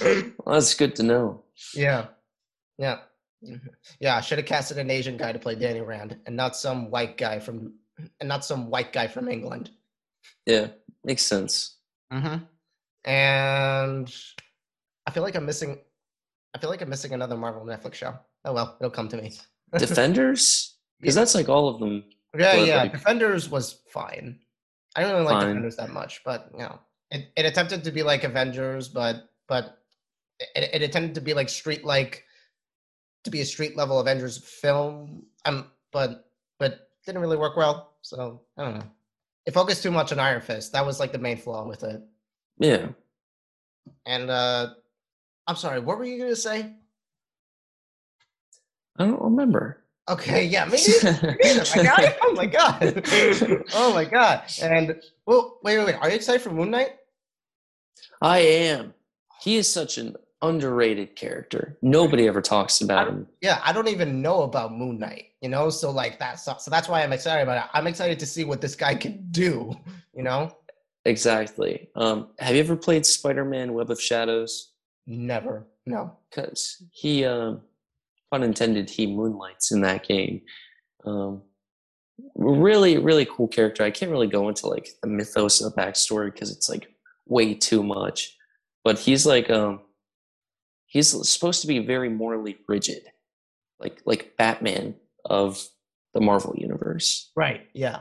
[0.00, 1.42] well, that's good to know.
[1.74, 2.06] yeah.
[2.78, 2.98] Yeah.
[4.00, 6.90] Yeah, I should have casted an Asian guy to play Danny Rand and not some
[6.90, 7.74] white guy from
[8.20, 9.70] and not some white guy from England.
[10.46, 10.68] Yeah,
[11.04, 11.76] makes sense.
[12.12, 12.44] Mm-hmm.
[13.10, 14.14] And
[15.06, 15.78] I feel like I'm missing
[16.54, 18.14] I feel like I'm missing another Marvel Netflix show.
[18.44, 19.32] Oh well, it'll come to me.
[19.76, 22.04] Defenders, because that's like all of them.
[22.36, 22.76] Yeah, yeah.
[22.82, 24.38] like- Defenders was fine.
[24.96, 25.48] I don't really like Fine.
[25.48, 26.78] Defenders that much, but you know,
[27.10, 29.78] it, it attempted to be like Avengers, but but
[30.38, 32.24] it, it attempted to be like street like
[33.24, 35.24] to be a street level Avengers film.
[35.44, 36.24] Um, but but
[37.06, 37.92] didn't really work well.
[38.02, 38.84] So I don't know.
[39.46, 40.72] It focused too much on Iron Fist.
[40.72, 42.02] That was like the main flaw with it.
[42.58, 42.88] Yeah.
[44.06, 44.70] And uh
[45.46, 46.72] I'm sorry, what were you gonna say?
[48.98, 49.80] I don't remember.
[50.08, 51.36] Okay, yeah, me neither.
[51.42, 52.16] me neither, my guy.
[52.22, 53.64] Oh my god.
[53.74, 54.42] oh my god.
[54.62, 55.94] And well, wait, wait, wait.
[55.96, 56.90] Are you excited for Moon Knight?
[58.20, 58.94] I am.
[59.40, 60.16] He is such an
[60.48, 61.78] underrated character.
[61.82, 63.26] Nobody ever talks about him.
[63.40, 65.70] Yeah, I don't even know about Moon Knight, you know?
[65.70, 67.70] So like that's so that's why I'm excited about it.
[67.72, 69.74] I'm excited to see what this guy can do,
[70.14, 70.54] you know?
[71.04, 71.88] Exactly.
[71.96, 74.72] Um, have you ever played Spider-Man: Web of Shadows?
[75.06, 75.66] Never.
[75.86, 76.16] No.
[76.30, 77.60] Because he, um,
[78.30, 80.40] pun intended, he moonlights in that game.
[81.04, 81.42] Um,
[82.34, 83.84] really, really cool character.
[83.84, 86.88] I can't really go into like the mythos of the backstory because it's like
[87.26, 88.36] way too much.
[88.82, 89.80] But he's like, um,
[90.94, 93.02] he's supposed to be very morally rigid,
[93.78, 94.94] like like Batman
[95.26, 95.62] of
[96.14, 97.30] the Marvel universe.
[97.36, 97.66] Right.
[97.74, 98.00] Yeah.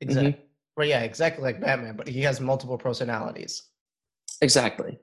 [0.00, 0.36] Exactly.
[0.76, 3.62] Right, yeah, exactly like Batman, but he has multiple personalities.
[4.40, 4.98] Exactly.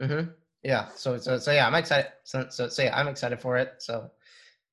[0.00, 0.30] Mm-hmm.
[0.62, 0.88] Yeah.
[0.94, 2.12] So so so yeah, I'm excited.
[2.22, 3.74] So so, so yeah, I'm excited for it.
[3.78, 4.10] So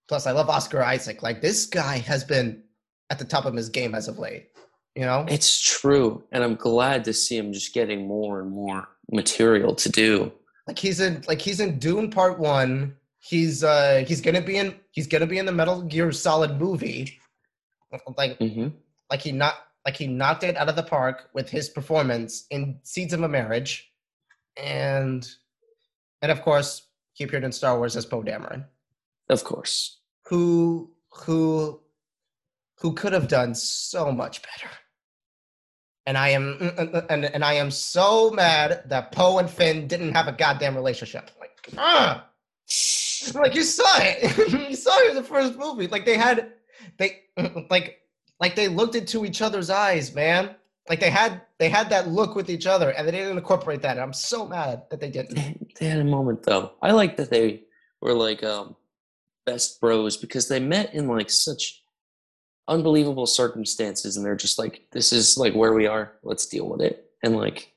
[0.07, 1.23] plus I love Oscar Isaac.
[1.23, 2.63] Like this guy has been
[3.09, 4.49] at the top of his game as of late.
[4.95, 5.25] You know?
[5.27, 9.89] It's true, and I'm glad to see him just getting more and more material to
[9.89, 10.31] do.
[10.67, 12.95] Like he's in like he's in Dune Part One.
[13.19, 17.19] He's uh he's gonna be in he's gonna be in the Metal Gear Solid movie.
[18.17, 18.67] Like hmm
[19.09, 19.55] like he not
[19.85, 23.27] like he knocked it out of the park with his performance in Scenes of a
[23.27, 23.91] Marriage,
[24.57, 25.27] and
[26.21, 28.65] and of course he appeared in Star Wars as Poe Dameron,
[29.29, 29.99] Of course.
[30.25, 31.79] who who
[32.79, 34.73] who could have done so much better.
[36.07, 36.73] And I am
[37.09, 41.31] and, and I am so mad that Poe and Finn didn't have a goddamn relationship.
[41.39, 42.27] Like, ah,
[43.33, 45.87] like you saw it, you saw it in the first movie.
[45.87, 46.53] Like they had,
[46.97, 47.23] they
[47.69, 48.01] like
[48.39, 50.55] like they looked into each other's eyes, man.
[50.89, 53.91] Like they had they had that look with each other, and they didn't incorporate that.
[53.91, 55.61] And I'm so mad that they didn't.
[55.77, 56.71] They had a moment though.
[56.81, 57.63] I like that they
[57.99, 58.77] were like um,
[59.45, 61.83] best bros because they met in like such
[62.67, 66.13] unbelievable circumstances, and they're just like, "This is like where we are.
[66.23, 67.71] Let's deal with it." And like,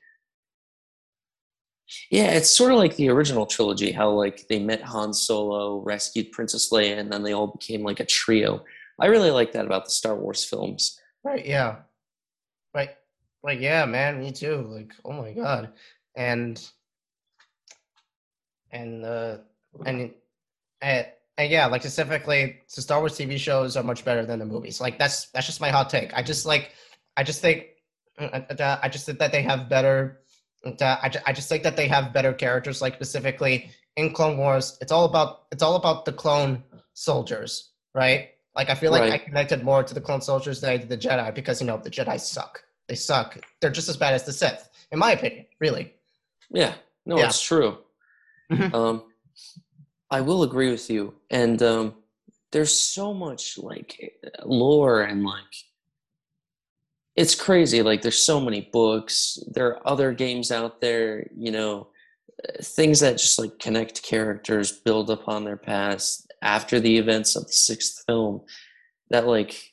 [2.11, 3.91] yeah, it's sort of like the original trilogy.
[3.91, 7.99] How like they met Han Solo, rescued Princess Leia, and then they all became like
[7.99, 8.63] a trio.
[8.99, 10.99] I really like that about the Star Wars films.
[11.23, 11.45] Right?
[11.45, 11.77] Yeah.
[12.73, 12.91] Right.
[13.43, 14.19] Like yeah, man.
[14.19, 14.67] Me too.
[14.69, 15.71] Like oh my god.
[16.15, 16.61] And
[18.71, 19.37] and uh
[19.85, 20.13] and
[20.81, 21.07] and,
[21.39, 24.81] and yeah, like specifically, so Star Wars TV shows are much better than the movies.
[24.81, 26.13] Like that's that's just my hot take.
[26.13, 26.73] I just like,
[27.15, 27.67] I just think,
[28.19, 30.19] uh, uh, I just think that they have better.
[30.65, 32.81] uh, I just, I just think that they have better characters.
[32.81, 36.61] Like specifically in Clone Wars, it's all about it's all about the clone
[36.93, 38.31] soldiers, right?
[38.53, 40.97] Like I feel like I connected more to the clone soldiers than I did the
[40.97, 42.61] Jedi because you know the Jedi suck.
[42.89, 43.37] They suck.
[43.61, 45.45] They're just as bad as the Sith, in my opinion.
[45.61, 45.93] Really.
[46.49, 46.73] Yeah,
[47.05, 47.27] no, Yeah.
[47.27, 47.77] it's true.
[48.73, 49.03] Um,
[50.11, 51.13] I will agree with you.
[51.29, 51.95] And um,
[52.51, 54.13] there's so much like
[54.43, 55.43] lore and like
[57.15, 57.81] it's crazy.
[57.81, 59.37] Like there's so many books.
[59.51, 61.27] There are other games out there.
[61.35, 61.87] You know,
[62.61, 67.51] things that just like connect characters, build upon their past after the events of the
[67.51, 68.41] sixth film.
[69.09, 69.71] That like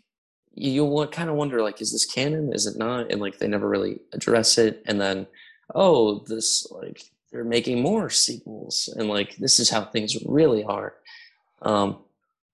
[0.54, 2.52] you, kind of wonder like is this canon?
[2.52, 3.12] Is it not?
[3.12, 4.82] And like they never really address it.
[4.86, 5.26] And then
[5.74, 10.94] oh this like they're making more sequels and like this is how things really are
[11.62, 11.98] um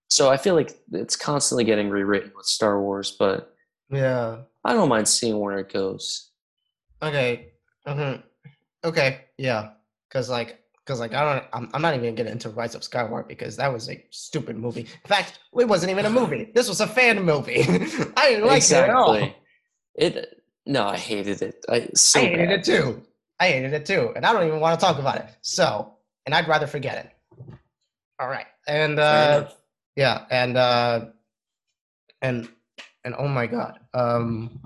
[0.08, 3.54] so i feel like it's constantly getting rewritten with star wars but
[3.90, 4.38] Yeah.
[4.64, 6.30] i don't mind seeing where it goes
[7.02, 7.52] Okay.
[7.86, 8.14] hmm
[8.84, 9.22] Okay.
[9.36, 9.70] Yeah.
[10.10, 11.44] Cause like, cause like, I don't.
[11.52, 14.56] I'm, I'm not even gonna get into Rise of Skywalker because that was a stupid
[14.56, 14.82] movie.
[14.82, 16.50] In fact, it wasn't even a movie.
[16.54, 17.62] This was a fan movie.
[18.16, 19.28] I didn't like it at all.
[19.96, 22.58] it no i hated it i so I hated bad.
[22.60, 23.02] it too.
[23.42, 25.26] I hated it too, and I don't even want to talk about it.
[25.40, 25.94] So,
[26.26, 27.56] and I'd rather forget it.
[28.20, 29.48] All right, and uh,
[29.96, 31.06] yeah, and uh,
[32.20, 32.48] and
[33.02, 33.80] and oh my god.
[33.94, 34.60] Um,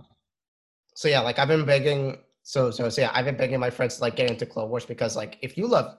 [0.95, 2.19] so yeah, like I've been begging.
[2.43, 4.85] So so so yeah, I've been begging my friends to like get into Clone Wars
[4.85, 5.97] because like if you love,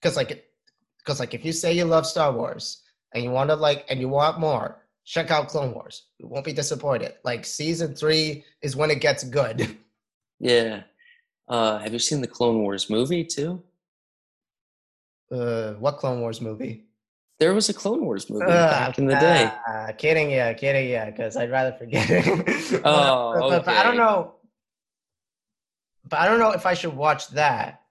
[0.00, 0.50] because like
[0.98, 2.82] because like if you say you love Star Wars
[3.14, 6.06] and you want to like and you want more, check out Clone Wars.
[6.18, 7.14] You won't be disappointed.
[7.22, 9.78] Like season three is when it gets good.
[10.42, 10.84] Yeah.
[11.50, 13.60] Uh, have you seen the Clone Wars movie too?
[15.32, 16.84] Uh, what Clone Wars movie?
[17.40, 19.50] There was a Clone Wars movie Uh, back in the day.
[19.66, 22.80] uh, kidding, yeah, kidding, yeah, because I'd rather forget it.
[22.84, 24.34] Oh, but, but- but I don't know.
[26.08, 27.82] But I don't know if I should watch that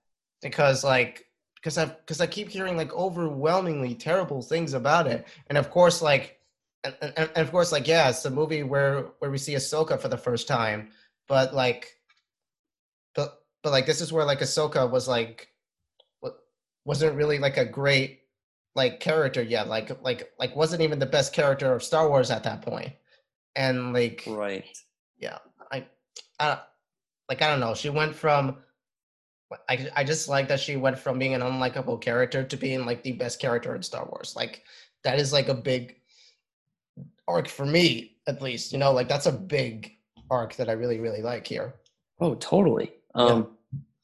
[0.41, 1.25] because, like,
[1.55, 6.01] because I because I keep hearing like overwhelmingly terrible things about it, and of course,
[6.01, 6.39] like,
[6.83, 9.99] and, and, and of course, like, yeah, it's the movie where where we see Ahsoka
[9.99, 10.89] for the first time,
[11.27, 11.98] but like,
[13.63, 15.49] but but like, this is where like Ahsoka was like,
[16.85, 18.21] wasn't really like a great
[18.75, 22.43] like character yet like like like wasn't even the best character of star wars at
[22.43, 22.93] that point
[23.55, 24.65] and like Right.
[25.17, 25.37] Yeah.
[25.71, 25.85] I
[26.39, 26.59] i
[27.27, 28.57] like i don't know she went from
[29.67, 33.03] I, I just like that she went from being an unlikable character to being like
[33.03, 34.63] the best character in star wars like
[35.03, 35.97] that is like a big
[37.27, 39.93] arc for me at least you know like that's a big
[40.31, 41.75] arc that i really really like here
[42.21, 42.91] Oh, totally.
[43.15, 43.57] Um,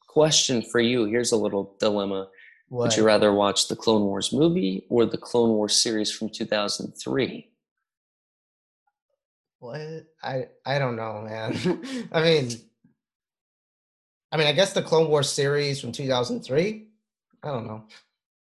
[0.07, 1.03] Question for you.
[1.03, 2.29] Here's a little dilemma.
[2.69, 6.29] what Would you rather watch the Clone Wars movie or the Clone Wars series from
[6.29, 7.49] 2003?
[9.59, 10.05] What?
[10.23, 12.07] I I don't know, man.
[12.13, 12.49] I mean,
[14.31, 16.87] I mean, I guess the Clone Wars series from 2003.
[17.43, 17.83] I don't know.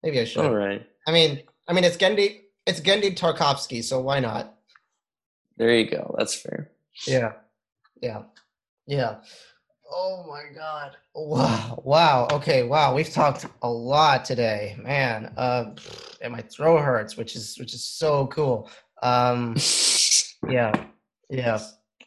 [0.03, 0.45] Maybe I should.
[0.45, 0.87] All right.
[1.07, 2.43] I mean, I mean, it's Genndy.
[2.67, 4.55] It's Genndy Tartakovsky, so why not?
[5.57, 6.15] There you go.
[6.19, 6.71] That's fair.
[7.07, 7.33] Yeah,
[8.01, 8.23] yeah,
[8.87, 9.17] yeah.
[9.91, 10.97] Oh my God!
[11.15, 12.29] Wow, wow.
[12.33, 12.95] Okay, wow.
[12.95, 15.33] We've talked a lot today, man.
[15.37, 15.75] Uh,
[16.21, 18.71] and my throat hurts, which is which is so cool.
[19.03, 19.57] Um,
[20.49, 20.73] Yeah,
[21.29, 21.59] yeah,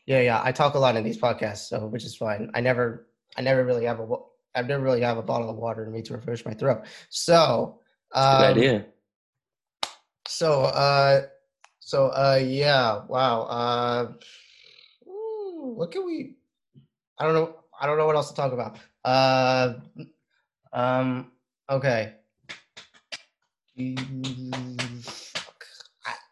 [0.06, 0.42] yeah, yeah.
[0.44, 2.50] I talk a lot in these podcasts, so which is fine.
[2.54, 4.24] I never, I never really have a, wa-
[4.56, 6.86] I never really have a bottle of water to me to refresh my throat.
[7.10, 7.80] So,
[8.14, 8.86] Good um, idea.
[10.28, 11.24] So, uh,
[11.80, 13.02] so, uh, yeah.
[13.08, 13.42] Wow.
[13.44, 14.14] Uh,
[15.06, 16.36] what can we?
[17.20, 17.61] I don't know.
[17.82, 18.78] I don't know what else to talk about.
[19.04, 19.74] Uh,
[20.72, 21.32] um.
[21.70, 22.14] Okay.
[23.80, 23.96] I,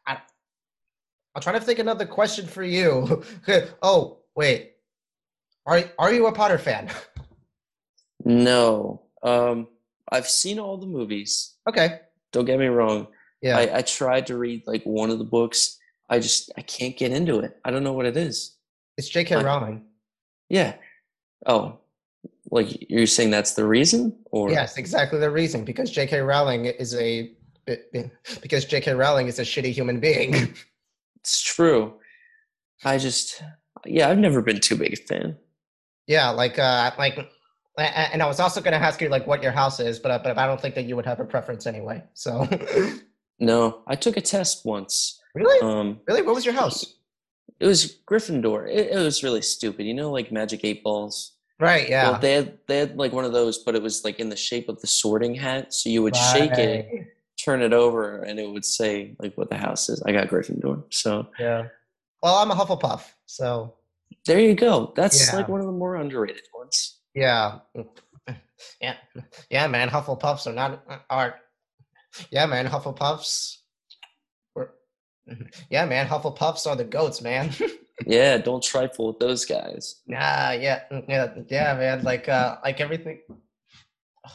[0.06, 0.18] I,
[1.34, 3.24] I'm trying to think another question for you.
[3.82, 4.74] oh, wait.
[5.66, 6.90] Are are you a Potter fan?
[8.24, 9.02] No.
[9.24, 9.68] Um,
[10.12, 11.56] I've seen all the movies.
[11.68, 12.02] okay.
[12.32, 13.08] Don't get me wrong.
[13.42, 13.58] Yeah.
[13.58, 15.80] I, I tried to read like one of the books.
[16.10, 17.58] I just I can't get into it.
[17.66, 18.56] I don't know what it is.
[18.98, 19.44] it's J.K.
[19.44, 19.86] Rowling.
[20.48, 20.76] Yeah.
[21.46, 21.80] Oh,
[22.52, 25.64] like you're saying that's the reason, or Yes, exactly the reason.
[25.66, 26.20] Because J.K.
[26.20, 27.32] Rowling is a
[28.42, 28.94] because J.K.
[28.94, 30.34] Rowling is a shitty human being.
[31.22, 31.94] it's true.
[32.84, 33.44] I just
[33.86, 35.38] yeah, I've never been too big a fan.
[36.08, 37.18] yeah, like uh, like,
[37.78, 40.38] and I was also going to ask you like what your house is, but but
[40.38, 42.04] I don't think that you would have a preference anyway.
[42.14, 42.48] So,
[43.40, 45.22] No, I took a test once.
[45.34, 46.96] really, Um, really, what was your house?
[47.60, 48.68] It was Gryffindor.
[48.70, 49.86] It, it was really stupid.
[49.86, 51.36] You know, like Magic Eight Balls.
[51.60, 51.90] Right.
[51.90, 52.12] Yeah.
[52.12, 54.36] Well, they had they had like one of those, but it was like in the
[54.36, 55.74] shape of the Sorting Hat.
[55.74, 56.88] So you would shake it,
[57.44, 60.02] turn it over, and it would say like what the house is.
[60.04, 60.84] I got Gryffindor.
[60.92, 61.68] So Yeah.
[62.24, 63.76] Well, I'm a Hufflepuff, so
[64.26, 64.92] there you go.
[64.96, 65.38] That's Yeah.
[65.38, 67.00] like one of the more underrated ones.
[67.14, 67.60] yeah,
[68.82, 68.96] yeah,
[69.50, 69.90] yeah, man.
[69.90, 71.36] Hufflepuffs are not art.
[72.32, 72.68] Yeah, man.
[72.68, 73.59] Hufflepuffs.
[75.70, 76.08] Yeah, man.
[76.08, 77.52] Hufflepuffs are the goats, man.
[78.08, 80.02] Yeah, don't trifle with those guys.
[80.08, 82.02] Nah, yeah, mm, yeah, yeah, man.
[82.02, 83.20] Like, uh, like everything.
[83.30, 84.32] Oh,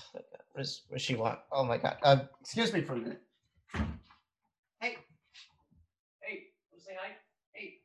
[0.52, 1.38] Where's, where's she want?
[1.50, 1.96] Oh my god.
[2.02, 3.22] Uh, excuse me for a minute.
[3.72, 4.96] Hey,
[6.20, 6.42] hey,
[6.78, 7.12] say hi.
[7.52, 7.78] Hey,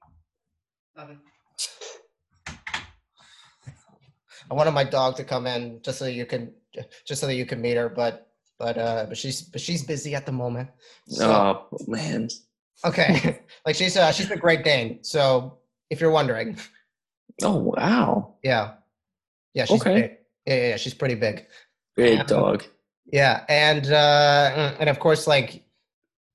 [0.97, 1.19] nothing.
[4.51, 6.53] I wanted my dog to come in just so you can,
[7.05, 8.27] just so that you can meet her, but,
[8.57, 10.69] but, uh, but she's, but she's busy at the moment.
[11.07, 11.31] So,
[11.71, 12.27] Oh man.
[12.85, 15.03] Okay, like she's, uh, she's a Great Dane.
[15.03, 15.57] So,
[15.89, 16.57] if you're wondering.
[17.41, 18.35] Oh wow.
[18.43, 18.73] Yeah.
[19.53, 20.01] Yeah, she's Okay.
[20.01, 20.11] big.
[20.45, 21.45] Yeah, yeah, yeah, she's pretty big.
[21.95, 22.63] Big dog.
[23.11, 25.63] Yeah, and uh and of course like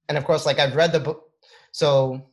[0.09, 1.31] and of course like I've read the book
[1.73, 2.27] so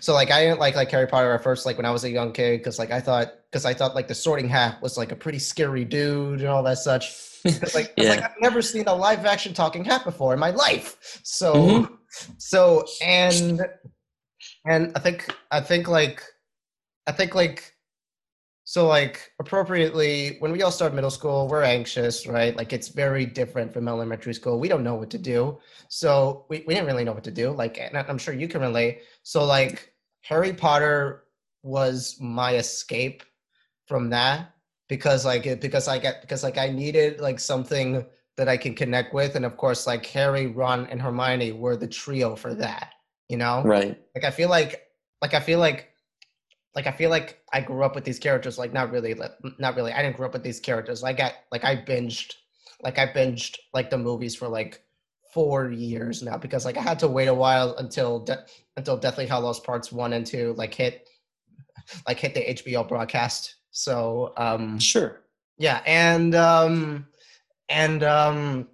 [0.00, 2.10] so like I didn't like like Harry Potter at first like when I was a
[2.10, 5.10] young kid cuz like I thought cuz I thought like the sorting hat was like
[5.12, 7.10] a pretty scary dude and all that such.
[7.44, 8.12] like, 'cause, like yeah.
[8.30, 11.20] I've never seen a live action talking hat before in my life.
[11.24, 11.97] So Mhm.
[12.38, 13.60] So and
[14.66, 16.22] and I think I think like
[17.06, 17.74] I think like
[18.64, 22.56] so like appropriately when we all start middle school we're anxious right?
[22.56, 24.60] Like it's very different from elementary school.
[24.60, 25.58] We don't know what to do.
[25.88, 27.50] So we, we didn't really know what to do.
[27.50, 29.02] Like and i'm sure you can relate.
[29.22, 31.24] So like harry potter
[31.62, 33.22] was my escape
[33.86, 34.52] from that
[34.88, 38.04] because like it because i get because like i needed like something
[38.38, 41.86] that I can connect with, and of course, like Harry, Ron, and Hermione were the
[41.88, 42.92] trio for that.
[43.28, 44.00] You know, Right.
[44.14, 44.86] like I feel like,
[45.20, 45.90] like I feel like,
[46.74, 48.56] like I feel like I grew up with these characters.
[48.56, 49.92] Like not really, like, not really.
[49.92, 51.02] I didn't grow up with these characters.
[51.02, 52.32] Like I, like I binged,
[52.82, 54.80] like I binged like the movies for like
[55.34, 58.44] four years now because like I had to wait a while until De-
[58.78, 61.06] until Deathly Hallows Parts One and Two like hit,
[62.06, 63.56] like hit the HBO broadcast.
[63.72, 65.20] So um Sure.
[65.58, 67.06] yeah, and um
[67.68, 68.68] and um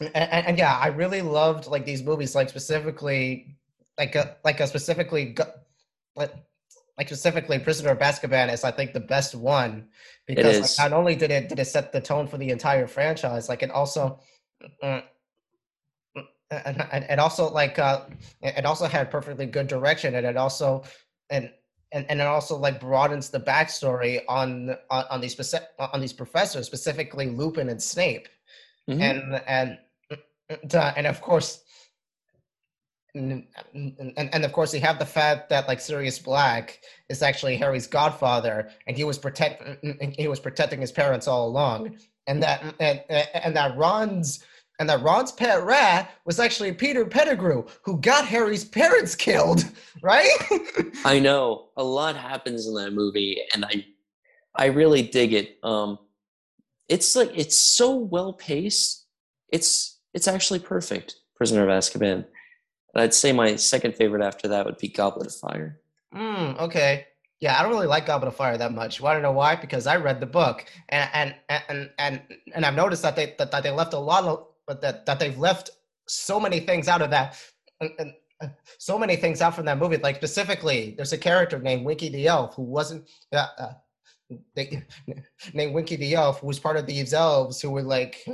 [0.00, 3.56] and, and, and yeah, I really loved like these movies, like specifically
[3.98, 5.34] like a like a specifically
[6.14, 6.32] like
[6.98, 9.88] like specifically Prisoner of Azkaban is I think the best one
[10.26, 13.48] because like, not only did it did it set the tone for the entire franchise,
[13.48, 14.20] like it also
[14.82, 15.02] mm,
[16.16, 18.02] mm, and, and it also like uh
[18.42, 20.84] it also had perfectly good direction and it also
[21.30, 21.50] and
[21.92, 26.12] and, and it also like broadens the backstory on on, on these specific on these
[26.12, 28.28] professors specifically Lupin and Snape
[28.88, 29.00] Mhm.
[29.00, 29.78] and and
[30.48, 31.62] and, uh, and of course
[33.14, 37.56] and, and, and of course you have the fact that like Sirius Black is actually
[37.56, 39.62] Harry's godfather and he was protect
[40.18, 41.96] he was protecting his parents all along
[42.26, 44.44] and that and, and that Ron's
[44.78, 49.64] and that Ron's pet rat was actually Peter Pettigrew who got Harry's parents killed
[50.02, 50.28] right
[51.04, 53.86] I know a lot happens in that movie, and I,
[54.54, 55.58] I really dig it.
[55.62, 55.98] Um,
[56.88, 59.06] it's like it's so well paced.
[59.50, 61.16] It's it's actually perfect.
[61.36, 62.24] Prisoner of Azkaban.
[62.94, 65.80] And I'd say my second favorite after that would be Goblet of Fire.
[66.14, 67.06] Mm, okay.
[67.40, 69.00] Yeah, I don't really like Goblet of Fire that much.
[69.00, 69.56] Want to know why?
[69.56, 71.34] Because I read the book, and and
[71.68, 72.22] and and
[72.54, 75.18] and I've noticed that they that, that they left a lot of, but that that
[75.18, 75.70] they've left
[76.08, 77.38] so many things out of that,
[77.80, 78.48] and, and, uh,
[78.78, 79.96] so many things out from that movie.
[79.96, 83.08] Like specifically, there's a character named Winky the Elf who wasn't.
[83.32, 83.72] Uh, uh,
[84.54, 84.82] they,
[85.54, 88.26] named Winky the Elf, who was part of these elves who were like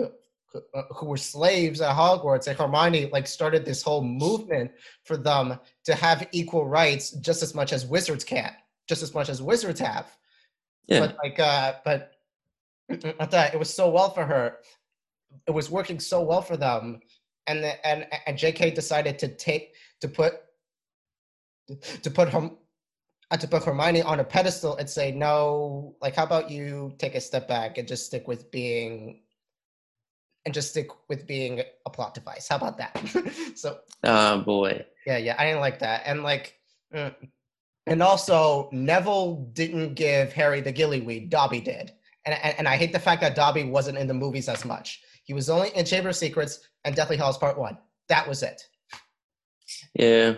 [0.54, 4.70] uh, who were slaves at Hogwarts, and Hermione like started this whole movement
[5.04, 8.52] for them to have equal rights just as much as wizards can,
[8.88, 10.14] just as much as wizards have.
[10.86, 12.12] Yeah, But like, uh, but
[13.20, 14.58] I thought it was so well for her.
[15.46, 17.00] It was working so well for them,
[17.46, 18.70] and the, and and J.K.
[18.70, 20.34] decided to take to put
[22.02, 22.50] to put her
[23.30, 25.96] uh, to put Hermione on a pedestal and say no.
[26.00, 29.22] Like, how about you take a step back and just stick with being
[30.44, 32.48] and just stick with being a plot device.
[32.48, 32.98] How about that?
[33.54, 34.84] so oh boy.
[35.06, 36.02] yeah, yeah, I didn't like that.
[36.04, 36.58] And like,
[36.94, 37.14] mm,
[37.86, 41.30] and also Neville didn't give Harry the gillyweed.
[41.30, 41.92] Dobby did,
[42.26, 45.02] and, and and I hate the fact that Dobby wasn't in the movies as much.
[45.24, 47.78] He was only in Chamber of Secrets and Deathly Hallows Part One.
[48.08, 48.62] That was it.
[49.94, 50.34] Yeah,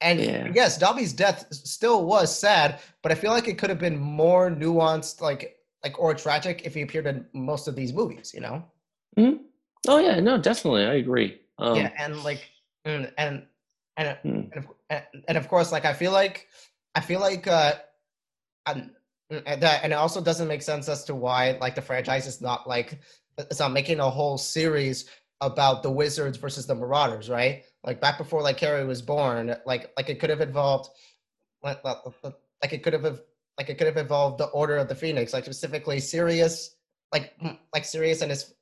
[0.00, 0.52] And Yeah.
[0.54, 4.50] yes, Dobby's death still was sad, but I feel like it could have been more
[4.50, 8.32] nuanced, like like or tragic if he appeared in most of these movies.
[8.34, 8.64] You know?
[9.86, 11.40] Oh yeah, no, definitely, I agree.
[11.58, 12.48] Um, yeah, and like,
[12.86, 13.46] mm, and
[13.96, 14.28] and hmm.
[14.28, 16.48] and of, and- and of course, like I feel like
[16.94, 17.74] I feel like uh,
[18.66, 18.90] and,
[19.30, 22.40] and that and it also doesn't make sense as to why like the franchise is
[22.40, 23.00] not like
[23.38, 25.08] it's not making a whole series
[25.40, 27.64] about the wizards versus the marauders, right?
[27.84, 30.90] Like back before like Harry was born, like like it could have involved
[31.62, 31.78] like
[32.72, 33.20] it could have
[33.56, 36.76] like it could have involved the Order of the Phoenix, like specifically Sirius,
[37.12, 37.34] like
[37.72, 38.54] like Sirius and his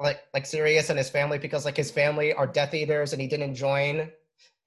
[0.00, 3.28] like like Sirius and his family because like his family are Death Eaters and he
[3.28, 4.10] didn't join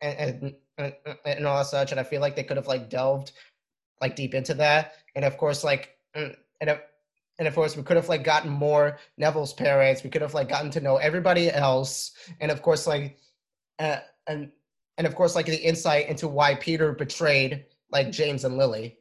[0.01, 0.95] and and,
[1.25, 1.91] and, all such.
[1.91, 3.33] And I feel like they could have like delved
[3.99, 4.93] like deep into that.
[5.15, 6.79] And of course, like mm, and
[7.39, 10.03] and of course we could have like gotten more Neville's parents.
[10.03, 12.11] We could have like gotten to know everybody else.
[12.39, 13.17] And of course, like
[13.79, 13.97] uh,
[14.27, 14.51] and
[14.97, 18.97] and of course like the insight into why Peter betrayed like James and Lily.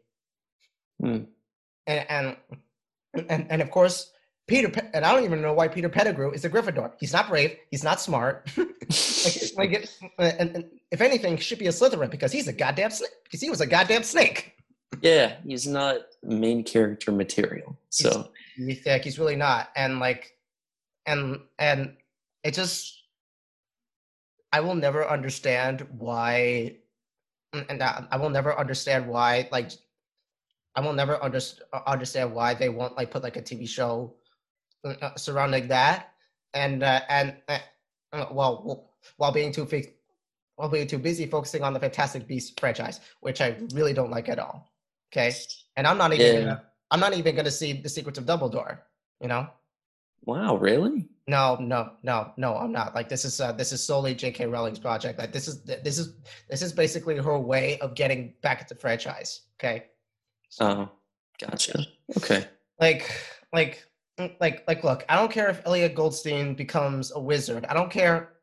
[1.00, 1.24] Hmm.
[1.86, 2.36] And and
[3.28, 4.12] and and of course.
[4.46, 6.90] Peter, Pe- and I don't even know why Peter Pettigrew is a Gryffindor.
[6.98, 7.56] He's not brave.
[7.70, 8.50] He's not smart.
[8.56, 12.52] like, like it, and, and if anything, he should be a Slytherin because he's a
[12.52, 13.12] goddamn snake.
[13.22, 14.59] Because he was a goddamn snake.
[15.00, 17.78] Yeah, he's not main character material.
[17.90, 20.36] So You think he's really not, and like,
[21.06, 21.96] and and
[22.44, 23.02] it just,
[24.52, 26.76] I will never understand why,
[27.52, 29.70] and I, I will never understand why, like,
[30.74, 34.14] I will never underst- understand why they won't like put like a TV show
[34.84, 36.12] uh, surrounding that,
[36.54, 37.58] and uh, and uh,
[38.12, 39.94] uh, well, while being too fi-
[40.56, 44.28] while being too busy focusing on the Fantastic Beasts franchise, which I really don't like
[44.28, 44.69] at all.
[45.12, 45.32] Okay,
[45.76, 46.40] and I'm not even Yeah.
[46.40, 48.78] gonna, I'm not even gonna see the Secrets of Dumbledore.
[49.20, 49.48] You know,
[50.24, 51.08] wow, really?
[51.26, 52.94] no, no, no, no, I'm not.
[52.94, 54.46] Like this is uh, this is solely J.K.
[54.46, 55.18] Rowling's project.
[55.18, 56.14] Like this is this is
[56.48, 59.42] this is basically her way of getting back at the franchise.
[59.58, 59.86] Okay,
[60.60, 60.88] Oh,
[61.40, 61.84] gotcha.
[62.16, 62.46] Okay.
[62.80, 63.10] like
[63.52, 63.84] like
[64.40, 67.64] like like look, I don't care if Elliot Goldstein becomes a wizard.
[67.66, 68.34] I don't care.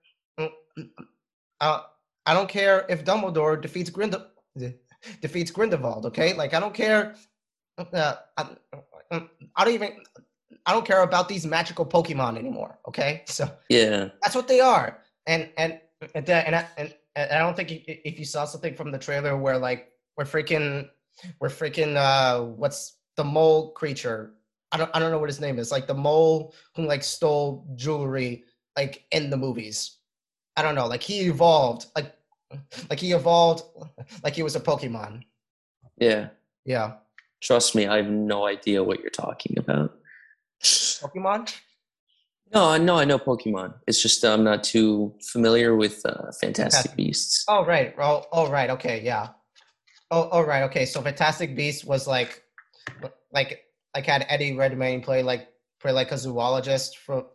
[1.59, 1.81] Uh,
[2.25, 4.15] I don't care if Dumbledore defeats Grind
[5.21, 6.05] defeats Grindelwald.
[6.07, 7.15] Okay, like I don't care.
[7.77, 8.47] Uh, I,
[9.55, 9.91] I don't even.
[10.65, 12.79] I don't care about these magical Pokemon anymore.
[12.87, 14.09] Okay, so Yeah.
[14.23, 14.99] that's what they are.
[15.25, 15.79] And and
[16.15, 18.91] and that- and I, and, and I don't think if if you saw something from
[18.91, 20.89] the trailer where like we're freaking
[21.39, 24.33] we're freaking uh what's the mole creature?
[24.71, 25.71] I don't I don't know what his name is.
[25.71, 28.43] Like the mole who like stole jewelry
[28.77, 29.97] like in the movies.
[30.55, 30.87] I don't know.
[30.87, 32.13] Like he evolved like
[32.89, 33.63] like he evolved
[34.23, 35.23] like he was a Pokemon.
[35.97, 36.29] Yeah.
[36.65, 36.93] Yeah.
[37.41, 39.93] Trust me, I have no idea what you're talking about.
[40.63, 41.53] Pokemon?
[42.53, 43.73] No, no, I know Pokemon.
[43.87, 47.43] It's just I'm not too familiar with uh, Fantastic Beasts.
[47.47, 47.93] Oh right.
[47.99, 48.69] Oh, oh right.
[48.71, 49.01] Okay.
[49.03, 49.29] Yeah.
[50.09, 50.63] Oh, oh right.
[50.63, 50.85] Okay.
[50.85, 52.41] So Fantastic Beasts was like,
[53.33, 53.63] like,
[53.93, 55.49] like had Eddie Redmayne play like
[55.79, 57.25] play like a zoologist for,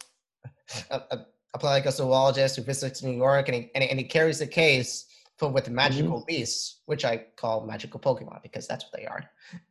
[0.90, 3.91] a, a, a play like a zoologist who visits New York and he and he,
[3.91, 5.07] and he carries a case
[5.39, 9.24] filled with magical beasts, which I call magical Pokemon because that's what they are.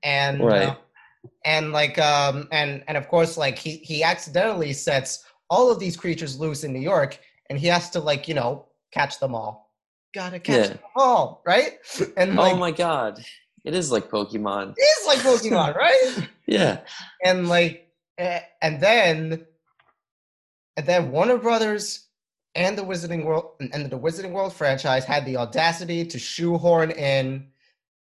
[0.04, 0.70] And Right.
[0.70, 0.76] uh,
[1.46, 5.96] and like um and and of course like he he accidentally sets all of these
[5.98, 9.72] creatures loose in New York and he has to like you know catch them all.
[10.14, 10.68] Gotta catch Yeah.
[10.74, 11.78] them all, right?
[12.18, 13.24] And like oh my god.
[13.64, 14.74] It is like Pokemon.
[14.76, 16.28] it's like Pokemon, right?
[16.48, 16.80] Yeah.
[17.24, 17.88] And like
[18.18, 19.46] eh, and then
[20.82, 22.08] and then Warner Brothers
[22.56, 27.46] and the Wizarding World and the Wizarding World franchise had the audacity to shoehorn in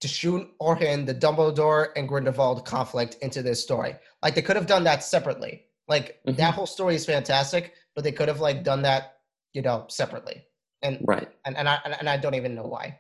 [0.01, 3.97] to shoehorn in the Dumbledore and Grindelwald conflict into this story.
[4.23, 5.67] Like they could have done that separately.
[5.89, 6.37] Like Mhm.
[6.37, 9.19] that whole story is fantastic, but they could have like done that,
[9.53, 10.47] you know, separately.
[10.81, 11.29] And Right.
[11.45, 12.99] and and I and, and I don't even know why.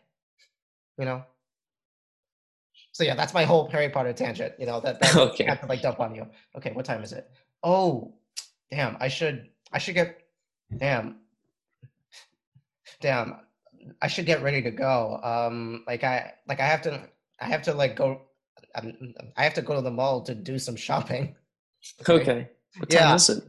[0.98, 1.24] You know.
[2.92, 4.56] So yeah, that's my whole Harry Potter tangent.
[4.58, 5.46] You know that, that Okay.
[5.46, 6.26] I have to like dump on you.
[6.54, 7.30] Okay, what time is it?
[7.62, 8.12] Oh,
[8.70, 8.96] damn!
[9.00, 10.20] I should I should get
[10.76, 11.16] damn
[13.00, 13.36] damn
[14.02, 15.18] I should get ready to go.
[15.22, 17.08] Um, like I like I have to
[17.40, 18.22] I have to like go.
[18.74, 21.34] Um, I have to go to the mall to do some shopping.
[22.06, 22.46] Okay.
[22.76, 23.14] What time Yeah.
[23.14, 23.42] is it?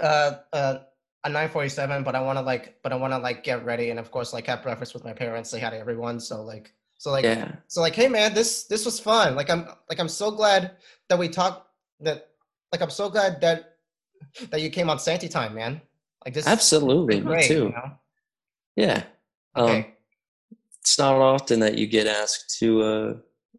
[0.00, 0.78] uh uh
[1.24, 3.98] a 947 but i want to like but i want to like get ready and
[3.98, 7.10] of course like have breakfast with my parents say hi to everyone so like so
[7.10, 7.50] like Yeah.
[7.66, 10.76] so like hey man this this was fun like i'm like i'm so glad
[11.08, 11.66] that we talked
[12.00, 12.28] that
[12.72, 13.69] like i'm so glad that
[14.50, 15.80] that you came on santy time man
[16.24, 17.18] like this Absolutely.
[17.18, 17.54] is Me too.
[17.54, 17.90] you know?
[18.76, 19.02] Yeah.
[19.56, 19.84] okay Um,
[20.80, 23.14] it's not often that you get asked to uh,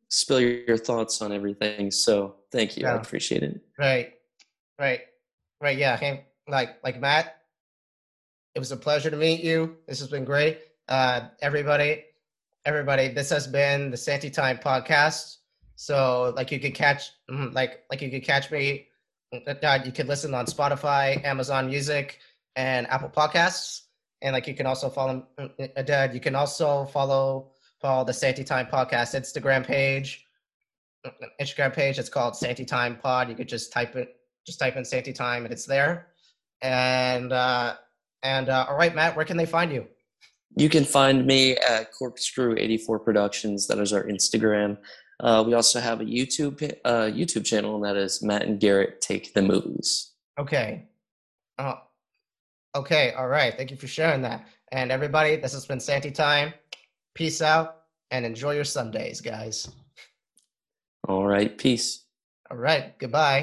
[0.09, 1.91] spill your, thoughts on everything.
[1.91, 2.87] So thank you.
[2.87, 3.61] I appreciate it.
[3.77, 4.13] right
[4.79, 5.01] right
[5.61, 7.37] right yeah hey like like matt
[8.55, 10.59] it was a pleasure to meet you this has been great
[10.89, 12.03] uh everybody
[12.65, 15.37] everybody this has been the santy time podcast
[15.75, 18.87] so like you could catch mhm, like like you could catch me
[19.31, 22.19] you could listen on spotify amazon music
[22.55, 23.83] and apple podcasts.
[24.21, 27.51] And like you can also follow uh, Dad, you can also follow
[27.81, 30.25] follow the santy time podcast instagram page.
[31.41, 33.29] Instagram page it's called santy time pod.
[33.29, 36.07] You could just type it just type in santy time and it's there.
[36.61, 37.75] And uh
[38.23, 39.87] and uh all right matt where can they find you?
[40.57, 43.67] You can find me at Corkscrew84 Productions.
[43.67, 44.77] That is our Instagram.
[45.21, 49.01] Uh, we also have a YouTube uh, YouTube channel, and that is Matt and Garrett
[49.01, 50.11] Take the Movies.
[50.39, 50.87] Okay.
[51.59, 51.75] Uh,
[52.75, 53.13] okay.
[53.13, 53.55] All right.
[53.55, 54.47] Thank you for sharing that.
[54.71, 56.53] And everybody, this has been Santy Time.
[57.13, 59.69] Peace out and enjoy your Sundays, guys.
[61.07, 62.05] All right, peace.
[62.49, 62.97] All right.
[62.97, 63.39] Goodbye.